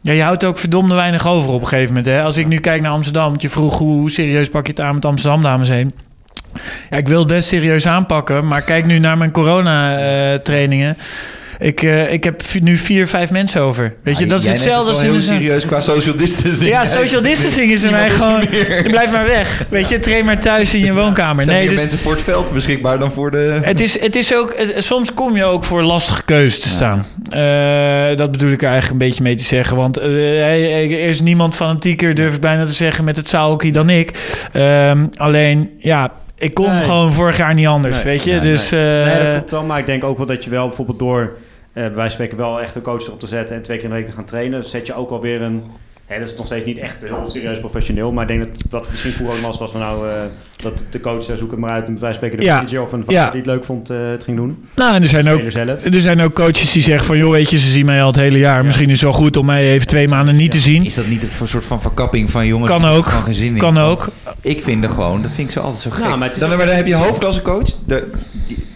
[0.00, 2.06] Ja, je houdt ook verdomde weinig over op een gegeven moment.
[2.06, 2.22] Hè?
[2.22, 4.94] Als ik nu kijk naar Amsterdam, want je vroeg hoe serieus pak je het aan
[4.94, 5.94] met Amsterdam, dames en heren.
[6.90, 10.96] Ja, ik wil het best serieus aanpakken, maar kijk nu naar mijn corona-trainingen.
[11.58, 13.94] Ik, eh, ik heb nu vier, vijf mensen over.
[14.02, 15.20] Weet je, Ja, dat is hetzelfde het als heel een...
[15.20, 16.70] serieus qua social distancing.
[16.70, 18.40] Ja, social distancing is er mij gewoon...
[18.42, 18.82] is meer.
[18.90, 19.64] Blijf maar weg.
[19.70, 21.44] Weet je, train maar thuis in je woonkamer.
[21.44, 21.80] Zijn Nee, meer dus...
[21.84, 23.58] mensen voor het veld beschikbaar dan voor de...
[23.62, 27.06] Het is, het is ook, het- soms kom je ook voor lastige keuzes te staan.
[27.30, 29.76] Eh, dat bedoel ik er eigenlijk een beetje mee te zeggen.
[29.76, 33.90] Want eh, er is niemand fanatieker, durf ik bijna te zeggen, met het zaalhockey dan
[33.90, 34.10] ik.
[34.52, 36.82] Ehm, alleen, ja, ik kon Nee.
[36.82, 38.30] gewoon vorig jaar niet anders, Nee, weet je.
[38.30, 39.62] nee, dus, Nee, eh, dat klopt wel.
[39.62, 41.36] Maar ik denk ook wel dat je wel bijvoorbeeld door...
[41.78, 43.56] eh bij wijze van spreken wel echt een coach erop te zetten...
[43.56, 44.64] en twee keer in de week te gaan trainen...
[44.64, 45.62] zet je ook alweer een...
[46.06, 48.12] Hè, dat is nog steeds niet echt heel serieus professioneel...
[48.12, 49.58] maar ik denk dat wat misschien vroeger ook was...
[49.58, 50.14] was van nou, eh,
[50.56, 51.86] dat de coach, zoek het maar uit...
[51.86, 52.54] en bij wijze van spreken de Ja.
[52.56, 53.26] manager of een Ja.
[53.30, 53.90] die het leuk vond...
[53.90, 54.64] eh, het ging doen.
[54.74, 55.84] nou, en er zijn, ook, zelf.
[55.84, 57.18] er zijn ook coaches die zeggen van...
[57.18, 58.64] joh, weet je, ze zien mij al het hele jaar.
[58.64, 60.84] Misschien is het wel goed om mij even twee maanden niet te zien.
[60.84, 62.70] Is dat niet een soort van verkapping van jongens?
[62.70, 63.06] Kan ook.
[63.40, 63.56] In.
[63.58, 64.08] Kan Want ook.
[64.40, 66.04] Ik vind er gewoon, dat vind ik zo altijd zo gek.
[66.04, 67.68] Nou, maar dan, maar dan heb je hoofdklassecoach.
[67.86, 68.10] De,
[68.46, 68.66] die-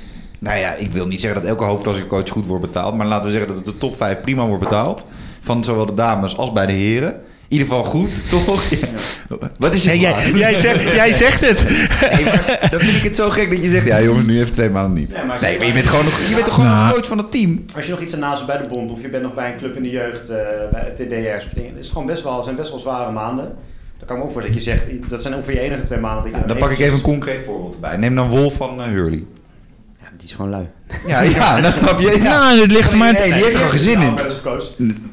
[0.43, 2.95] nou ja, ik wil niet zeggen dat elke hoofdklassecoach goed wordt betaald.
[2.97, 5.07] Maar laten we zeggen dat de top 5 prima wordt betaald.
[5.40, 7.09] Van zowel de dames als bij de heren.
[7.49, 8.62] In ieder geval goed, toch?
[8.70, 8.78] Ja.
[9.59, 10.38] Wat is je Hey, jij, vraag?
[10.38, 11.64] jij, zegt, jij zegt het.
[12.14, 13.86] Nee, maar dan vind ik het zo gek dat je zegt...
[13.86, 15.12] Ja jongens, nu even twee maanden niet.
[15.12, 16.93] Nee, maar- Nee, maar je bent gewoon, nog, je bent toch gewoon Nou.
[16.95, 17.64] coach van het team?
[17.76, 18.90] Als je nog iets ernaast bij de bond...
[18.90, 20.28] of je bent nog bij een club in de jeugd...
[20.30, 20.36] eh,
[20.72, 21.70] bij het TDR's of dingen...
[21.70, 23.45] is het gewoon best wel, zijn best wel zware maanden.
[23.99, 24.84] Dan kan ik me ook voor dat je zegt...
[25.09, 26.32] dat zijn ongeveer je enige twee maanden...
[26.32, 27.97] Dat je Dan pak ik even een concreet voorbeeld erbij.
[27.97, 29.24] Neem dan Wolf van eh, Hurley.
[30.22, 30.66] Die is gewoon lui.
[31.06, 32.10] Ja, ja, dan snap je.
[32.22, 32.22] Ja.
[32.22, 33.12] Nou, het ligt er maar...
[33.12, 34.14] Nee, die heeft er gewoon geen zin in.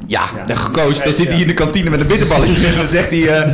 [0.07, 0.45] Ja, Ja.
[0.45, 1.03] de gecoacht.
[1.03, 2.67] Dan zit hij in de kantine met een bitterballetje.
[2.67, 3.27] En dan zegt hij...
[3.41, 3.51] eh,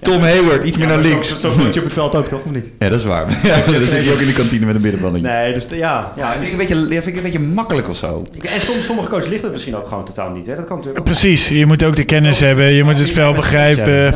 [0.00, 1.28] Tom Hayward, iets meer naar links.
[1.28, 2.44] Zo, zo voelt je op het veld ook, toch?
[2.44, 2.64] Of niet?
[2.78, 3.26] Ja, dat is waar.
[3.42, 5.26] Ja, dan zit hij ook in de kantine met een bitterballetje.
[5.28, 6.12] Nee, dus ja.
[6.16, 8.24] Ja, vind ik een beetje, dat vind ik een beetje makkelijk of zo.
[8.32, 10.46] ik- en soms, sommige coaches ligt het misschien ook gewoon totaal niet.
[10.46, 10.56] Hè?
[10.56, 11.04] Dat kan natuurlijk.
[11.04, 14.14] Precies, je moet ook de kennis hebben, je moet het spel begrijpen.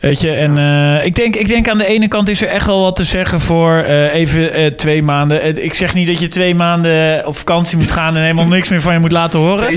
[0.00, 2.66] Weet je, en eh, ik, denk, ik denk aan de ene kant is er echt
[2.66, 5.64] wel wat te zeggen voor eh, even eh, twee maanden.
[5.64, 8.80] Ik zeg niet dat je twee maanden op vakantie moet gaan en helemaal niks meer
[8.80, 9.74] van je moet laten horen.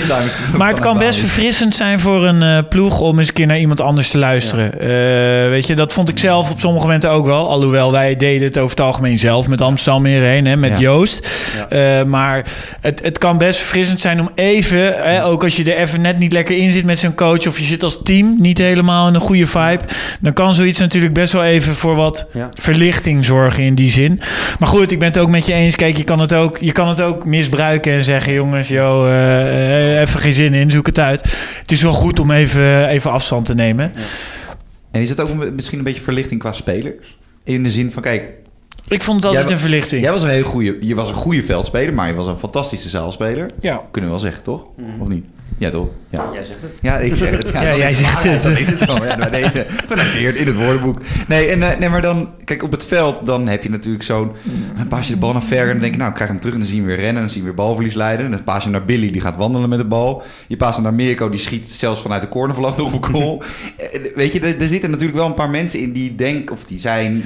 [0.58, 3.82] Maar het kan best verfrissend zijn voor een ploeg om eens een keer naar iemand
[3.82, 4.80] anders te luisteren.
[4.80, 7.50] Eh, weet je, dat vond ik zelf op sommige momenten ook wel.
[7.50, 10.78] Alhoewel wij deden het over het algemeen zelf met Amsterdam hierheen, hè, met Ja.
[10.78, 11.30] Joost.
[11.70, 12.00] Ja.
[12.00, 12.44] Eh, maar
[12.82, 16.18] het, het kan best verfrissend zijn om even, hè, ook als je er even net
[16.20, 19.14] niet lekker in zit met zo'n coach, of je zit als team niet helemaal in
[19.14, 19.84] een goede vibe,
[20.22, 22.50] dan kan zoiets natuurlijk best wel even voor wat Ja.
[22.54, 24.20] verlichting zorgen in die zin.
[24.60, 25.76] Maar goed, ik ben het ook met je eens.
[25.76, 29.94] Kijk, je kan het ook, je kan het ook misbruiken en zeggen: jongens, yo, eh,
[29.94, 31.22] eh, even geen zin in, zoek het uit.
[31.62, 33.92] Het is wel goed om even, even afstand te nemen.
[34.92, 37.18] En is het ook misschien een beetje verlichting qua spelers?
[37.44, 38.24] In de zin van, kijk,
[38.88, 40.02] Ik vond het altijd Jij- een verlichting.
[40.02, 42.90] jij was een heel goede, je was een goede veldspeler, maar je was een fantastische
[42.90, 43.50] zaalspeler.
[43.62, 43.82] Ja.
[43.92, 44.66] Kunnen we wel zeggen, toch?
[45.00, 45.26] Of niet?
[45.60, 45.88] Ja, toch?
[46.10, 46.30] Ja.
[46.34, 46.78] Jij zegt het.
[46.82, 47.50] Ja, ik zeg het.
[47.50, 48.42] Ja, jij zegt het.
[48.42, 49.06] Dan is het zo.
[49.06, 50.98] Ja, bij deze genoteerd in het woordenboek.
[51.28, 54.32] Nee, en, eh, nee, maar dan, kijk, op het veld, dan heb je natuurlijk zo'n...
[54.78, 56.40] Dan paas je de bal naar ver en dan denk je, nou, ik krijg hem
[56.40, 57.16] terug en dan zien we weer rennen.
[57.16, 58.26] En dan zien we weer balverlies leiden.
[58.26, 60.24] En dan paas je naar Billy, die gaat wandelen met de bal.
[60.48, 63.44] Je paast hem naar Mirko, die schiet zelfs vanuit de cornervlag nog op goal.
[64.16, 66.80] Weet je, er, er zitten natuurlijk wel een paar mensen in die denken, of die
[66.80, 67.24] zijn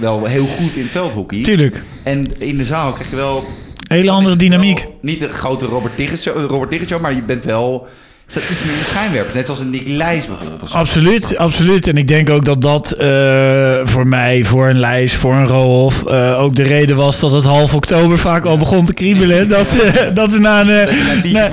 [0.00, 1.42] wel heel goed in veldhockey.
[1.42, 1.82] Tuurlijk.
[2.02, 3.44] En in de zaal krijg je wel
[3.88, 4.86] Hele andere dynamiek.
[5.00, 7.86] Niet de grote Robert Tigges show, Robert maar je bent wel
[8.30, 9.34] staat iets meer in de schijnwerpers.
[9.34, 10.72] Net zoals een Nick Lijs bijvoorbeeld.
[10.72, 11.88] Absoluut, absoluut.
[11.88, 16.04] En ik denk ook dat dat eh, voor mij, voor een lijst, voor een Roof,
[16.06, 19.48] eh, ook de reden was dat het half oktober vaak al begon te kriebelen.
[19.48, 21.48] Dat, ze- dat ze na een, eh, na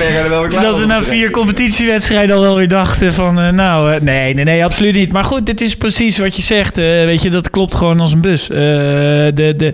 [0.62, 4.96] dat ze na vier competitiewedstrijden al wel weer dachten van, nou, nee, nee, nee, absoluut
[4.96, 5.12] niet.
[5.12, 6.76] Maar goed, dit is precies wat je zegt.
[6.78, 8.48] weet je, dat klopt gewoon als een bus.
[8.48, 9.74] De, de,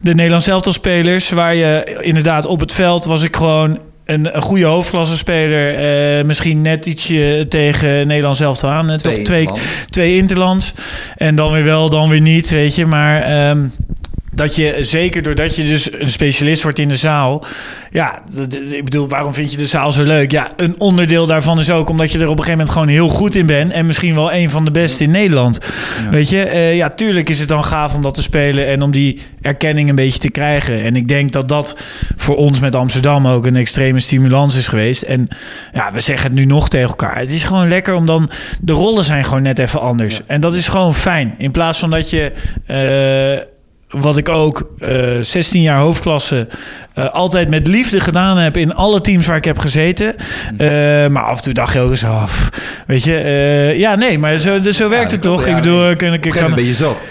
[0.00, 3.78] de Nederlands elftalspelers, waar je inderdaad op het veld was ik gewoon
[4.12, 5.74] een, een goede hoofdklassenspeler.
[6.18, 8.90] eh misschien net ietsje tegen Nederlands elftal aan.
[8.90, 9.48] eh, toch Twee twee,
[9.90, 10.72] twee interlands.
[11.16, 12.86] En dan weer wel, dan weer niet, weet je.
[12.86, 13.66] Maar ehm,
[14.32, 17.44] dat je, zeker doordat je dus een specialist wordt in de zaal...
[17.92, 18.22] Ja,
[18.70, 20.30] ik bedoel, waarom vind je de zaal zo leuk?
[20.30, 23.08] Ja, een onderdeel daarvan is ook omdat je er op een gegeven moment gewoon heel
[23.08, 23.72] goed in bent.
[23.72, 25.58] En misschien wel een van de beste in Nederland.
[26.10, 28.90] Weet je, Eh, ja, tuurlijk is het dan gaaf om dat te spelen en om
[28.90, 30.82] die erkenning een beetje te krijgen.
[30.82, 31.76] En ik denk dat dat
[32.16, 35.02] voor ons met Amsterdam ook een extreme stimulans is geweest.
[35.02, 35.28] En
[35.72, 37.18] ja, we zeggen het nu nog tegen elkaar.
[37.18, 40.20] Het is gewoon lekker om dan, de rollen zijn gewoon net even anders.
[40.26, 41.34] En dat is gewoon fijn.
[41.38, 42.32] In plaats van dat je.
[42.66, 43.49] eh,
[43.90, 46.48] wat ik ook eh 16 jaar hoofdklasse
[46.94, 50.14] eh, altijd met liefde gedaan heb in alle teams waar ik heb gezeten.
[50.56, 50.68] Eh,
[51.06, 52.48] maar af en toe dacht je ook eens, oh, pff,
[52.86, 55.46] weet je, eh, ja, nee, maar zo, dus zo werkt het toch?
[55.46, 57.06] ik bedoel, ik, ik, kan, een beetje zat.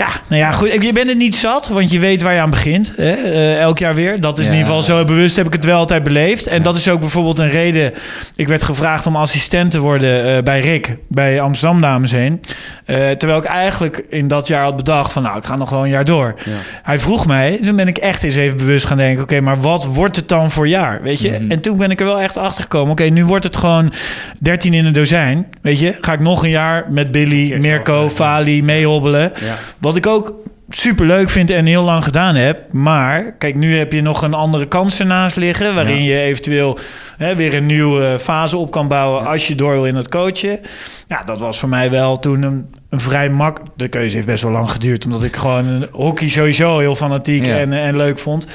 [0.00, 0.72] Ja, nou ja, goed.
[0.82, 2.92] Je bent het niet zat, want je weet waar je aan begint.
[2.96, 3.12] Hè?
[3.12, 4.20] eh, elk jaar weer.
[4.20, 6.46] Dat is in ieder geval zo bewust heb ik het wel altijd beleefd.
[6.46, 7.92] En dat is ook bijvoorbeeld een reden.
[8.36, 12.40] Ik werd gevraagd om assistent te worden eh, bij Rick, bij Amsterdam Dames heen.
[12.84, 15.82] Eh, terwijl ik eigenlijk in dat jaar had bedacht van, nou, ik ga nog wel
[15.82, 16.34] een jaar door.
[16.44, 16.52] Ja.
[16.82, 19.22] Hij vroeg mij, toen ben ik echt eens even bewust gaan denken...
[19.22, 21.30] oké, maar wat wordt het dan voor jaar, weet je?
[21.30, 21.50] Mhm.
[21.50, 22.92] En toen ben ik er wel echt achter gekomen.
[22.92, 23.92] Oké, nu wordt het gewoon
[24.38, 25.96] 13 in een dozijn, weet je?
[26.00, 28.08] Ga ik nog een jaar met Billy, Mirko.
[28.08, 29.32] Fali meehobbelen...
[29.40, 29.56] Ja.
[29.90, 30.34] Wat ik ook
[30.68, 32.72] super leuk vind en heel lang gedaan heb.
[32.72, 35.74] Maar kijk, nu heb je nog een andere kans ernaast liggen.
[35.74, 36.14] Waarin Ja.
[36.14, 36.78] je eventueel
[37.16, 39.26] hè, weer een nieuwe fase op kan bouwen.
[39.26, 40.60] als je door wil in het coachen.
[41.08, 43.60] Ja, dat was voor mij wel toen een, een vrij mak.
[43.76, 45.04] De keuze heeft best wel lang geduurd.
[45.04, 47.56] Omdat ik gewoon een hockey sowieso heel fanatiek Ja.
[47.58, 48.46] en, en leuk vond.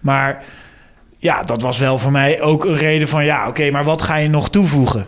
[0.00, 0.42] Maar
[1.18, 4.16] ja, dat was wel voor mij ook een reden van ja, oké, maar wat ga
[4.16, 5.06] je nog toevoegen?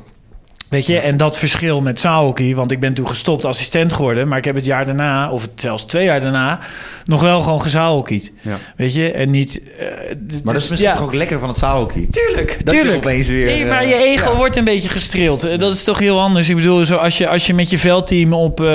[0.69, 4.39] Weet je, en dat verschil met zaalhockey, want ik ben toen gestopt assistent geworden, maar
[4.39, 6.59] ik heb het jaar daarna, of het zelfs twee jaar daarna,
[7.05, 8.33] nog wel gewoon gezaalhockeyd.
[8.41, 8.57] Ja.
[8.77, 9.61] Weet je, en niet.
[9.79, 12.07] eh, d- Maar dat dus is misschien ja, toch ook lekker van het zaalhockey?
[12.11, 12.97] Tuurlijk, Dat tuurlijk.
[12.97, 13.45] opeens weer...
[13.47, 14.37] Nee, maar eh, je ego ja.
[14.37, 15.45] wordt een beetje gestreeld.
[15.45, 16.49] Eh, Dat is toch heel anders.
[16.49, 18.67] Ik bedoel, zo als, je, als je met je veldteam op, eh,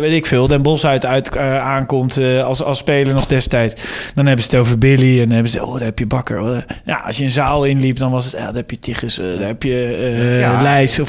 [0.00, 3.74] weet ik veel, Den Bosch uit, uit eh, aankomt eh, als, als speler nog destijds.
[4.14, 6.40] Dan hebben ze het over Billy en dan hebben ze, oh, daar heb je Bakker.
[6.40, 9.18] Oh, Ja, als je een zaal inliep, dan was het, ja, daar heb je Tigges,
[9.18, 9.96] eh, daar heb je
[10.40, 10.40] eh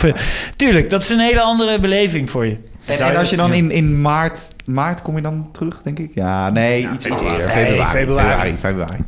[0.01, 0.09] Ja.
[0.09, 2.57] Of, tuurlijk, dat is een hele andere beleving voor je.
[2.85, 3.55] En, als je dan ja.
[3.55, 4.47] in, in maart...
[4.65, 6.11] Maart kom je dan terug, denk ik?
[6.13, 7.37] Ja, nee, iets, iets eerder.
[7.37, 7.89] Nee, Februari.
[7.89, 8.55] februari.
[8.57, 9.03] Februari, februari.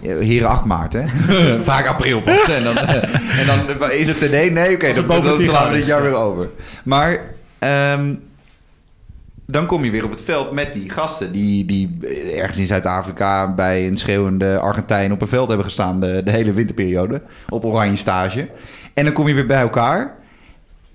[0.00, 1.04] Heren 8 maart, hè?
[1.62, 2.48] Vaak april pas.
[2.48, 3.46] En dan, en
[3.78, 6.14] dan is het er nee, nee, oké, het dan, dan slaan we dit jaar weer
[6.14, 6.48] over.
[6.82, 7.20] Maar
[7.58, 8.14] ehm,
[9.46, 11.98] dan kom je weer op het veld met die gasten die, die
[12.34, 16.52] ergens in Zuid-Afrika bij een schreeuwende Argentijn op een veld hebben gestaan de, de hele
[16.52, 18.48] winterperiode op oranje stage.
[18.94, 20.14] En dan kom je weer bij elkaar.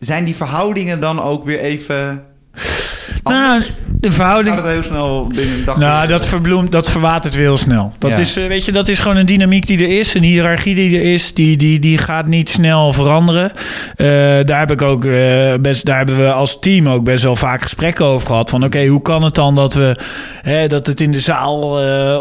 [0.01, 2.25] Zijn die verhoudingen dan ook weer even
[3.23, 3.61] Nou,
[3.99, 4.55] de verhouding...
[4.55, 5.77] Gaat het heel snel binnen een dag?
[5.77, 7.93] Nou, dat verbloemt, dat verwatert weer heel snel.
[7.99, 8.17] Dat Ja.
[8.17, 10.99] is, eh, weet je, dat is gewoon een dynamiek die er is, een hiërarchie die
[10.99, 13.51] er is, die, die, die gaat niet snel veranderen.
[13.95, 14.07] Eh,
[14.45, 17.61] daar heb ik ook eh, best, daar hebben we als team ook best wel vaak
[17.61, 18.49] gesprekken over gehad.
[18.49, 19.95] Van oké, hoe kan het dan dat we,
[20.41, 21.59] hè, dat het in de zaal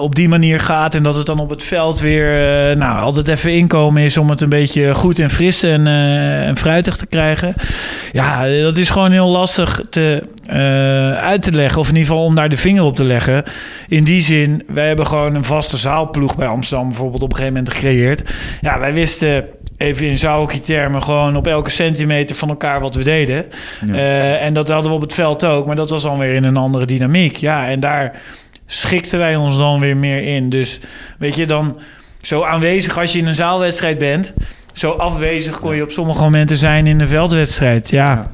[0.00, 2.26] op die manier gaat en dat het dan op het veld weer,
[2.76, 6.96] nou, altijd even inkomen is om het een beetje goed en fris en, en fruitig
[6.96, 7.54] te krijgen.
[8.12, 10.22] Ja, dat is gewoon heel lastig te,
[11.20, 11.80] uit te leggen.
[11.80, 13.44] Of in ieder geval om daar de vinger op te leggen.
[13.88, 17.56] In die zin, wij hebben gewoon een vaste zaalploeg bij Amsterdam bijvoorbeeld op een gegeven
[17.56, 18.22] moment gecreëerd.
[18.60, 19.44] Ja, wij wisten
[19.76, 23.44] even in zaalhockey-termen gewoon op elke centimeter van elkaar wat we deden.
[23.86, 23.94] Ja.
[23.94, 25.66] Eh, en dat hadden we op het veld ook.
[25.66, 27.36] Maar dat was dan weer in een andere dynamiek.
[27.36, 28.12] Ja, en daar
[28.66, 30.48] schikten wij ons dan weer meer in.
[30.48, 30.80] Dus
[31.18, 31.78] weet je, dan
[32.20, 34.34] zo aanwezig als je in een zaalwedstrijd bent...
[34.72, 37.90] Zo afwezig kon je op sommige momenten zijn in een veldwedstrijd.
[37.90, 38.30] Ja, Ja,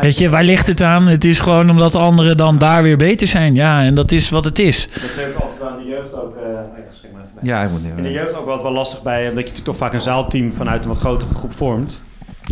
[0.00, 1.06] Weet je, waar ligt het aan?
[1.06, 3.54] Het is gewoon omdat de anderen dan daar weer beter zijn.
[3.54, 4.88] Ja, en dat is wat het is.
[4.92, 6.36] Dat heb ik altijd wel in de jeugd ook.
[6.36, 7.58] eh, oh ja.
[7.58, 9.76] Ja, ik moet In de jeugd ook wel, wel lastig bij, omdat je natuurlijk toch
[9.76, 12.00] vaak een zaalteam vanuit een wat grotere groep vormt.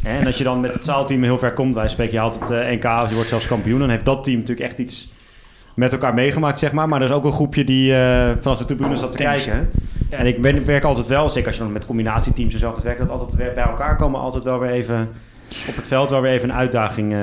[0.02, 2.50] Hè, En als je dan met het zaalteam heel ver komt, wij spreken je altijd
[2.50, 5.10] eh, NK of je wordt zelfs kampioen, dan heeft dat team natuurlijk echt iets
[5.74, 6.88] met elkaar meegemaakt, zeg maar.
[6.88, 9.44] Maar er is ook een groepje die eh, vanaf de tribune zat te Thanks.
[9.44, 9.70] kijken.
[10.10, 12.82] En ik ben, werk altijd wel, zeker als je dan met combinatieteams en zo gaat
[12.82, 15.08] werken, dat altijd weer bij elkaar komen, altijd wel weer even
[15.68, 17.20] op het veld wel weer even een uitdaging eh,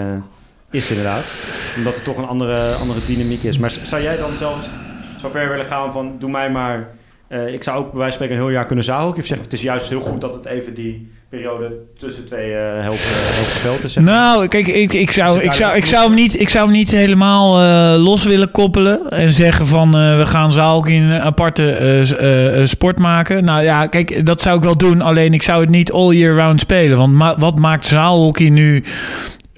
[0.70, 1.24] is inderdaad.
[1.78, 3.58] Omdat er toch een andere, andere dynamiek is.
[3.58, 4.70] Maar zou jij dan zelfs
[5.20, 6.90] zo ver willen gaan van doe mij maar
[7.30, 9.20] eh, ik zou ook bij wijze van spreken een heel jaar kunnen zaalhockey.
[9.22, 12.82] Of zeggen, het is juist heel goed dat het even die periode tussen twee eh
[12.82, 13.96] helft, eh, helft veld is.
[13.96, 16.92] Nou, kijk, ik, ik, zou, ik, zou, ik, zou hem niet, ik zou hem niet
[16.92, 19.10] helemaal eh, los willen koppelen.
[19.10, 23.44] En zeggen van eh, we gaan zaalhockey een aparte eh, eh, eh, sport maken.
[23.44, 25.02] Nou ja, kijk, dat zou ik wel doen.
[25.02, 26.98] Alleen ik zou het niet all year round spelen.
[26.98, 28.84] Want ma- wat maakt zaalhockey nu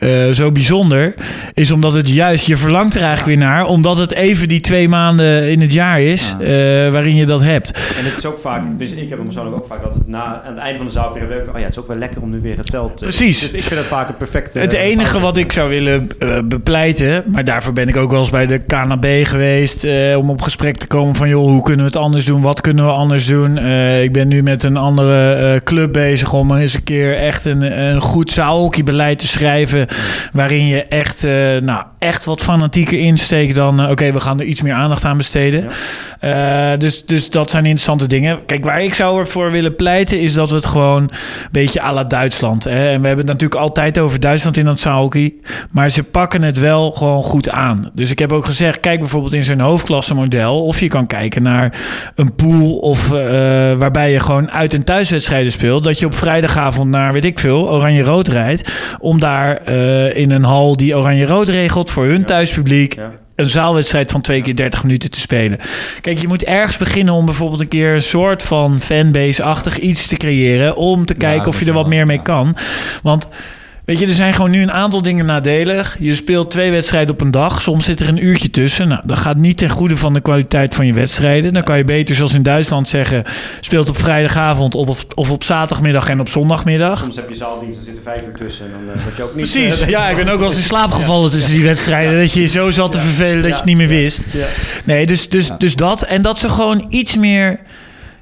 [0.02, 1.14] eh, zo bijzonder?
[1.54, 3.66] Is omdat het juist, je verlangt er eigenlijk weer naar.
[3.66, 6.48] Omdat het even die twee maanden in het jaar is eh,
[6.92, 7.72] waarin je dat hebt.
[7.72, 10.42] En het is ook vaak, dus ik heb hem persoonlijk ook vaak, dat het na,
[10.46, 12.30] aan het einde van de zaalperiode, ook, oh ja, het is ook wel lekker om
[12.30, 13.40] nu weer het veld te Precies.
[13.40, 14.60] Dus ik vind het vaak het perfecte...
[14.60, 18.20] Het eh, enige wat ik zou willen eh, bepleiten, maar daarvoor ben ik ook wel
[18.20, 21.86] eens bij de KNB geweest eh, om op gesprek te komen van joh, hoe kunnen
[21.86, 22.42] we het anders doen?
[22.42, 23.58] Wat kunnen we anders doen?
[23.58, 27.46] Eh, ik ben nu met een andere eh, club bezig om eens een keer echt
[27.46, 29.88] een, een goed zaalhockeybeleid te schrijven,
[30.34, 34.46] waarin je echt, eh, nou, echt wat fanatieker insteekt dan eh, oké, we gaan er
[34.46, 35.68] iets meer aandacht aan besteden.
[36.20, 38.46] Eh, dus, dus dat zijn interessante dingen.
[38.46, 41.10] Kijk, waar ik zou ervoor willen pleiten is dat we het gewoon een
[41.52, 42.64] beetje à la Duitsland.
[42.64, 42.90] Hè?
[42.92, 45.34] En we hebben het natuurlijk altijd over Duitsland in dat zaalhockey.
[45.72, 47.92] Maar ze pakken het wel gewoon goed aan.
[47.94, 50.66] Dus ik heb ook gezegd, kijk bijvoorbeeld in zo'n hoofdklasse model.
[50.66, 51.74] Of je kan kijken naar
[52.16, 53.08] een pool of
[53.78, 55.84] waarbij je gewoon uit- en thuiswedstrijden speelt.
[55.84, 58.72] Dat je op vrijdagavond naar, weet ik veel, Oranje-Rood rijdt.
[59.00, 63.12] Om daar eh, in een hal die Oranje-Rood regelt voor hun thuispubliek Ja.
[63.36, 65.60] een zaalwedstrijd van twee keer 30 minuten te spelen.
[66.02, 70.18] Kijk, je moet ergens beginnen om bijvoorbeeld een keer een soort van fanbase-achtig iets te
[70.18, 70.76] creëren.
[70.76, 72.56] Om te kijken of je er wat meer mee kan.
[73.04, 73.30] Want.
[73.92, 75.96] Weet je, er zijn gewoon nu een aantal dingen nadelig.
[76.00, 77.62] Je speelt twee wedstrijden op een dag.
[77.62, 78.88] Soms zit er een uurtje tussen.
[78.88, 81.54] Nou, dat gaat niet ten goede van de kwaliteit van je wedstrijden.
[81.54, 83.24] Dan kan je beter, zoals in Duitsland zeggen...
[83.60, 87.00] speelt op vrijdagavond op, of, of op zaterdagmiddag en op zondagmiddag.
[87.00, 88.66] Soms heb je zaaldienst, er zitten vijf uur tussen.
[88.66, 89.52] En dan eh, word je ook niet...
[89.52, 89.80] Precies.
[89.82, 92.20] eh, Ja, ik ben ook wel eens in slaap gevallen tussen die wedstrijden.
[92.20, 94.24] Dat je je zo zat te vervelen dat je het niet meer wist.
[94.34, 94.46] Ja.
[94.84, 96.02] Nee, dus, dus, dus dat.
[96.02, 97.60] En dat ze gewoon iets meer.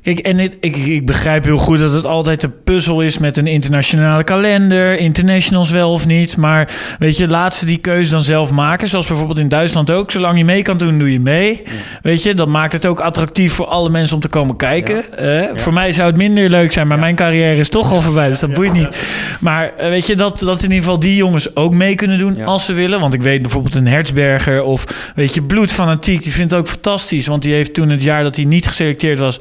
[0.03, 3.37] Kijk, en het- ik, ik begrijp heel goed dat het altijd een puzzel is met
[3.37, 4.97] een internationale kalender.
[4.97, 6.37] Internationals wel of niet.
[6.37, 6.67] Maar
[6.99, 8.87] weet je, laat ze die keuze dan zelf maken.
[8.87, 10.11] Zoals bijvoorbeeld in Duitsland ook.
[10.11, 11.61] Zolang je mee kan doen, doe je mee.
[12.01, 15.17] Weet je, dat maakt het ook attractief voor alle mensen om te komen kijken.
[15.17, 18.29] Eh, Voor mij zou het minder leuk zijn, maar mijn carrière is toch al voorbij.
[18.29, 19.03] Dus dat boeit niet.
[19.39, 22.41] Maar eh, weet je, dat, dat in ieder geval die jongens ook mee kunnen doen
[22.45, 22.99] als ze willen.
[22.99, 26.23] Want ik weet bijvoorbeeld een Hertzberger of weet je, bloedfanatiek.
[26.23, 27.27] Die vindt het ook fantastisch.
[27.27, 29.39] Want die heeft toen het jaar dat hij niet geselecteerd was,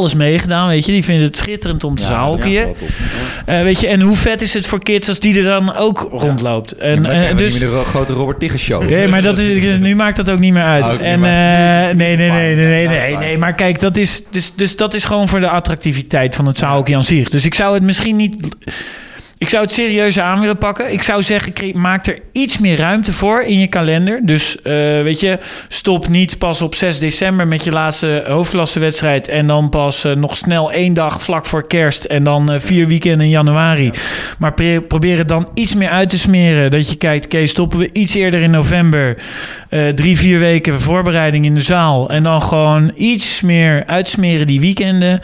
[0.00, 0.68] alles meegedaan.
[0.68, 2.74] Weet je, die vindt het schitterend om te zaalhockeyen.
[3.46, 6.08] Eh, weet je, en hoe vet is het voor kids als die er dan ook
[6.12, 6.72] rondloopt.
[6.76, 8.88] En, eh, dus, niet meer de ro- grote Robert Tigges show.
[8.88, 10.84] Nee, maar dat is, nu maakt dat ook niet meer uit.
[10.92, 13.38] Ook en, eh, nee, nee, nee, nee, nee, Ja, nee.
[13.38, 16.94] Maar kijk, dat is, dus, dus dat is gewoon voor de attractiviteit van het zaalhockey
[16.96, 17.28] aan zich.
[17.28, 18.36] Dus ik zou het misschien niet...
[19.40, 20.92] Ik zou het serieus aan willen pakken.
[20.92, 24.20] Ik zou zeggen, maak er iets meer ruimte voor in je kalender.
[24.22, 24.72] Dus eh,
[25.02, 25.38] weet je,
[25.68, 29.28] stop niet pas op 6 december met je laatste hoofdklassewedstrijd.
[29.28, 32.04] En dan pas eh, nog snel één dag vlak voor kerst.
[32.04, 33.90] En dan eh, vier weekenden in januari.
[34.38, 34.54] Maar
[34.88, 36.70] probeer het dan iets meer uit te smeren.
[36.70, 39.16] Dat je kijkt, oké, stoppen we iets eerder in november.
[39.94, 42.10] drie, vier weken voorbereiding in de zaal.
[42.10, 45.20] En dan gewoon iets meer uitsmeren die weekenden.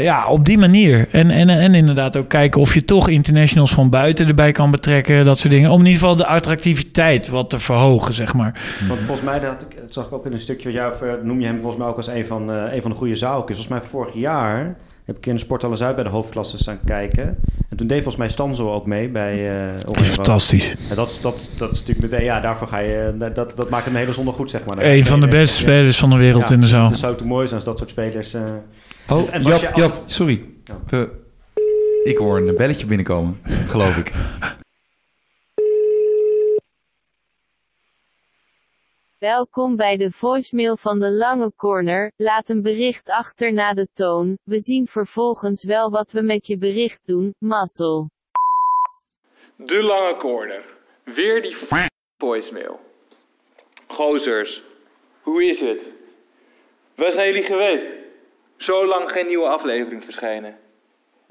[0.00, 1.08] Ja, op die manier.
[1.10, 5.24] En, en, en inderdaad ook kijken of je toch internationals van buiten erbij kan betrekken.
[5.24, 5.70] Dat soort dingen.
[5.70, 8.60] Om in ieder geval de attractiviteit wat te verhogen, zeg maar.
[8.88, 11.46] Want volgens mij, dat, dat zag ik ook in een stukje, ja, ver- noem je
[11.46, 13.58] hem volgens mij ook als een van, eh, een van de goede zaalkers.
[13.58, 17.38] Volgens mij vorig jaar heb ik in de Sporthalle Zuid bij de hoofdklasse staan kijken.
[17.68, 20.06] En toen deed volgens mij Stanzo ook mee bij eh Rood.
[20.06, 20.74] Fantastisch.
[20.90, 23.84] En dat, dat, dat is natuurlijk meteen, ja, daarvoor ga je, dat, dat, dat maakt
[23.84, 24.78] hem hele zondag goed, zeg maar.
[24.84, 26.88] Een van de beste spelers van de wereld Ja, in de zaal.
[26.90, 28.34] Het zou toch mooi zijn als dat soort spelers...
[28.34, 28.40] eh,
[29.08, 30.42] Oh, En Jap, Jap, sorry.
[30.88, 31.08] We-
[32.04, 34.12] ik hoor een belletje binnenkomen, geloof ik.
[39.18, 42.12] Welkom bij de voicemail van de Lange Corner.
[42.16, 44.38] Laat een bericht achter na de toon.
[44.44, 47.34] We zien vervolgens wel wat we met je bericht doen.
[47.38, 48.10] Mazzel.
[49.56, 50.64] De lange corner.
[51.04, 51.86] Weer die f-
[52.18, 52.80] voicemail.
[53.86, 54.62] Gozers,
[55.22, 55.78] hoe is het?
[56.96, 57.86] Waar zijn jullie geweest?
[58.56, 60.58] Zo lang geen nieuwe aflevering verschijnen.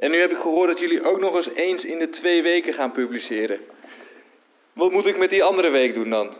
[0.02, 2.74] En nu heb ik gehoord dat jullie ook nog eens eens in de twee weken
[2.74, 3.60] gaan publiceren.
[4.74, 6.36] Wat moet ik met die andere week doen dan?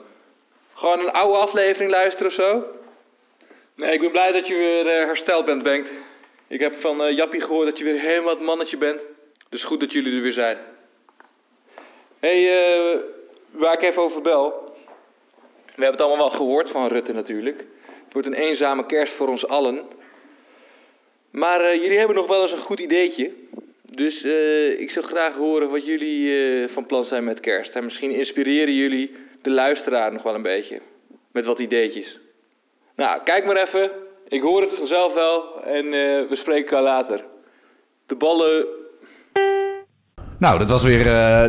[0.74, 2.66] Gewoon een oude aflevering luisteren of zo?
[3.76, 5.90] Nee, ik ben blij dat je weer eh, hersteld bent, Bengt.
[6.48, 9.02] Ik heb van eh, Jappie gehoord dat je weer helemaal het mannetje bent.
[9.50, 10.58] Dus goed dat jullie er weer zijn.
[12.20, 13.00] Hé, hey, eh,
[13.52, 14.74] waar ik even over bel.
[15.66, 17.58] We hebben het allemaal wel gehoord van Rutte natuurlijk.
[18.04, 19.82] Het wordt een eenzame kerst voor ons allen.
[21.32, 23.32] Maar jullie hebben nog wel eens een goed ideetje.
[23.96, 27.72] Dus eh, ik zou graag horen wat jullie eh, van plan zijn met kerst.
[27.76, 30.82] En misschien inspireren jullie de luisteraar nog wel een beetje.
[31.32, 32.18] Met wat ideetjes.
[32.96, 33.92] Nou, kijk maar even.
[34.28, 37.24] Ik hoor het vanzelf wel en eh, we spreken elkaar later.
[38.08, 38.66] De ballen
[40.40, 41.04] Nou, dat was weer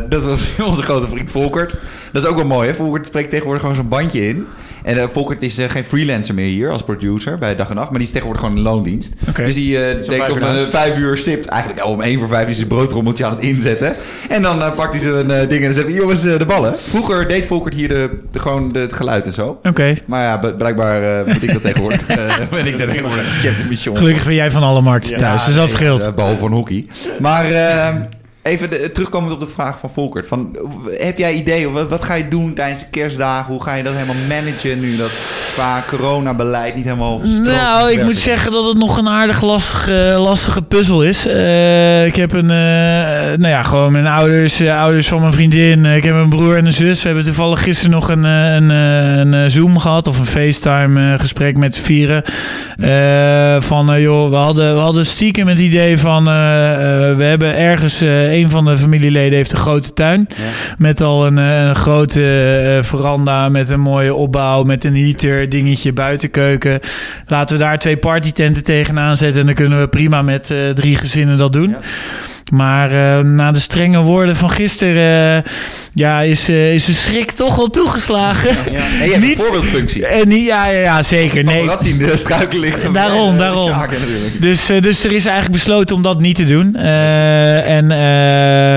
[0.09, 1.71] dat was onze grote vriend Volkert.
[2.13, 2.73] Dat is ook wel mooi, hè?
[2.73, 4.47] Volkert spreekt tegenwoordig gewoon zo'n bandje in.
[4.83, 7.89] En eh, Volkert is eh, geen freelancer meer hier als producer bij Dag en Nacht.
[7.89, 9.13] Maar die is tegenwoordig gewoon in loondienst.
[9.35, 10.61] Dus die eh vijf denkt thuis.
[10.61, 11.45] een vijf uur stipt.
[11.45, 13.95] Eigenlijk oh, om één voor vijf is zijn broodrommeltje aan het inzetten.
[14.29, 16.79] En dan eh, pakt hij zijn eh, dingen en zegt jongens, de ballen.
[16.79, 19.59] Vroeger deed Volkert hier de, de- gewoon de, het geluid en zo.
[19.63, 19.95] Oké.
[20.05, 22.07] Maar ja, blijkbaar eh moet ik dat tegenwoordig.
[22.07, 23.97] eh, ben ik dat tegenwoordig chef de mission.
[23.97, 26.05] Gelukkig ben jij van alle markten thuis, dus dat nee, scheelt.
[26.05, 26.85] eh, behalve van hockey.
[27.19, 27.87] Maar eh,
[28.43, 30.27] even terugkomend op de vraag van Volkert.
[30.27, 30.57] Van,
[30.91, 33.51] heb jij idee, of wat, wat ga je doen tijdens de kerstdagen?
[33.51, 35.11] Hoe ga je dat helemaal managen nu dat
[35.53, 40.61] qua coronabeleid niet helemaal Nou, ik moet zeggen dat het nog een aardig lastige, lastige
[40.61, 41.27] puzzel is.
[41.27, 45.85] Eh, ik heb een, eh, nou ja, gewoon mijn ouders, eh, ouders van mijn vriendin.
[45.85, 47.01] Ik heb een broer en een zus.
[47.01, 51.77] We hebben toevallig gisteren nog een, een, een, Zoom gehad of een FaceTime gesprek met
[51.77, 52.23] vieren.
[53.61, 58.65] Van, joh, we hadden, we hadden stiekem het idee van, we hebben ergens, een van
[58.65, 60.27] de familieleden heeft een grote tuin.
[60.77, 66.79] Met al een, een grote veranda met een mooie opbouw, met een heater, dingetje, buitenkeuken.
[67.27, 70.95] Laten we daar twee partytenten tegenaan zetten en dan kunnen we prima met eh, drie
[70.95, 71.69] gezinnen dat doen.
[71.69, 71.77] Ja.
[72.51, 75.51] Maar eh, na de strenge woorden van gisteren, eh,
[75.93, 78.49] ja, is, eh, is de schrik toch wel toegeslagen.
[78.49, 78.71] En
[79.05, 80.05] je hebt Niet- een voorbeeldfunctie.
[80.07, 81.43] En niet, ja, ja, ja, zeker.
[81.43, 81.59] Nee.
[81.59, 82.93] Paparazzi in de struikellichten.
[82.93, 83.71] Daarom, daarom.
[84.39, 86.75] Dus, dus er is eigenlijk besloten om dat niet te doen.
[86.75, 87.97] Eh, en eh,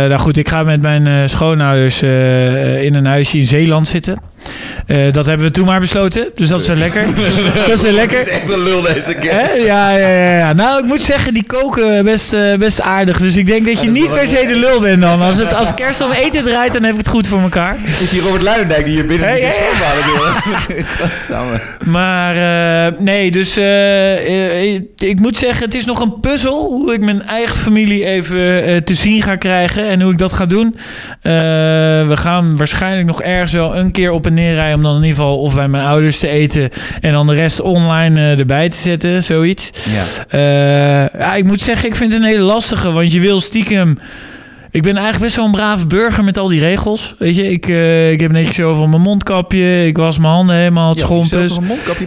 [0.09, 4.19] nou goed, ik ga met mijn eh, schoonouders eh, in een huisje in Zeeland zitten.
[4.87, 6.29] Eh, dat hebben we toen maar besloten.
[6.35, 7.07] Dus dat is wel lekker.
[7.67, 8.19] dat is wel lekker.
[8.19, 9.33] Het is echt een lul deze keer.
[9.65, 10.53] Ja, ja, ja, ja.
[10.53, 13.19] Nou, ik moet zeggen, die koken best, eh, best aardig.
[13.19, 15.23] Dus ik denk dat je dat niet per se de lul bent dan.
[15.23, 17.77] Als, het, als kerst om eten draait, dan heb ik het goed voor elkaar.
[18.01, 20.85] Is die Robert Luijendijk die hier binnen Hey, de hey.
[21.85, 26.93] Maar eh, nee, dus eh, eh, ik moet zeggen, het is nog een puzzel hoe
[26.93, 30.47] ik mijn eigen familie even eh, te zien ga krijgen en hoe ik dat ga
[30.47, 30.77] doen.
[31.23, 31.33] Eh,
[32.09, 35.03] we gaan waarschijnlijk nog ergens wel een keer op en neer rijden om dan in
[35.03, 36.71] ieder geval of bij mijn ouders te eten
[37.01, 39.71] en dan de rest online eh, erbij te zetten, zoiets.
[39.85, 40.05] Ja.
[40.29, 43.99] Eh, ja, ik moet zeggen, ik vind het een hele lastige, want je wil stiekem.
[44.77, 47.15] Ik ben eigenlijk best wel een brave burger met al die regels.
[47.19, 49.87] Weet je, ik, eh, ik heb netjes over mijn mondkapje.
[49.87, 51.59] Ik was mijn handen helemaal het schompus.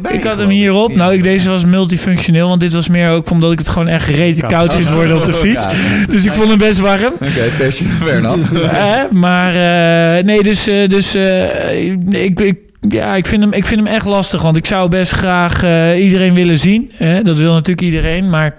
[0.01, 0.13] bij.
[0.13, 0.95] Ik had hem hierop.
[0.95, 4.07] Nou, ik, deze was multifunctioneel, want dit was meer ook omdat ik het gewoon echt
[4.07, 5.65] rete koud vind worden op de fiets.
[6.09, 7.13] Dus ik vond hem best warm.
[7.13, 8.51] Oké, fair enough.
[8.79, 13.65] Eh, maar eh, nee, dus, eh, dus eh, ik, ik, ja, ik, vind hem, ik
[13.65, 14.41] vind hem echt lastig.
[14.41, 16.91] Want ik zou best graag eh, iedereen willen zien.
[16.93, 17.21] Hè?
[17.21, 18.29] Dat wil natuurlijk iedereen.
[18.29, 18.55] Maar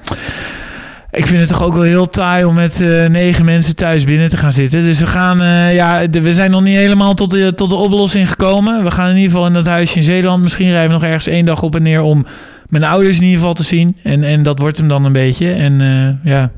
[1.12, 4.28] ik vind het toch ook wel heel taai om met eh, negen mensen thuis binnen
[4.28, 4.84] te gaan zitten.
[4.84, 8.30] Dus we gaan, eh, ja, we zijn nog niet helemaal tot de, tot de oplossing
[8.30, 8.84] gekomen.
[8.84, 10.42] We gaan in ieder geval in dat huisje in Zeeland.
[10.42, 12.26] Misschien rijden we nog ergens één dag op en neer om
[12.68, 13.96] mijn ouders in ieder geval te zien.
[14.02, 15.52] En, en dat wordt hem dan een beetje.
[15.52, 16.50] En eh, ja,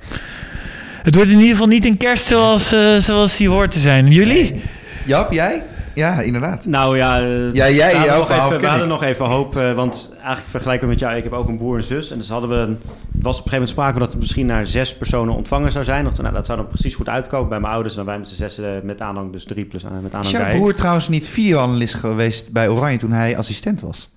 [1.03, 4.07] het wordt in ieder geval niet een kerst zoals, zoals die hoort te zijn.
[4.07, 4.62] Jullie?
[5.05, 5.62] Jap, jij?
[5.95, 6.66] Ja, inderdaad.
[6.66, 8.93] Nou ja, eh, Ja, jij, we hadden, jouw nog verhaal even, we hadden ik.
[8.93, 9.57] nog even hoop.
[9.57, 12.11] eh, want eigenlijk vergelijken met jou, ik heb ook een broer en zus.
[12.11, 14.66] En dus hadden we, een- was op een gegeven moment sprake dat het misschien naar
[14.66, 16.07] zes personen ontvangen zou zijn.
[16.07, 17.95] Of, nou, dat zou dan precies goed uitkomen bij mijn ouders.
[17.97, 20.30] En dan wij met z'n zes met aanhang, dus drie plus aan met Is aanhang
[20.36, 20.55] jouw bij.
[20.57, 24.11] broer trouwens niet videoanalist geweest bij Oranje toen hij assistent was?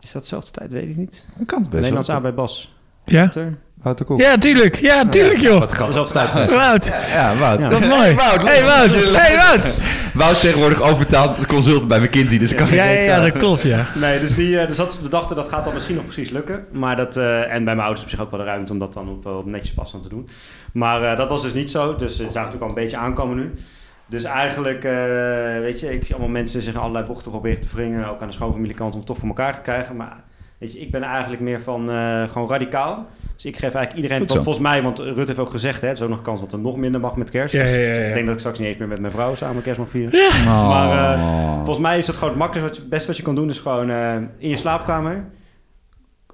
[0.00, 0.70] Is dat dezelfde tijd?
[0.70, 1.24] Weet ik niet.
[1.36, 2.10] Dat kan het best Nederlands.
[2.10, 2.74] A bij Bas.
[3.04, 3.30] Ja?
[3.82, 4.06] Wouter?
[4.06, 4.20] Wouter Kok.
[4.20, 4.76] Ja, tuurlijk.
[4.76, 5.58] Ja, tuurlijk, joh.
[5.58, 6.54] Wat grappig.
[6.54, 6.92] Wout.
[7.12, 7.62] Ja, Wout.
[7.62, 7.68] Ja.
[7.68, 8.00] Dat is mooi.
[8.00, 8.42] Hey, Wout.
[8.42, 8.94] Hey, Wout.
[9.16, 9.70] Hey, Wout.
[10.14, 13.86] Wout tegenwoordig overbetaald consultant bij McKinsey, dus kan Ja, ja, ja, eh, dat klopt, ja.
[13.94, 16.64] Nee, dus, die, eh, dus dat, we dachten dat gaat dan misschien nog precies lukken.
[16.72, 18.92] Maar dat, eh, en bij mijn ouders op zich ook wel de ruimte om dat
[18.92, 20.28] dan op, op netjes passend te doen.
[20.72, 21.96] Maar eh, dat was dus niet zo.
[21.96, 23.52] Dus het zagen natuurlijk al een beetje aankomen nu.
[24.06, 24.92] Dus eigenlijk, eh,
[25.60, 28.10] weet je, ik zie allemaal mensen zich in allerlei bochten proberen te wringen.
[28.10, 29.96] Ook aan de schoonfamiliekant om het toch voor elkaar te krijgen.
[29.96, 30.24] Maar
[30.62, 33.06] weet je, ik ben eigenlijk meer van eh, gewoon radicaal.
[33.34, 35.96] Dus ik geef eigenlijk iedereen, want volgens mij, want Rutte heeft ook gezegd, hè, het
[35.96, 37.54] is ook nog kans dat er nog minder mag met kerst.
[37.54, 37.94] Ja, Dus ja, ja, ja.
[37.94, 40.20] Ik denk dat ik straks niet eens meer met mijn vrouw samen kerst mag vieren.
[40.20, 40.68] Oh.
[40.68, 43.22] Maar, eh, Volgens mij is het gewoon het makkelijkste, wat je, het beste wat je
[43.22, 45.24] kan doen, is gewoon eh, in je slaapkamer.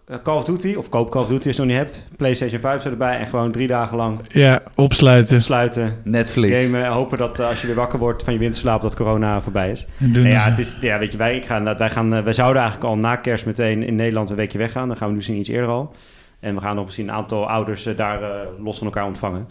[0.09, 2.06] Eh, Call of Duty, of koop Call of Duty als je het nog niet hebt.
[2.16, 5.42] PlayStation 5 erbij en gewoon drie dagen lang Ja, opsluiten.
[5.42, 5.96] sluiten.
[6.04, 6.62] Netflix.
[6.64, 9.40] Gamen en hopen dat eh, als je weer wakker wordt van je winterslaap, dat corona
[9.40, 9.86] voorbij is.
[9.98, 10.48] Doen En ja, ze.
[10.50, 12.96] het is, ja, weet je, wij, ik ga, wij, gaan, eh, wij zouden eigenlijk al
[12.98, 14.88] na kerst meteen in Nederland een weekje weggaan.
[14.88, 15.94] Dan gaan we nu misschien iets eerder al.
[16.40, 18.20] En we gaan nog misschien een aantal ouders daar
[18.59, 19.46] los van elkaar ontvangen.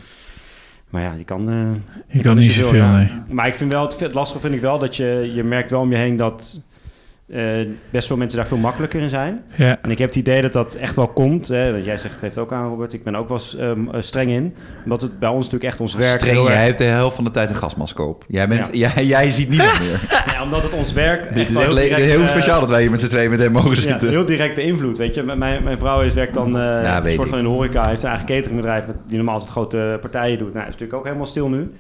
[0.90, 1.50] Maar ja, je kan...
[1.50, 3.10] eh, Je kan niet zoveel, nee.
[3.30, 5.80] Maar ik vind wel, het, het lastige vind ik wel dat je, je merkt wel
[5.82, 6.62] om je heen dat
[7.28, 7.42] eh,
[7.90, 9.44] best veel mensen daar veel makkelijker in zijn.
[9.56, 9.78] Ja.
[9.82, 11.48] En ik heb het idee dat dat echt wel komt.
[11.48, 12.94] Hè, want jij zegt, geeft ook aan, Robert.
[12.94, 14.56] Ik ben ook wel ehm, eh, streng in.
[14.84, 16.20] Omdat het bij ons natuurlijk echt ons werk...
[16.20, 18.26] Streng, heel jij erg- hebt de helft van de tijd een gasmasker op.
[18.28, 20.00] Jij, bent, jij, jij ziet niemand meer.
[20.34, 21.24] Ja, omdat het ons werk...
[21.24, 23.08] Dit echt is wel echt le- direct, heel eh, speciaal dat wij hier met z'n
[23.08, 24.10] tweeën met hem mogen Ja, zitten.
[24.10, 24.98] heel direct beïnvloed.
[24.98, 27.30] Weet je, mijn, mijn vrouw is, werkt dan eh, Ja, een soort ik.
[27.30, 27.88] van in de horeca.
[27.88, 30.54] Heeft zijn eigen cateringbedrijf die normaal altijd grote partijen doet.
[30.54, 31.72] Nou, dat is natuurlijk ook helemaal stil nu.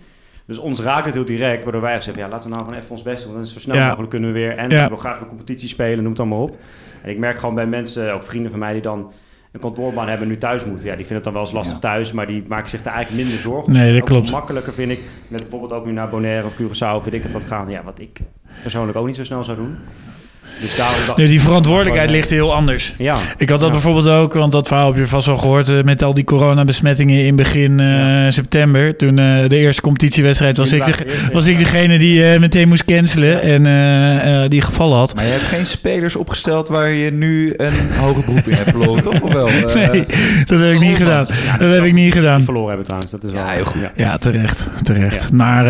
[0.47, 2.91] Dus ons raakt het heel direct, waardoor wij zeggen, ja, laten we nou gewoon even
[2.91, 3.31] ons best doen.
[3.33, 3.87] Dan is het zo snel Ja.
[3.87, 4.57] mogelijk kunnen we weer.
[4.57, 4.81] En Ja.
[4.83, 6.57] we wil graag een competitie spelen, noem het allemaal op.
[7.01, 9.11] En ik merk gewoon bij mensen, ook vrienden van mij, die dan
[9.51, 10.85] een kantoorbaan hebben en nu thuis moeten.
[10.85, 11.79] Ja, die vinden het dan wel eens lastig Ja.
[11.79, 13.73] thuis, maar die maken zich daar eigenlijk minder zorgen.
[13.73, 14.31] Nee, dat ook klopt.
[14.31, 17.43] makkelijker vind ik, met bijvoorbeeld ook nu naar Bonaire of Curaçao, vind ik het wat
[17.43, 17.69] gaan.
[17.69, 18.19] Ja, wat ik
[18.61, 19.77] persoonlijk ook niet zo snel zou doen.
[20.61, 22.93] Dus daarom dacht Dus die verantwoordelijkheid Gewoon, ligt heel anders.
[22.97, 23.17] Ja.
[23.37, 23.73] Ik had dat Ja.
[23.73, 25.69] bijvoorbeeld ook, want dat verhaal heb je vast wel gehoord...
[25.69, 28.31] eh, met al die coronabesmettingen in begin eh, Ja.
[28.31, 28.95] september.
[28.97, 31.51] Toen eh, de eerste competitiewedstrijd was, ik, de, waren eerst, was ja.
[31.51, 35.15] ik degene die eh, meteen moest cancelen en eh, eh, die gevallen had.
[35.15, 39.03] Maar je hebt geen spelers opgesteld waar je nu een hoger beroep in hebt verloren,
[39.03, 39.21] toch?
[39.21, 39.47] Of wel?
[39.47, 40.05] Eh, Nee,
[40.45, 41.25] dat heb ik niet gedaan.
[41.59, 42.43] Dat heb ik niet gedaan.
[42.43, 43.11] verloren hebben trouwens.
[43.11, 43.81] Dat is wel Ja, heel goed.
[43.81, 43.91] Ja.
[43.95, 44.65] Ja, terecht.
[44.83, 45.31] terecht.
[45.31, 45.65] Maar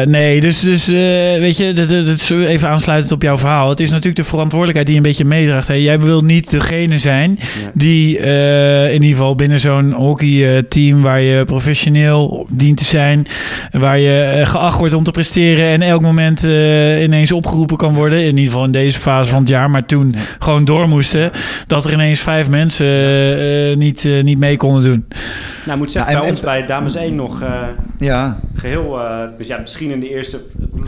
[0.00, 0.94] eh, nee, dus, dus eh,
[1.38, 3.68] weet je, dat, dat, dat is even aansluitend op jouw verhaal.
[3.68, 5.68] Het is natuurlijk de verantwoordelijkheid die je een beetje meedraagt.
[5.68, 5.74] Hè.
[5.74, 7.70] Jij wil niet degene zijn Ja.
[7.74, 13.26] die eh, in ieder geval binnen zo'n hockeyteam waar je professioneel dient te zijn,
[13.72, 17.94] waar je eh, geacht wordt om te presteren en elk moment eh, ineens opgeroepen kan
[17.94, 18.18] worden.
[18.20, 21.30] In ieder geval in deze fase van het jaar, maar toen gewoon door moesten,
[21.66, 22.86] dat er ineens vijf mensen
[23.70, 25.04] eh, niet, niet mee konden doen.
[25.64, 27.62] Nou, ik moet zeggen, Nou, en- bij ons bij Dames 1 nog eh,
[27.98, 28.98] ja, geheel...
[29.00, 30.40] eh, dus ja, misschien in de eerste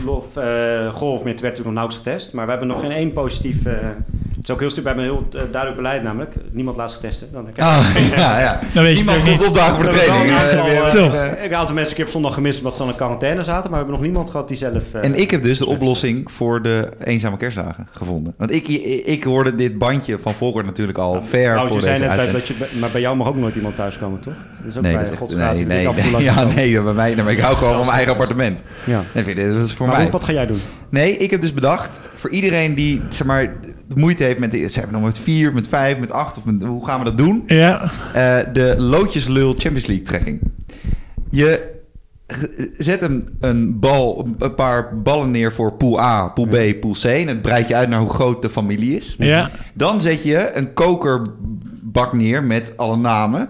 [0.05, 2.33] lof, eh, golf met werd toen nog nauwelijks getest.
[2.33, 3.65] Maar we hebben nog geen één positief...
[3.65, 3.73] eh,
[4.41, 6.33] het is ook heel stuk bij een heel eh, duidelijk beleid namelijk.
[6.51, 7.27] Niemand laat zich testen.
[7.31, 7.85] Dan Ah,
[8.15, 8.59] ja, ja.
[8.73, 10.31] Dan weet je Niemand komt opdagen voor de training.
[10.31, 13.43] een Eh, Ik een aantal mensen, ik heb zondag gemist omdat ze dan in quarantaine
[13.43, 13.61] zaten.
[13.61, 14.83] Maar we hebben nog niemand gehad die zelf...
[15.01, 18.33] En ik heb dus de oplossing voor de eenzame kerstdagen gevonden.
[18.37, 21.83] Want ik, ik, ik hoorde dit bandje van vroeger natuurlijk al ver Trouwens, voor je
[21.97, 24.33] zei deze net dat je, maar bij jou mag ook nooit iemand thuiskomen, toch?
[24.57, 26.93] Dat is ook Nee, bij dat is echt, Godsgratie, nee, nee, nee, ja, nee, bij
[26.93, 28.63] mij, ik hou gewoon van mijn eigen appartement.
[28.83, 29.03] Ja.
[29.13, 29.25] Dat
[29.65, 30.09] is voor Maar mij.
[30.09, 30.59] Wat ga jij doen?
[30.91, 33.53] Nee, ik heb dus bedacht, voor iedereen die zeg maar,
[33.95, 36.85] moeite heeft met, ze hebben nog met vier, met vijf, met acht, of met, hoe
[36.85, 37.43] gaan we dat doen?
[37.47, 40.39] Ja, Eh, de Loodjeslul Champions League trekking.
[41.29, 41.79] Je
[42.77, 47.03] zet een, een bal, een paar ballen neer voor pool A, pool B, pool C.
[47.03, 49.15] En het breidt je uit naar hoe groot de familie is.
[49.17, 49.49] ja.
[49.73, 53.49] Dan zet je een kokerbak neer met alle namen.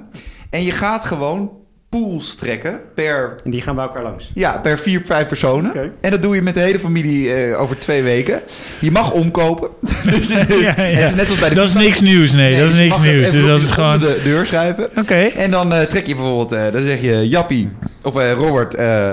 [0.49, 1.51] En je gaat gewoon
[1.99, 4.31] pools trekken per, En die gaan bij elkaar langs.
[4.33, 5.69] ja, per vier, vijf personen.
[5.71, 5.91] Oké.
[6.01, 8.41] En dat doe je met de hele familie eh, over twee weken.
[8.79, 9.69] Je mag omkopen.
[10.11, 10.73] dus het, Ja, ja.
[10.83, 12.59] het is net zoals bij de Dat is niks nieuws, nee.
[12.59, 13.31] dat is niks nieuws.
[13.31, 13.99] Dus dat is gewoon...
[13.99, 14.87] de deur schrijven.
[14.97, 15.15] Oké.
[15.15, 17.69] En dan eh, trek je bijvoorbeeld, eh, dan zeg je Jappie
[18.03, 19.11] of eh, Robert eh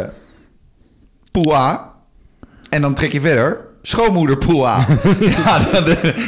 [1.30, 1.92] pool A.
[2.70, 4.86] En dan trek je verder schoonmoeder pool A.
[5.36, 5.84] ja, dan,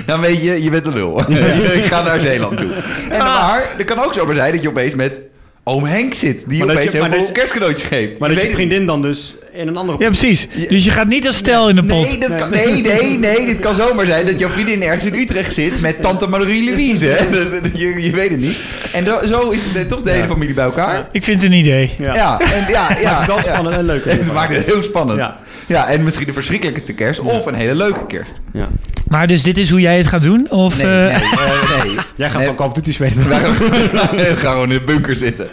[0.07, 1.21] dan weet je, je bent een lul.
[1.81, 2.71] Ik ga naar Zeeland toe.
[3.11, 3.27] En Ah.
[3.27, 5.21] maar, er kan ook zomaar zijn dat je opeens met
[5.65, 6.45] oom Henk zit.
[6.49, 8.19] Die Maar opeens je- heel maar veel dat je- kerstcadeautjes geeft.
[8.19, 9.99] Maar Je dat je weet het vriendin dan dus in een andere...
[9.99, 10.47] Ja, precies.
[10.57, 12.07] Je- Dus je gaat niet als stel in de pot.
[12.07, 13.47] Nee, dat kan, nee, nee, nee.
[13.47, 17.07] Dit kan zomaar zijn dat jouw vriendin ergens in Utrecht zit met tante Marie-Louise.
[17.73, 18.57] je, je weet het niet.
[18.93, 21.09] En do- zo is het, toch de hele familie bij elkaar.
[21.13, 21.95] Ik vind het een idee.
[21.99, 22.15] Ja.
[22.15, 23.43] Ja, en, ja, ja, Maakt het wel ja.
[23.43, 24.05] spannend en leuk.
[24.11, 25.19] Het maakt het heel spannend.
[25.19, 25.39] Ja.
[25.71, 25.87] Ja.
[25.89, 28.41] en misschien een verschrikkelijke kerst of een hele leuke kerst.
[28.53, 28.69] Ja.
[29.09, 30.47] Maar dus dit is hoe jij het gaat doen?
[30.51, 31.95] Of, Nee, eh, nee, eh, nee.
[32.17, 32.47] Jij gaat Nee.
[32.47, 33.29] van Call of Duty spelen.
[33.29, 35.49] We gaan gewoon in de bunker zitten.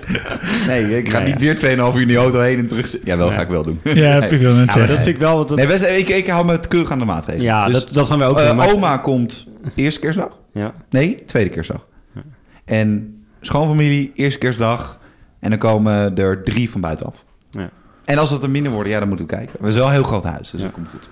[0.67, 3.09] Nee, ik ga Nee, niet weer 2,5 uur in die auto heen en terug zitten.
[3.09, 3.35] Jawel, Ja.
[3.35, 3.79] ga ik wel doen.
[3.83, 5.35] Ja, heb ik wel net Ja, maar dat vind ik wel...
[5.37, 7.45] wat Dat, Nee, wij- ik, ik hou me het keurig aan de maatregelen.
[7.47, 8.55] ja, Dus, dat, dat gaan we ook eh, doen.
[8.55, 10.37] maar- oma komt eerste kerstdag.
[10.53, 10.73] Ja.
[10.89, 11.85] Nee, tweede kerstdag.
[12.65, 14.99] En schoonfamilie, eerste kerstdag.
[15.39, 17.25] En dan komen er drie van buitenaf.
[18.07, 19.51] En als het er minder worden, ja, dan moeten we kijken.
[19.51, 21.09] We hebben wel een heel groot huis, dus dat komt goed.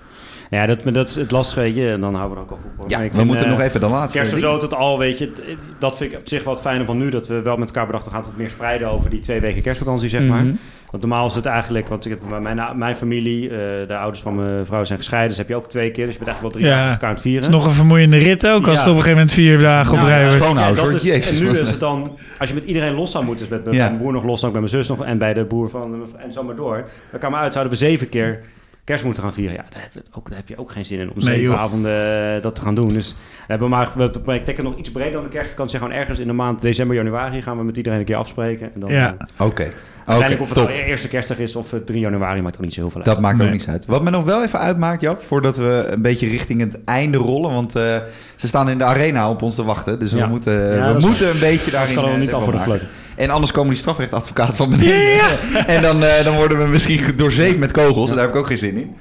[0.50, 1.90] Ja, dat, dat is het lastige, weet je.
[1.90, 2.84] En dan houden we er ook al voetbal.
[2.88, 4.18] Ja, we vind, moeten eh, nog even de laatste.
[4.18, 5.24] Kerst zo het al, weet je.
[5.24, 7.10] het- Dat vind ik op zich wel het fijne van nu.
[7.10, 10.08] Dat we wel met elkaar bedachten, gaan het meer spreiden over die twee weken kerstvakantie,
[10.08, 10.42] zeg maar.
[10.44, 10.54] Mhm.
[10.96, 13.56] Want normaal is het eigenlijk, want ik heb bij mijn, mijn familie, eh,
[13.88, 15.28] de ouders van mijn vrouw zijn gescheiden.
[15.28, 16.04] Dus heb je ook twee keer.
[16.04, 16.70] Dus je bent echt wel drie Ja.
[16.70, 17.42] dagen met elkaar aan het vieren.
[17.42, 18.80] Het is nog een vermoeiende rit ook, als Ja.
[18.80, 20.42] het op een gegeven moment vier dagen op Nou, rij wordt.
[20.42, 20.94] Schoonouders, dat hoor.
[21.00, 23.58] is- Jezus, en nu is het dan, als je met iedereen los zou moeten, dus
[23.64, 26.04] met, mijn broer nog los, ook bij mijn zus nog en bij de boer van
[26.18, 26.84] en zo maar door.
[27.10, 28.40] Dan kan maar uit, zouden we zeven keer
[28.84, 29.54] kerst moeten gaan vieren.
[29.56, 31.58] Ja, daar heb, je ook, daar heb je ook geen zin in om Nee, zeven
[31.58, 31.92] avonden
[32.36, 32.88] eh, dat te gaan doen.
[32.88, 35.78] Dus we hebben maar, we, ik denk het nog iets breder dan de kerstvakantie.
[35.78, 38.70] Gewoon ergens in de maand december, januari gaan we met iedereen een keer afspreken.
[38.74, 39.16] En dan, Ja.
[39.38, 39.68] Oké.
[40.06, 40.68] Uiteindelijk of het top.
[40.76, 43.10] nou eerste kerstdag is of eh, 3 januari, maakt ook niet zo heel veel uit.
[43.10, 43.46] Dat maakt Nee.
[43.46, 43.86] ook niks uit.
[43.86, 47.52] Wat me nog wel even uitmaakt, Jap, voordat we een beetje richting het einde rollen.
[47.52, 47.96] Want eh,
[48.36, 49.98] ze staan in de arena op ons te wachten.
[49.98, 50.22] Dus Ja.
[50.24, 51.94] we moeten, Ja, we dat is moeten een beetje Dat daarin...
[51.94, 52.82] kan er eh, niet al voor de ervan fluit.
[52.82, 53.04] maken.
[53.16, 55.24] En anders komen die strafrechtadvocaat van beneden.
[55.66, 58.10] en dan, eh, dan worden we misschien doorzeefd met kogels.
[58.10, 58.96] En daar heb ik ook geen zin in.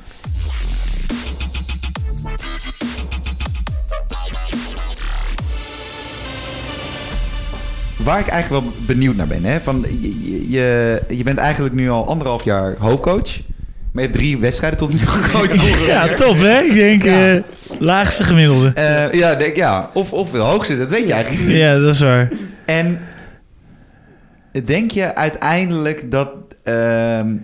[8.06, 9.44] Waar ik eigenlijk wel benieuwd naar ben.
[9.46, 9.62] Hè?
[9.62, 13.40] Van, je, je, je bent eigenlijk nu al anderhalf jaar hoofdcoach.
[13.92, 15.86] Maar je hebt drie wedstrijden tot nu toe gecoacht.
[15.86, 16.60] Ja, top hè?
[16.60, 17.36] Ik denk Ja.
[17.36, 17.42] eh,
[17.80, 18.72] laagste gemiddelde.
[18.74, 19.90] Eh, ja, denk, ja.
[19.94, 21.56] Of, of de hoogste, dat weet je eigenlijk niet.
[21.56, 22.32] Ja, dat is waar.
[22.66, 23.00] En
[24.66, 26.30] denk je uiteindelijk dat,
[26.64, 27.36] ehm,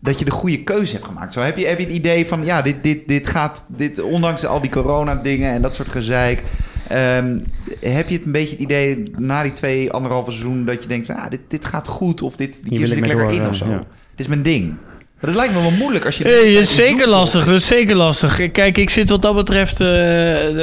[0.00, 1.32] dat je de goede keuze hebt gemaakt?
[1.32, 4.46] Zo, heb, je, heb je het idee van, ja, dit, dit, dit gaat, dit, ondanks
[4.46, 6.42] al die corona-dingen en dat soort gezeik...
[6.88, 7.38] ehm,
[7.80, 10.64] heb je het een beetje het idee na die twee, anderhalve seizoen...
[10.64, 13.36] dat je denkt, ah, dit, dit gaat goed of dit, wil zit ik lekker door,
[13.36, 13.78] in of eh, zo?
[13.78, 14.74] Dit is mijn ding.
[15.20, 16.24] Maar dat lijkt me wel moeilijk als je...
[16.24, 17.44] Hey, dat is zeker lastig.
[17.44, 18.50] Dat is zeker lastig.
[18.52, 19.86] Kijk, ik zit wat dat betreft eh,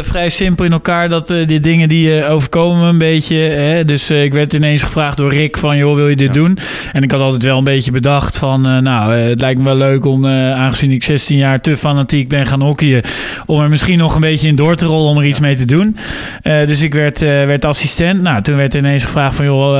[0.01, 1.09] vrij simpel in elkaar.
[1.09, 3.35] Dat eh, die dingen die eh, overkomen me een beetje.
[3.35, 3.85] Hè?
[3.85, 5.77] Dus ik werd ineens gevraagd door Rick van...
[5.77, 6.57] joh, wil je dit doen?
[6.91, 8.61] En ik had altijd wel een beetje bedacht van...
[8.83, 12.61] nou, het lijkt me wel leuk om, aangezien ik 16 jaar te fanatiek ben gaan
[12.61, 13.01] hockeyen...
[13.45, 15.65] om er misschien nog een beetje in door te rollen om er iets mee te
[15.65, 15.97] doen.
[16.43, 18.21] Dus ik werd, werd assistent.
[18.21, 19.45] Nou, toen werd ineens gevraagd van...
[19.45, 19.73] joh,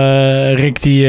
[0.55, 1.01] Rick die,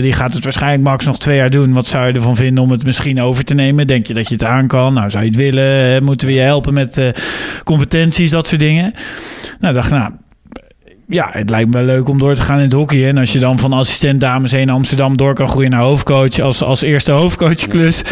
[0.00, 1.72] die gaat het waarschijnlijk max nog twee jaar doen.
[1.72, 3.86] Wat zou je ervan vinden om het misschien over te nemen?
[3.86, 4.94] Denk je dat je het aan kan?
[4.94, 6.04] Nou, zou je het willen?
[6.04, 7.08] Moeten we je helpen met eh,
[7.64, 8.94] competenties, dat soort dingen?
[9.60, 10.12] Nou, dacht nou...
[11.10, 13.08] Ja, het lijkt me wel leuk om door te gaan in het hockey.
[13.08, 16.38] En als je dan van assistent dames 1 Amsterdam door kan groeien naar hoofdcoach...
[16.38, 18.02] als, als eerste hoofdcoachklus,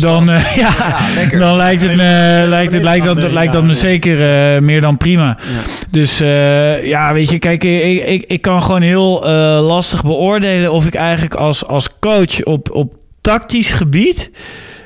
[0.00, 0.98] dan, eh, ja,
[1.38, 4.14] dan lijkt, het me, lijkt, het, lijkt, dat, lijkt dat me zeker
[4.54, 5.38] eh, meer dan prima.
[5.90, 9.32] Dus eh, ja, weet je, kijk, ik, ik, ik kan gewoon heel eh,
[9.66, 14.30] lastig beoordelen of ik eigenlijk als, als coach op, op tactisch gebied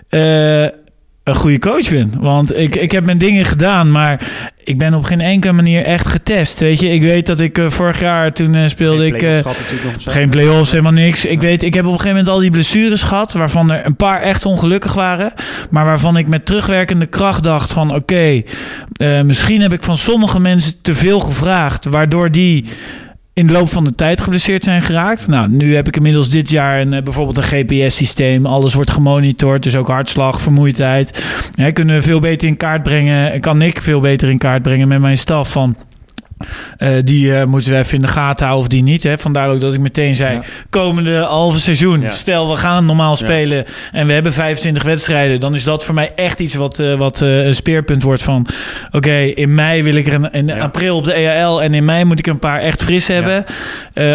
[0.09, 2.12] eh, een goede coach ben.
[2.20, 4.20] Want ik, ik heb mijn dingen gedaan, maar
[4.64, 6.61] ik ben op geen enkele manier echt getest.
[6.61, 9.45] Weet je, ik weet dat ik eh, vorig jaar toen eh, speelde Geen ik.
[9.99, 11.24] geen play-offs, helemaal niks.
[11.24, 13.97] Ik weet, ik heb op een gegeven moment al die blessures gehad, waarvan er een
[13.97, 15.32] paar echt ongelukkig waren,
[15.70, 18.43] maar waarvan ik met terugwerkende kracht dacht van, oké,
[19.24, 22.64] misschien heb ik van sommige mensen te veel gevraagd, waardoor die
[23.37, 25.26] in de loop van de tijd geblesseerd zijn geraakt.
[25.26, 28.47] Nou, nu heb ik inmiddels dit jaar een, eh, bijvoorbeeld een GPS-systeem.
[28.47, 31.24] Alles wordt gemonitord, dus ook hartslag, vermoeidheid.
[31.55, 33.41] Hè, kunnen we veel beter in kaart brengen.
[33.41, 35.76] Kan ik veel beter in kaart brengen met mijn staf van...
[36.78, 39.03] eh, die eh, moeten we even in de gaten houden of die niet.
[39.03, 39.18] Hè?
[39.18, 40.43] Vandaar ook dat ik meteen zei: Ja.
[40.70, 42.01] komende halve seizoen.
[42.01, 42.11] Ja.
[42.11, 45.41] Stel, we gaan normaal spelen en we hebben 25 wedstrijden.
[45.41, 48.47] Dan is dat voor mij echt iets wat, eh, wat een speerpunt wordt van...
[48.93, 52.05] Oké, in mei wil ik er een, in april op de EAL en in mei
[52.05, 53.45] moet ik een paar echt fris hebben.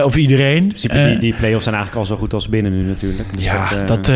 [0.03, 0.67] Of iedereen.
[0.67, 3.33] Principe, die, die play-offs zijn eigenlijk al zo goed als binnen nu natuurlijk.
[3.33, 4.07] Dus ja, dat,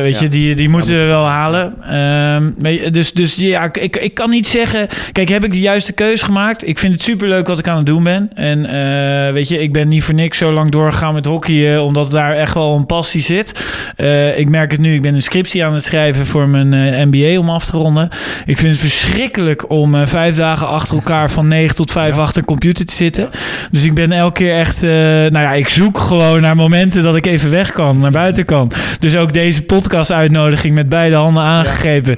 [0.00, 1.74] weet je, die, die moeten we wel halen.
[1.82, 4.88] Ehm, dus, dus ja, ik, ik kan niet zeggen...
[5.12, 6.68] Kijk, heb ik de juiste keuze gemaakt?
[6.68, 8.30] Ik vind het superleuk wat ik aan het doen ben.
[8.34, 11.82] En eh, weet je, ik ben niet voor niks zo lang doorgegaan met hockeyen...
[11.82, 13.64] omdat daar echt wel een passie zit.
[13.96, 16.26] Eh, ik merk het nu, ik ben een scriptie aan het schrijven...
[16.26, 18.08] voor mijn eh, MBA om af te ronden.
[18.46, 21.30] Ik vind het verschrikkelijk om eh, vijf dagen achter elkaar...
[21.30, 23.30] van negen tot vijf achter een computer te zitten.
[23.70, 24.82] Dus ik ben elke keer echt...
[24.82, 28.44] eh, nou ja, ik zoek gewoon naar momenten dat ik even weg kan, naar buiten
[28.44, 28.70] kan.
[28.98, 32.16] Dus ook deze podcast-uitnodiging met beide handen aangegrepen.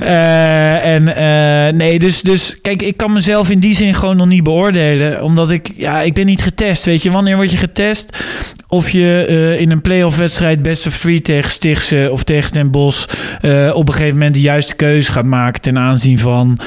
[0.00, 4.32] Eh, en eh, nee, dus, dus kijk, ik kan mezelf in die zin gewoon nog
[4.34, 5.22] niet beoordelen.
[5.22, 6.84] Omdat ik, ja, ik ben niet getest.
[6.84, 8.18] Weet je, wanneer word je getest?
[8.68, 12.70] Of je eh, in een playoff wedstrijd best of three tegen Stichtse of tegen Den
[12.70, 13.06] Bosch...
[13.40, 16.58] eh, op een gegeven moment de juiste keuze gaat maken ten aanzien van...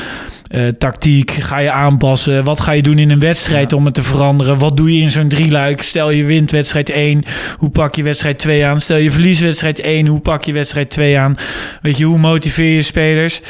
[0.47, 2.43] eh, tactiek, ga je aanpassen?
[2.43, 4.57] Wat ga je doen in een wedstrijd om het te veranderen?
[4.57, 5.81] Wat doe je in zo'n drieluik?
[5.81, 7.23] Stel je wint wedstrijd 1,
[7.57, 8.79] hoe pak je wedstrijd 2 aan?
[8.79, 11.35] Stel je verliest wedstrijd 1, hoe pak je wedstrijd 2 aan?
[11.81, 13.41] Weet je, hoe motiveer je spelers?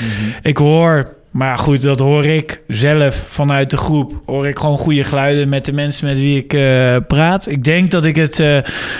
[0.41, 4.21] Ik hoor, maar goed, dat hoor ik zelf vanuit de groep.
[4.25, 7.47] Hoor ik gewoon goede geluiden met de mensen met wie ik eh, praat.
[7.49, 8.57] Ik denk dat ik het eh,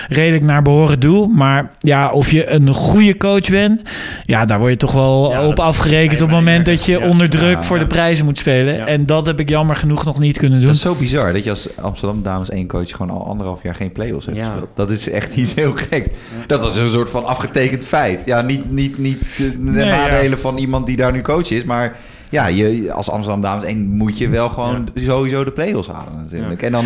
[0.08, 1.28] redelijk naar behoren doe.
[1.28, 3.80] Maar ja, of je een goede coach bent,
[4.24, 7.08] ja, daar word je toch wel Ja, op afgerekend op het moment dat je ja.
[7.08, 7.82] onder druk Ja, voor ja.
[7.82, 8.74] de prijzen moet spelen.
[8.74, 8.86] Ja.
[8.86, 10.66] En dat heb ik jammer genoeg nog niet kunnen doen.
[10.66, 13.74] Dat is zo bizar dat je als Amsterdam Dames 1 coach gewoon al anderhalf jaar
[13.74, 14.44] geen play-offs hebt Ja.
[14.44, 14.68] gespeeld.
[14.74, 16.10] Dat is echt iets heel gek.
[16.46, 18.24] Dat was een soort van afgetekend feit.
[18.24, 19.96] Ja, niet, niet, niet de, de Nee, ja.
[19.96, 21.96] nadelen van iemand die daar nu coach is, maar
[22.30, 26.62] ja, je, als Amsterdam Dames 1 moet je wel gewoon sowieso de play-offs halen natuurlijk.
[26.62, 26.84] En dan,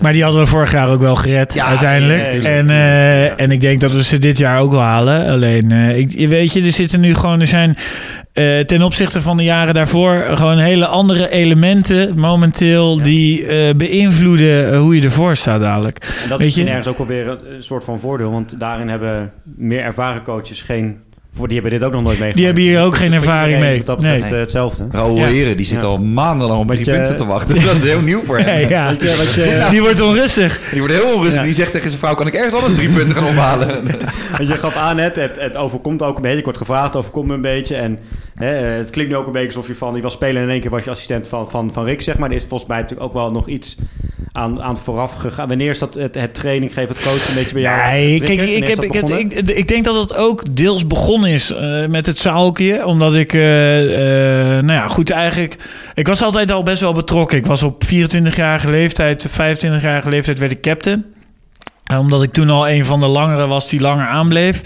[0.00, 2.44] Maar die hadden we vorig jaar ook wel gered, Ja, uiteindelijk.
[2.44, 5.26] en, eh, en ik denk dat we ze dit jaar ook wel halen.
[5.30, 7.40] Alleen, eh, ik, je weet je, er zitten nu gewoon...
[7.40, 7.76] Er zijn
[8.32, 10.24] eh, ten opzichte van de jaren daarvoor...
[10.32, 12.96] gewoon hele andere elementen momenteel...
[12.96, 13.02] Ja.
[13.02, 15.98] die eh, beïnvloeden hoe je ervoor staat dadelijk.
[16.22, 16.64] En dat Weet is je?
[16.68, 18.30] ergens ook wel weer een, een soort van voordeel.
[18.30, 20.98] Want daarin hebben meer ervaren coaches geen...
[21.34, 22.36] Voor, die hebben dit ook nog nooit meegemaakt.
[22.36, 23.84] Die hebben hier ook Dus geen ervaring mee.
[23.84, 24.32] Dat betreft Nee.
[24.32, 24.86] eh, hetzelfde.
[24.92, 25.06] Ja.
[25.26, 25.86] Heren, die zit Ja.
[25.86, 27.64] al maandenlang op drie je- punten te wachten.
[27.64, 28.46] Dat is heel nieuw voor hem.
[28.46, 28.88] Nee, ja.
[28.90, 30.60] Weet je, wat je, Die wordt onrustig.
[30.70, 31.40] Die wordt heel onrustig.
[31.40, 31.46] Ja.
[31.46, 33.68] Die zegt tegen zijn vrouw, kan ik ergens anders drie punten gaan ophalen?
[34.36, 36.38] Want je gaf aan, het, het, het overkomt ook een beetje.
[36.38, 37.74] Ik word gevraagd, het overkomt me een beetje.
[37.76, 37.98] En
[38.38, 39.96] hè, eh, het klinkt nu ook een beetje alsof je van...
[39.96, 42.18] Je was spelen en in één keer was je assistent van, van, van Rick, zeg
[42.18, 42.30] maar.
[42.30, 43.76] Er is volgens mij natuurlijk ook wel nog iets
[44.32, 45.48] aan, aan vooraf gegaan?
[45.48, 47.90] Wanneer is dat het, het training geven, het coachen een beetje bij jou?
[47.90, 51.50] Nee, kijk, ik, heb, ik, heb, ik, ik denk dat het ook deels begonnen is
[51.50, 52.86] eh, met het zaalkje.
[52.86, 55.56] Omdat ik, eh, nou ja, goed, eigenlijk...
[55.94, 57.38] Ik was altijd al best wel betrokken.
[57.38, 61.04] Ik was op 24-jarige leeftijd, 25-jarige leeftijd werd ik captain.
[61.88, 64.62] Eh, Omdat ik toen al een van de langere was die langer aanbleef.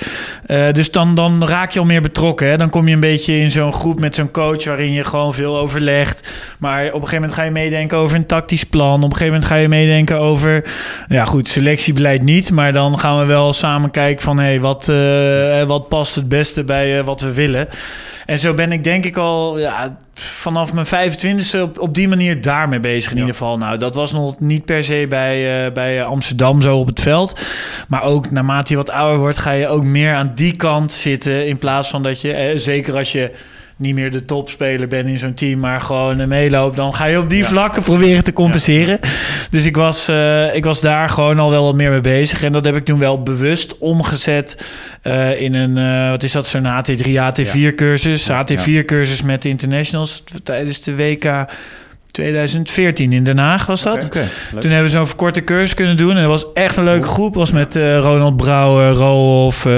[0.46, 2.46] Eh, dus dan, dan raak je al meer betrokken.
[2.48, 2.56] Hè?
[2.56, 5.58] Dan kom je een beetje in zo'n groep met zo'n coach waarin je gewoon veel
[5.58, 6.32] overlegt.
[6.58, 8.94] Maar op een gegeven moment ga je meedenken over een tactisch plan.
[8.94, 10.64] Op een gegeven moment ga je meedenken over,
[11.08, 12.50] ja goed, selectiebeleid niet.
[12.50, 16.28] Maar dan gaan we wel samen kijken van, hé, hey, wat, eh, wat past het
[16.28, 17.68] beste bij wat we willen.
[18.26, 22.40] En zo ben ik denk ik al ja, vanaf mijn 25e op, op die manier
[22.40, 23.20] daarmee bezig in Ja.
[23.22, 23.56] ieder geval.
[23.58, 27.46] Nou, dat was nog niet per se bij, eh, bij Amsterdam zo op het veld.
[27.88, 31.46] Maar ook naarmate je wat ouder wordt, ga je ook meer aan die kant zitten.
[31.46, 33.30] In plaats van dat je, eh, zeker als je
[33.82, 37.30] niet meer de topspeler bent in zo'n team, maar gewoon meeloopt, dan ga je op
[37.30, 37.48] die Ja.
[37.48, 38.98] vlakken proberen te compenseren.
[39.50, 42.42] Dus ik was, eh, ik was daar gewoon al wel wat meer mee bezig.
[42.42, 44.70] En dat heb ik toen wel bewust omgezet
[45.02, 48.28] eh, in een, eh, wat is dat, zo'n HT3, HT4 cursus.
[48.28, 51.24] HT4 cursus met de internationals tijdens de WK
[52.12, 54.04] 2014 in Den Haag was dat.
[54.04, 54.28] Oké.
[54.50, 56.10] Toen hebben we zo'n verkorte cursus kunnen doen.
[56.10, 57.34] En dat was echt een leuke groep.
[57.34, 59.72] was met eh, Ronald Brouwer, Rolf, eh,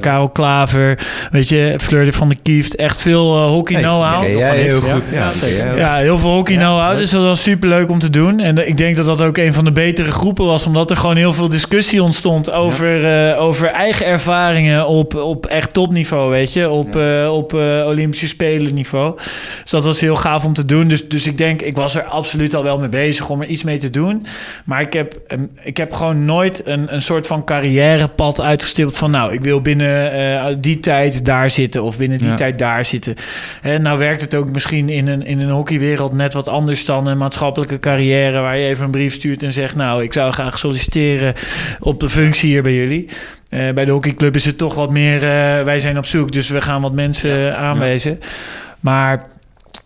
[0.00, 0.98] Karel Klaver.
[1.30, 2.76] Weet je, Fleur van de Kieft.
[2.76, 4.38] Echt veel eh, hockey Hey, know-how.
[4.38, 5.10] jij heel Ja, goed.
[5.12, 5.30] ja,
[5.64, 5.76] Ja.
[5.76, 6.96] Ja, heel veel hockey know-how.
[6.96, 8.40] Dus dat was super leuk om te doen.
[8.40, 10.66] En ik denk dat dat ook een van de betere groepen was.
[10.66, 15.72] Omdat er gewoon heel veel discussie ontstond over, eh, over eigen ervaringen op, op echt
[15.72, 16.70] topniveau, weet je.
[16.70, 19.16] Op, eh, op eh, Olympische Spelen niveau.
[19.62, 20.88] Dus dat was heel gaaf om te doen.
[20.88, 23.62] Dus, dus ik denk, ik was er absoluut al wel mee bezig om er iets
[23.64, 24.26] mee te doen.
[24.64, 29.10] Maar ik heb, ehm, ik heb gewoon nooit een, een soort van carrièrepad uitgestippeld van...
[29.10, 32.34] nou, ik wil binnen eh, die tijd daar zitten of binnen die Ja.
[32.34, 33.14] tijd daar zitten.
[33.60, 37.06] Hè, nou werkt het ook misschien in een, in een hockeywereld net wat anders dan
[37.06, 38.40] een maatschappelijke carrière...
[38.40, 39.76] waar je even een brief stuurt en zegt...
[39.76, 41.34] nou, ik zou graag solliciteren
[41.80, 43.08] op de functie hier bij jullie.
[43.48, 45.14] Eh, bij de hockeyclub is het toch wat meer...
[45.14, 48.18] eh, wij zijn op zoek, dus we gaan wat mensen aanwijzen.
[48.80, 49.28] Maar...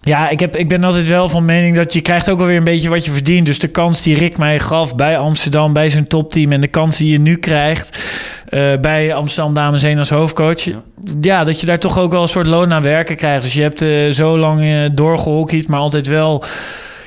[0.05, 2.64] Ja, ik, heb, ik ben altijd wel van mening dat je krijgt ook alweer een
[2.64, 3.46] beetje wat je verdient.
[3.46, 6.52] Dus de kans die Rick mij gaf bij Amsterdam, bij zijn topteam...
[6.52, 7.98] en de kans die je nu krijgt
[8.48, 10.61] eh, bij Amsterdam Dames 1 als hoofdcoach...
[10.61, 10.82] Ja.
[11.20, 11.44] Ja.
[11.44, 13.42] dat je daar toch ook wel een soort loon aan werken krijgt.
[13.42, 16.44] Dus je hebt eh, zo lang eh, doorgehockeyd, maar altijd wel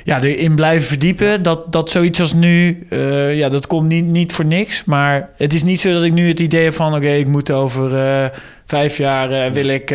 [0.08, 1.42] ja, erin blijven verdiepen.
[1.42, 4.84] Dat, dat zoiets als nu, eh, ja, dat komt niet, niet voor niks.
[4.84, 6.94] Maar het is niet zo dat ik nu het idee heb van...
[6.94, 8.26] oké, ik moet over eh,
[8.66, 9.94] vijf jaar eh, wil ik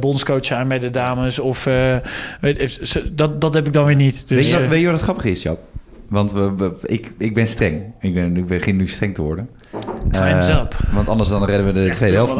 [0.00, 1.38] bondscoach zijn bij de dames.
[1.38, 1.68] Of
[2.40, 4.28] weet, dat, dat heb ik dan weer niet.
[4.28, 5.58] Dus, weet, je, wat- weet je wat het grappige is, Jap?
[6.08, 7.82] Want we, we- ik, ik ben streng.
[8.00, 9.48] Ik, ben, ik begin nu streng te worden.
[10.10, 10.74] Time's Eh, up.
[10.92, 12.34] Want anders dan redden we de tweede helft.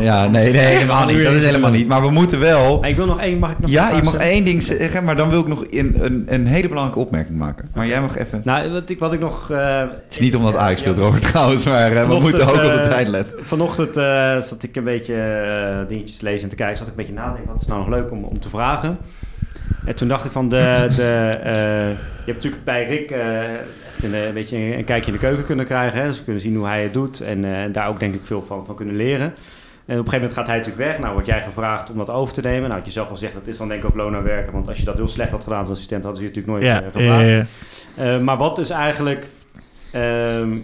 [0.00, 1.22] Ja, nee, nee, helemaal niet.
[1.22, 1.88] Dat is helemaal niet.
[1.88, 2.80] Maar we moeten wel...
[2.80, 5.16] Maar ik wil nog één, mag ik nog Ja, je mag één ding zeggen, maar
[5.16, 7.68] dan wil ik nog een, een, een hele belangrijke opmerking maken.
[7.74, 8.40] Maar jij mag even...
[8.44, 9.50] Nou, wat ik, wat ik nog...
[9.50, 12.54] eh, Het is niet omdat Ajax speelt, ja, Robert, trouwens, maar eh, we moeten ook
[12.64, 13.36] op de tijd letten.
[13.44, 15.14] Vanochtend eh, zat ik een beetje
[15.88, 16.76] dingetjes te lezen en te kijken.
[16.76, 18.98] Zat ik een beetje nadenken, wat is nou nog leuk om, om te vragen?
[19.88, 24.02] En toen dacht ik van, de, de, eh, je hebt natuurlijk bij Rick eh, echt
[24.02, 26.00] een, een beetje een kijkje in de keuken kunnen krijgen.
[26.00, 26.06] Hè?
[26.06, 28.44] Dus we kunnen zien hoe hij het doet en eh, daar ook denk ik veel
[28.46, 29.26] van, van kunnen leren.
[29.26, 30.98] En op een gegeven moment gaat hij natuurlijk weg.
[30.98, 32.62] Nou, word jij gevraagd om dat over te nemen.
[32.62, 34.52] Nou, had je zelf al gezegd, dat is dan denk ik ook loon aan werken.
[34.52, 36.82] Want als je dat heel slecht had gedaan als assistent, hadden ze je natuurlijk nooit
[36.82, 37.48] ja, gevraagd.
[37.96, 39.26] ja, maar wat is eigenlijk
[39.92, 40.58] ehm,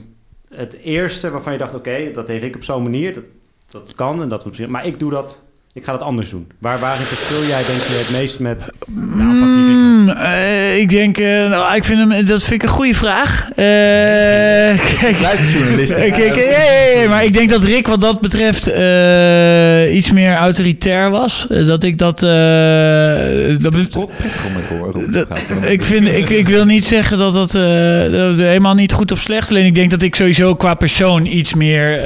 [0.55, 3.25] het eerste waarvan je dacht, oké, dat deed ik op zo'n manier, dat,
[3.69, 5.45] dat kan en dat moet maar ik doe dat,
[5.75, 6.47] ik ga dat anders doen.
[6.59, 9.97] Waar, waarin verschil jij denk je het meest met de aanpak die Rick had?
[9.97, 13.49] Mm, eh, ik denk, eh, nou, ik vind hem, dat vind ik een goede vraag.
[13.51, 13.57] Eh,
[15.01, 15.97] kijk, journalist.
[17.09, 18.67] Maar ik denk dat Rick wat dat betreft
[19.97, 21.47] iets meer autoritair was.
[21.49, 22.19] Dat ik dat...
[23.61, 23.75] dat
[25.61, 29.51] ik, vind, ik, ik wil niet zeggen dat dat, helemaal niet goed of slecht.
[29.51, 32.03] Alleen ik denk dat ik sowieso qua persoon iets meer...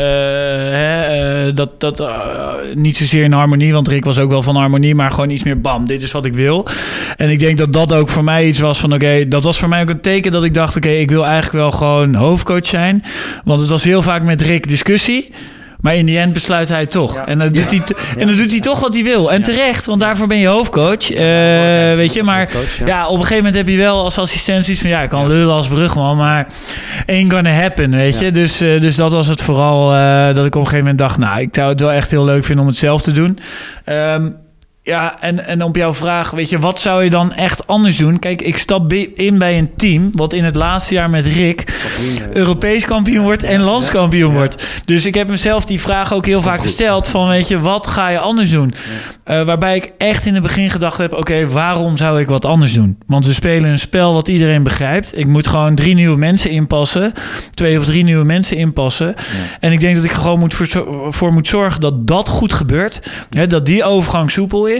[1.48, 4.94] eh, dat dat eh, niet zozeer in harmonie, want Rick was ook wel van harmonie...
[4.94, 6.66] maar gewoon iets meer bam, dit is wat ik wil.
[7.16, 8.94] En ik denk dat dat ook voor mij iets was van...
[8.94, 10.76] oké, dat was voor mij ook een teken dat ik dacht...
[10.76, 13.04] oké, ik wil eigenlijk wel gewoon hoofdcoach zijn.
[13.44, 15.30] Want het was heel vaak met Rick discussie...
[15.80, 17.14] Maar in die end besluit hij toch.
[17.14, 17.26] Ja.
[17.26, 17.82] En, dan doet hij
[18.16, 19.32] en dan doet hij toch wat hij wil.
[19.32, 21.10] En terecht, want daarvoor ben je hoofdcoach.
[21.10, 22.48] Eh, weet je, maar
[22.84, 23.06] ja.
[23.06, 24.90] op een gegeven moment heb je wel als assistent zoiets van...
[24.90, 26.46] ja, ik kan lullen als brugman, maar
[27.06, 28.30] ain't gonna happen, weet je.
[28.30, 31.18] Dus, eh, dus dat was het vooral eh, dat ik op een gegeven moment dacht...
[31.18, 33.38] nou, ik zou het wel echt heel leuk vinden om het zelf te doen.
[33.84, 34.28] Ehm,
[34.88, 38.18] ja, en, en op jouw vraag, weet je, wat zou je dan echt anders doen?
[38.18, 41.64] Kijk, ik stap in bij een team wat in het laatste jaar met Rick
[42.32, 44.66] Europees kampioen wordt en landskampioen wordt.
[44.84, 48.08] Dus ik heb mezelf die vraag ook heel vaak gesteld van, weet je, wat ga
[48.08, 48.74] je anders doen?
[49.24, 52.72] Eh, waarbij ik echt in het begin gedacht heb, oké, waarom zou ik wat anders
[52.72, 52.98] doen?
[53.06, 55.18] Want we spelen een spel wat iedereen begrijpt.
[55.18, 57.12] Ik moet gewoon drie nieuwe mensen inpassen,
[57.50, 59.14] twee of drie nieuwe mensen inpassen.
[59.60, 62.52] En ik denk dat ik er gewoon moet voor, voor moet zorgen dat dat goed
[62.52, 63.00] gebeurt.
[63.30, 64.77] Hè, dat die overgang soepel is.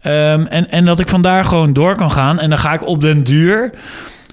[0.00, 2.40] Ehm, en, en dat ik vandaar gewoon door kan gaan.
[2.40, 3.72] En dan ga ik op den duur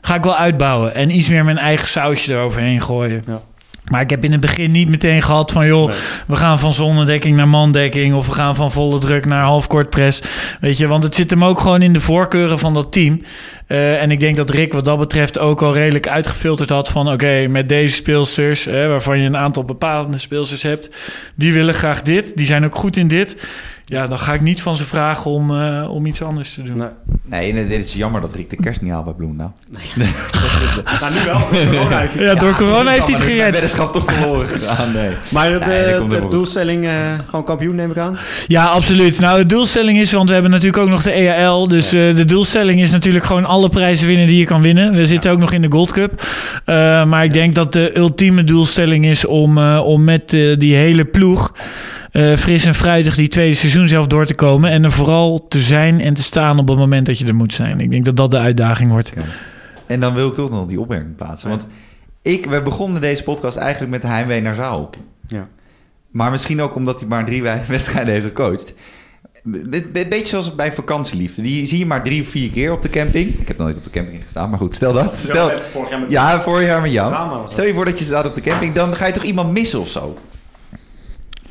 [0.02, 0.96] ga ik wel uitbouwen.
[0.96, 3.24] En iets meer mijn eigen sausje eroverheen gooien.
[3.28, 3.42] Ja.
[3.90, 5.66] Maar ik heb in het begin niet meteen gehad van...
[5.66, 5.98] joh, Nee.
[6.28, 8.14] we gaan van zonnedekking naar mandekking...
[8.14, 10.22] of we gaan van volle druk naar halfkort press.
[10.60, 13.22] Weet je, want het zit hem ook gewoon in de voorkeuren van dat team.
[13.68, 17.12] Eh, en ik denk dat Rick wat dat betreft ook al redelijk uitgefilterd had van...
[17.12, 20.90] oké, met deze speelsters, hè, waarvan je een aantal bepalende speelsters hebt...
[21.36, 23.36] die willen graag dit, die zijn ook goed in dit.
[23.90, 26.78] Ja, dan ga ik niet van ze vragen om, eh, om iets anders te doen.
[26.78, 26.88] Nee.
[27.26, 29.56] Nee, en dit is jammer dat Rick de kerst niet haalt bij Bloemendaal.
[31.02, 31.40] Nou, nu wel.
[31.70, 33.52] Corona heeft hij- Ja, door corona heeft hij het De gered.
[33.52, 35.10] weddenschap toch verloren gegaan, nee.
[35.32, 36.91] Maar de, Nee, de doelstelling, eh,
[37.28, 38.18] gewoon kampioen neem ik aan.
[38.48, 39.20] Ja, absoluut.
[39.20, 41.68] Nou, de doelstelling is, want we hebben natuurlijk ook nog de EAL.
[41.68, 44.94] Dus eh, de doelstelling is natuurlijk gewoon alle prijzen winnen die je kan winnen.
[44.94, 46.22] We zitten ook nog in de Gold Cup.
[46.66, 46.76] Eh,
[47.06, 51.52] maar ik denk dat de ultieme doelstelling is om, eh, om met die hele ploeg...
[52.11, 54.72] eh, fris en fruitig die tweede seizoen zelf door te komen.
[54.72, 57.53] En er vooral te zijn en te staan op het moment dat je er moet
[57.53, 57.80] zijn.
[57.80, 59.14] Ik denk dat dat de uitdaging wordt.
[59.88, 61.49] En dan wil ik toch nog die opmerking plaatsen.
[61.49, 61.68] Want
[62.22, 65.02] ik, we begonnen deze podcast eigenlijk met de heimwee naar zaalhockey.
[65.27, 65.48] Ja.
[66.11, 68.73] Maar misschien ook omdat hij maar drie wedstrijden heeft gecoacht.
[69.44, 71.41] Een beetje zoals bij vakantieliefde.
[71.41, 73.40] Die zie je maar drie of vier keer op de camping.
[73.40, 75.15] Ik heb nog nooit op de camping gestaan, maar goed, stel dat.
[75.15, 77.30] Stel, vorig jaar met ja, vorig jaar met jou.
[77.52, 79.80] Stel je voor dat je staat op de camping, dan ga je toch iemand missen
[79.80, 80.18] of zo?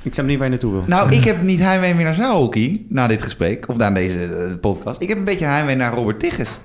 [0.08, 0.84] Ik snap niet waar je naartoe wil.
[0.86, 4.60] Nou, ik heb niet heimwee meer naar zaalhockey na dit gesprek, of na deze eh,
[4.60, 5.00] podcast.
[5.00, 6.58] Ik heb een beetje heimwee naar Robert Tigges.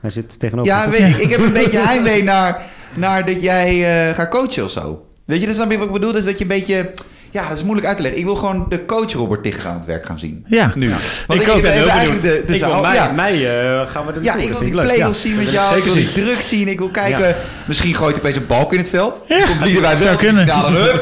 [0.00, 1.16] Hij zit tegenover Ja, weet ik.
[1.26, 2.62] Ik heb een beetje heimwee naar,
[2.94, 5.06] naar dat jij eh, gaat coachen of zo.
[5.24, 6.12] Weet je, dat snap je wat ik bedoel?
[6.12, 6.90] Dus dat je een beetje...
[7.34, 8.20] Ja, dat is moeilijk uit te leggen.
[8.20, 10.44] Ik wil gewoon de coach Robert Tigges aan het werk gaan zien.
[10.48, 10.72] Ja.
[10.74, 10.92] Nu.
[11.26, 11.62] Want Ik ook.
[11.62, 12.20] ben heel benieuwd.
[12.20, 13.12] de, de ik wil ja.
[13.12, 15.70] mei eh, gaan we er Ja, ik wil die play-offs Ja, zien met jou.
[15.72, 16.68] Ik ik wil die druk zien.
[16.68, 17.28] Ik wil kijken.
[17.28, 17.34] Ja.
[17.64, 19.22] Misschien gooit hij opeens een balk in het veld.
[19.28, 19.44] Ja.
[19.46, 20.46] Komt Zou kunnen.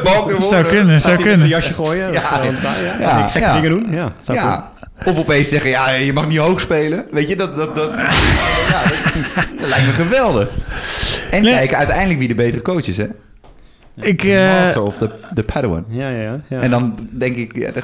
[0.04, 1.48] balk Zou kunnen, zou met zijn kunnen.
[1.48, 2.12] jasje gooien?
[2.12, 2.42] Ja,
[3.00, 3.86] eh, gekke dingen doen.
[3.90, 4.56] Ja, zou kunnen.
[4.59, 4.70] Ja.
[5.04, 7.04] Of opeens zeggen, ja, je mag niet hoog spelen.
[7.10, 7.92] Weet je, dat, dat, dat,
[8.70, 10.48] ja, dat, dat lijkt me geweldig.
[11.30, 11.52] En Nee.
[11.54, 13.06] kijken uiteindelijk wie de betere coach is, hè?
[14.01, 15.85] Ik, eh, Master of the, the Padawan.
[15.89, 16.60] Ja, ja, ja.
[16.60, 17.82] En dan denk ik, ja, de-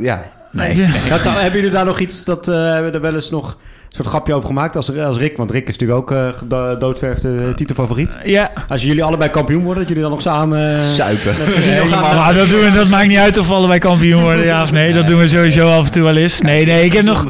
[0.00, 0.24] ja.
[0.52, 0.76] Nee.
[0.76, 0.88] Ja.
[1.08, 3.58] Ja, zou- hebben jullie daar nog iets, dat eh, hebben we er wel eens nog
[3.96, 5.36] soort grapje over gemaakt als, als Rick?
[5.36, 8.18] Want Rick is natuurlijk ook eh do- doodverf de titelfavoriet.
[8.24, 10.76] ja, Als jullie allebei kampioen worden, dat jullie dan nog samen...
[10.78, 11.34] eh, Suipen.
[11.66, 14.44] Nee, maar- Nou, dat, doen we, dat maakt niet uit of we allebei kampioen worden,
[14.44, 14.92] ja of nee.
[14.92, 16.40] Dat doen we sowieso af en toe wel eens.
[16.40, 17.26] Nee, nee, ik heb nog,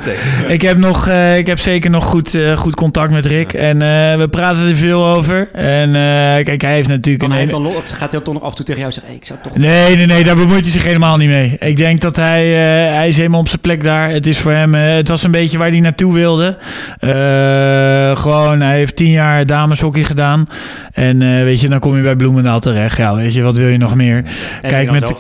[0.49, 3.53] ik heb nog, eh, ik heb zeker nog goed, eh, goed contact met Rick.
[3.53, 5.49] En eh, we praten er veel over.
[5.53, 7.51] En eh, kijk, hij heeft natuurlijk een hij hele...
[7.53, 9.11] dan, of gaat hij dan toch nog af en toe tegen jou zeggen...
[9.13, 9.57] Hey, ik zou toch...
[9.57, 11.57] Nee, nee, nee, daar bemoeit hij zich helemaal niet mee.
[11.61, 14.11] Ik denk dat hij, eh, hij is helemaal op zijn plek daar.
[14.11, 16.56] Het is voor hem, eh, het was een beetje waar hij naartoe wilde.
[16.99, 20.49] Eh, gewoon, hij heeft tien jaar dameshockey gedaan.
[20.93, 22.97] En eh, weet je, dan kom je bij Bloemendaal terecht.
[22.97, 24.25] Ja, weet je, wat wil je nog meer?
[24.63, 25.15] En Kijk, met-.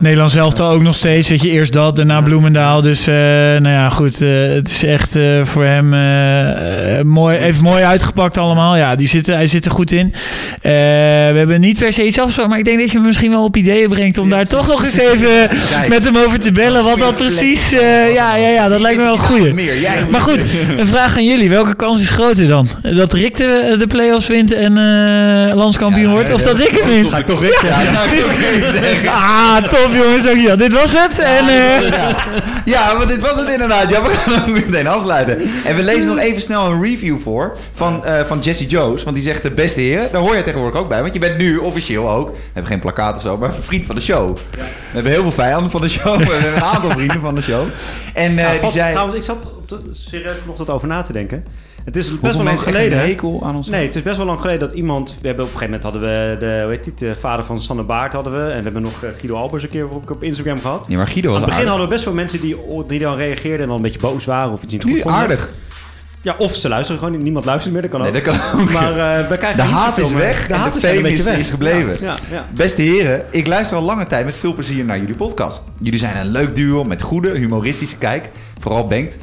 [0.00, 1.28] Nederland zelf ook nog steeds.
[1.28, 2.80] Weet je, eerst dat, daarna Bloemendaal.
[2.80, 4.18] Dus eh, nou ja, goed.
[4.18, 5.88] het is echt voor hem
[7.06, 8.76] mooi, heeft mooi uitgepakt allemaal.
[8.76, 10.12] Ja, die zitten, hij zit er goed in.
[10.62, 10.68] We
[11.34, 13.56] hebben niet per se iets afgesproken, maar ik denk dat je me misschien wel op
[13.56, 15.88] ideeën brengt om daar toch nog eens even Kijk.
[15.88, 16.84] met hem over te bellen.
[16.84, 17.70] Wat dat precies.
[17.70, 19.16] ja, ja, ja, dat lijkt me wel
[19.56, 20.44] jij Maar goed,
[20.78, 21.48] een vraag aan jullie.
[21.50, 22.68] Welke kans is groter dan?
[22.82, 26.32] Dat Rick de, de play-offs wint en eh, landskampioen Ja, wordt?
[26.32, 27.08] Of ja, dat ik hem wint?
[27.08, 29.08] Ga ik toch Rick Ja, dat zou ik ook even zeggen.
[29.08, 30.22] Ah, top jongens.
[30.24, 30.56] Dankjewel.
[30.56, 31.18] Dit was het.
[31.18, 31.90] En, eh,
[32.64, 33.90] Ja, want dit was het inderdaad.
[33.90, 35.38] Ja, we gaan ook meteen afsluiten.
[35.64, 39.02] En we lezen nog even snel een review voor van, eh, van Jesse Joes.
[39.02, 40.08] Want die zegt de beste heren.
[40.12, 41.00] Daar hoor je tegenwoordig ook bij.
[41.00, 42.28] Want je bent nu officieel ook.
[42.30, 44.36] We hebben geen plakkaat of zo, maar een vriend van de show.
[44.50, 44.60] We
[44.92, 46.18] hebben heel veel vijanden van de show.
[46.18, 47.66] We hebben een aantal vrienden van de show.
[48.14, 48.90] En eh, Ja, die zei...
[48.90, 49.50] trouwens, ik zat
[49.90, 51.44] serieus nog dat over na te denken.
[51.84, 52.98] Het is best Hoeveel wel lang geleden.
[53.00, 55.16] een hekel aan ons Nee, het is best wel lang geleden dat iemand...
[55.20, 57.62] We hebben op een gegeven moment hadden we de, hoe heet die, de vader van
[57.62, 58.38] Sanne Baart hadden we.
[58.50, 60.88] En we hebben nog eh, Guido Albers een keer op, op Instagram gehad.
[60.88, 61.68] Nee, maar Guido was Aan het begin aardig.
[61.70, 64.52] hadden we best wel mensen die, die dan reageerden en dan een beetje boos waren
[64.52, 65.20] of iets niet goed Nu vonden.
[65.20, 65.50] aardig.
[66.22, 67.22] Ja, of ze luisteren gewoon niet.
[67.22, 68.12] Niemand luistert meer, dat kan ook.
[68.12, 68.70] Nee, dat kan ook.
[68.70, 70.18] Maar eh, we krijgen De haat is meer.
[70.18, 71.38] weg De haat de is een beetje weg.
[71.38, 71.96] is gebleven.
[72.00, 75.62] Ja, ja, Beste heren, ik luister al lange tijd met veel plezier naar jullie podcast.
[75.80, 78.28] Jullie zijn een leuk duo met goede humoristische kijk.
[78.60, 79.16] Vooral Bengt.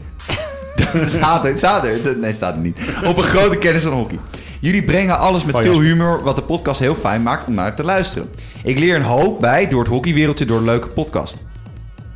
[1.06, 2.18] Staat er, staat er.
[2.18, 2.80] Nee, staat er niet.
[3.06, 4.20] Op een grote kennis van hockey.
[4.60, 7.76] Jullie brengen alles met Oh, veel humor, wat de podcast heel fijn maakt om naar
[7.76, 8.30] te luisteren.
[8.64, 11.44] Ik leer een hoop bij door het hockeywereldje door een leuke podcast.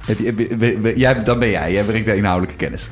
[0.05, 1.71] Heb je, jij, dan ben jij.
[1.71, 2.89] Jij brengt de inhoudelijke kennis.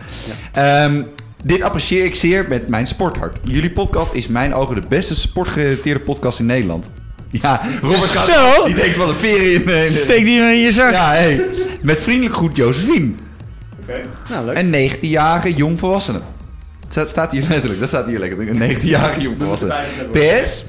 [0.54, 1.02] Ehm,
[1.44, 3.38] dit apprecieer ik zeer met mijn sporthart.
[3.44, 6.90] Jullie podcast is in mijn ogen de beste sportgerelateerde podcast in Nederland.
[7.42, 9.70] Ja, Robert gaat, die denkt wat een veer in.
[9.70, 10.92] in Steek die in je zak.
[10.92, 11.46] ja, hey.
[11.82, 13.12] Met vriendelijk groet Josephine.
[14.30, 14.58] Nou, leuk.
[14.58, 16.20] Een 19-jarige jongvolwassene.
[16.94, 18.50] Dat staat hier letterlijk, dat staat hier lekker.
[18.50, 19.74] Een 19-jarige jongvolwassene.
[20.12, 20.66] PS.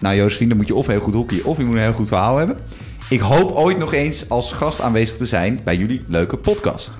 [0.00, 2.08] Nou, Josephine, dan moet je of heel goed hockeyen of je moet een heel goed
[2.08, 2.56] verhaal hebben.
[3.08, 6.96] Ik hoop ooit nog eens als gast aanwezig te zijn bij jullie leuke podcast.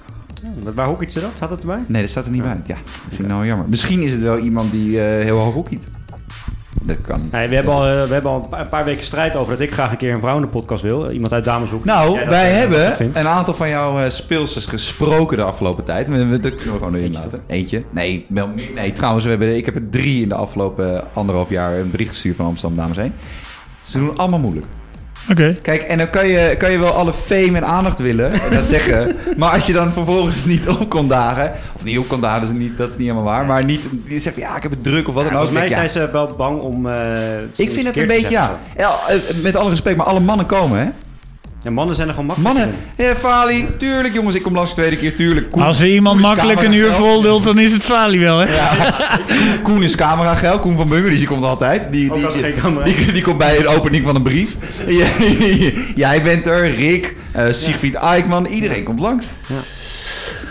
[0.62, 1.30] Wat- Waar hockeyt ze dan?
[1.34, 1.78] Staat dat erbij?
[1.86, 2.60] Nee, dat staat er niet bij.
[2.66, 3.68] Ja, dat vind ik nou jammer.
[3.68, 5.88] Misschien is het wel iemand die eh, heel hoog hockeyt.
[6.82, 7.32] Dat kan niet.
[7.32, 9.72] Nee, we hebben al, eh, we hebben al een paar, weken strijd over dat ik
[9.72, 11.10] graag een keer een vrouwenpodcast wil.
[11.10, 11.84] Iemand uit Dameshoek.
[11.84, 16.08] Nou, dat, wij eh, hebben een aantal van jouw eh, speelsters gesproken de afgelopen tijd.
[16.08, 17.42] We- we- Dat kunnen we gewoon erin laten.
[17.46, 17.82] Eentje.
[17.90, 18.26] Nee,
[18.74, 22.10] nee trouwens, we hebben, ik heb er drie in de afgelopen anderhalf jaar een bericht
[22.10, 23.12] gestuurd van Amsterdam Dames heen.
[23.82, 24.66] Ze doen allemaal moeilijk.
[25.30, 25.54] Oké.
[25.62, 28.68] Kijk, en dan kan je, kan je wel alle fame en aandacht willen, en dat
[28.68, 29.12] zeggen.
[29.36, 32.50] Maar als je dan vervolgens niet op kon dagen, of niet op kon dagen, dat
[32.50, 33.46] is niet, dat is niet helemaal waar.
[33.46, 35.44] Maar niet, je zegt, ja, ik heb het druk of wat Ja, dan ook.
[35.46, 36.86] volgens mij denk zijn ze wel bang om...
[36.86, 38.58] eh, ja, ik vind het een beetje, ja.
[38.76, 38.94] ja.
[39.08, 40.88] eh, Met alle respect, maar alle mannen komen, hè.
[41.64, 44.76] Ja, mannen zijn er gewoon makkelijk Mannen, ja, Fali, tuurlijk jongens, ik kom langs de
[44.76, 45.50] tweede keer, tuurlijk.
[45.50, 48.56] Koen- Als er iemand makkelijk een uur vol lult, dan is het Fali wel, hè?
[49.62, 51.92] Koen is camerageld, Koen van Bunger, die komt altijd.
[51.92, 54.56] Die, Ook die, die, geen camera die, die komt bij de opening van een brief.
[54.86, 59.26] Jij- Jij bent er, Rick, eh Siegfried Eikman, iedereen komt langs.
[59.46, 59.54] Ja.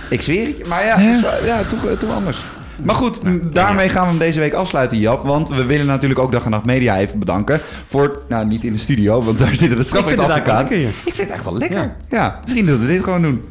[0.10, 1.19] Ik zweer het je, maar ja, Ja.
[1.22, 1.34] ja.
[1.45, 2.38] ja toch, eh, toch anders.
[2.84, 3.20] Maar goed,
[3.52, 5.26] daarmee gaan we hem deze week afsluiten, Jap.
[5.26, 7.60] Want we willen natuurlijk ook Dag en Nacht Media even bedanken.
[7.88, 10.56] Voor, nou niet in de studio, want daar zitten de Ik vind het eigenlijk wel
[10.56, 11.06] strafrechtadvocaat.
[11.06, 11.95] Ik vind het echt wel lekker.
[12.10, 13.41] Ja, misschien dat we dit gewoon doen.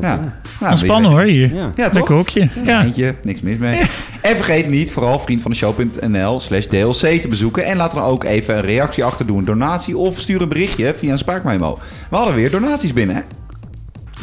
[0.00, 0.20] Ja.
[0.60, 1.54] Nou, Ontspannen hoor, hier.
[1.54, 1.70] Ja.
[1.74, 1.94] Ja, toch?
[1.94, 2.48] Lekker hokje.
[2.64, 2.84] Ja.
[2.84, 3.80] Eentje, niks mis mee.
[4.22, 7.64] En vergeet niet vooral vriendvandeshow.nl slash DLC te bezoeken.
[7.64, 10.94] En laat dan ook even een reactie achter, doe een donatie of stuur een berichtje
[10.98, 11.78] via een spraakmemo.
[12.10, 13.22] We hadden weer donaties binnen, hè?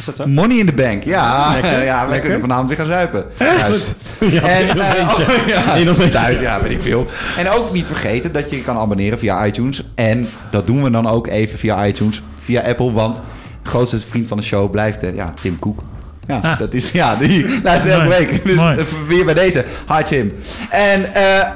[0.00, 0.26] Is dat zo?
[0.26, 1.04] Money in the bank.
[1.04, 1.84] Ja, Lekker.
[1.84, 2.20] ja wij Lekker.
[2.20, 3.24] kunnen vanavond weer gaan zuipen.
[3.38, 3.94] Thuis.
[4.30, 5.24] Ja, En, nog eh, eentje.
[5.24, 7.06] oh, ja, thuis, ja, weet ik veel.
[7.36, 9.82] En ook niet vergeten dat je je kan abonneren via iTunes.
[9.94, 12.92] En dat doen we dan ook even via iTunes, via Apple.
[12.92, 13.20] Want
[13.62, 15.80] grootste vriend van de show blijft eh, ja, Tim Cook.
[16.26, 16.58] Ja, Ah.
[16.58, 18.44] dat is, ja, die luistert elke week.
[18.44, 18.76] Dus Mooi.
[18.78, 19.64] eh, weer bij deze.
[19.96, 20.32] Hi Tim.
[20.70, 21.04] En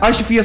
[0.00, 0.42] als je via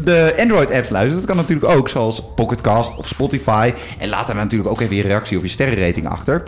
[0.00, 3.72] de Android-apps luistert, dat kan natuurlijk ook, zoals Pocketcast of Spotify.
[3.98, 6.42] En laat daar natuurlijk ook even je reactie of je sterrenrating achter.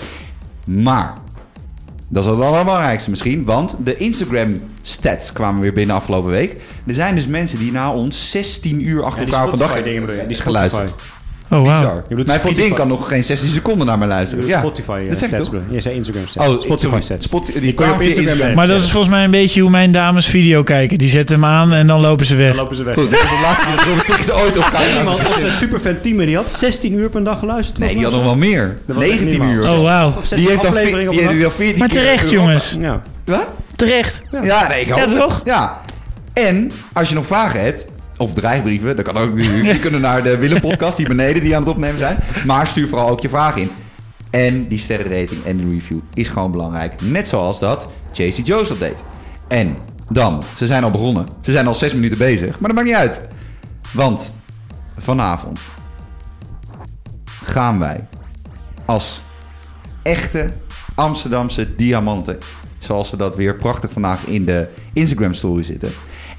[0.66, 1.14] Maar
[2.08, 6.56] dat is wel het belangrijkste misschien, want de Instagram-stats kwamen weer binnen afgelopen week.
[6.86, 9.82] Er zijn dus mensen die na ons 16 uur achter elkaar op een dag.
[10.26, 10.92] Die geluisterd.
[11.50, 11.60] Oh.
[11.60, 12.02] Bizar.
[12.08, 14.46] bedoelt Mijn vriendin kan nog geen 16 seconden naar me luisteren.
[14.46, 15.48] Ja, Spotify eh, dat zeg ik stats.
[15.48, 15.58] toch?
[15.58, 15.80] bedoel je?
[15.80, 16.48] Zei Instagram stats.
[16.48, 17.24] Oh, Spotify stats.
[17.24, 19.92] Spot- die kun je op Instagram Maar dat is volgens mij een beetje hoe mijn
[19.92, 20.98] dames video kijken.
[20.98, 22.48] Die zetten hem aan en dan lopen ze weg.
[22.52, 22.94] Dan lopen ze weg.
[22.94, 26.00] Goed, dit is de laatste keer dat Tix ooit op camera Iemand was een superfan
[26.02, 27.78] team en die had 16 uur per dag geluisterd.
[27.78, 28.74] Nee, die had nog wel meer.
[28.86, 29.70] Dat was echt 19 niet uur.
[29.72, 30.10] Oh, wauw.
[30.12, 31.42] 16 Die heeft al afleveringen veer- op een die dag.
[31.42, 32.76] heeft al 14 Maar terecht, jongens.
[32.80, 33.02] Ja.
[33.24, 33.46] Wat?
[33.76, 34.20] Terecht.
[34.42, 35.16] Ja, nee, ik hoop Ja, het.
[35.18, 35.40] toch?
[35.44, 35.80] Ja.
[36.32, 37.86] En als je nog vragen hebt,
[38.20, 39.36] of dreigbrieven, dat kan ook.
[39.36, 42.18] Die kunnen naar de Willem podcast die beneden die aan het opnemen zijn.
[42.46, 43.70] Maar stuur vooral ook je vragen in.
[44.30, 47.00] En die sterrenrating en de review is gewoon belangrijk.
[47.02, 49.04] Net zoals dat JC Joseph deed.
[49.48, 49.76] En
[50.12, 51.26] dan, ze zijn al begonnen.
[51.40, 52.60] Ze zijn al zes minuten bezig.
[52.60, 53.26] Maar dat maakt niet uit.
[53.92, 54.36] Want
[54.98, 55.60] vanavond
[57.44, 58.06] gaan wij
[58.84, 59.22] als
[60.02, 60.46] echte
[60.94, 62.38] Amsterdamse diamanten.
[62.78, 65.90] Zoals ze dat weer prachtig vandaag in de Instagram story zitten.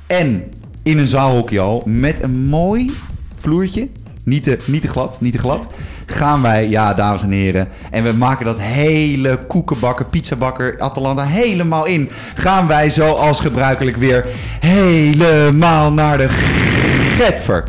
[0.08, 0.50] En
[0.84, 2.92] in een zaalhockeyhal met een mooi
[3.38, 3.88] vloertje.
[4.24, 5.68] Niet te, niet te glad, niet te glad.
[6.06, 7.68] Gaan wij, ja dames en heren.
[7.92, 12.10] En we maken dat hele koekenbakker, pizzabakker, Atalanta helemaal in.
[12.36, 14.30] Gaan wij zoals gebruikelijk weer
[14.60, 16.30] helemaal naar de
[17.18, 17.64] Getver.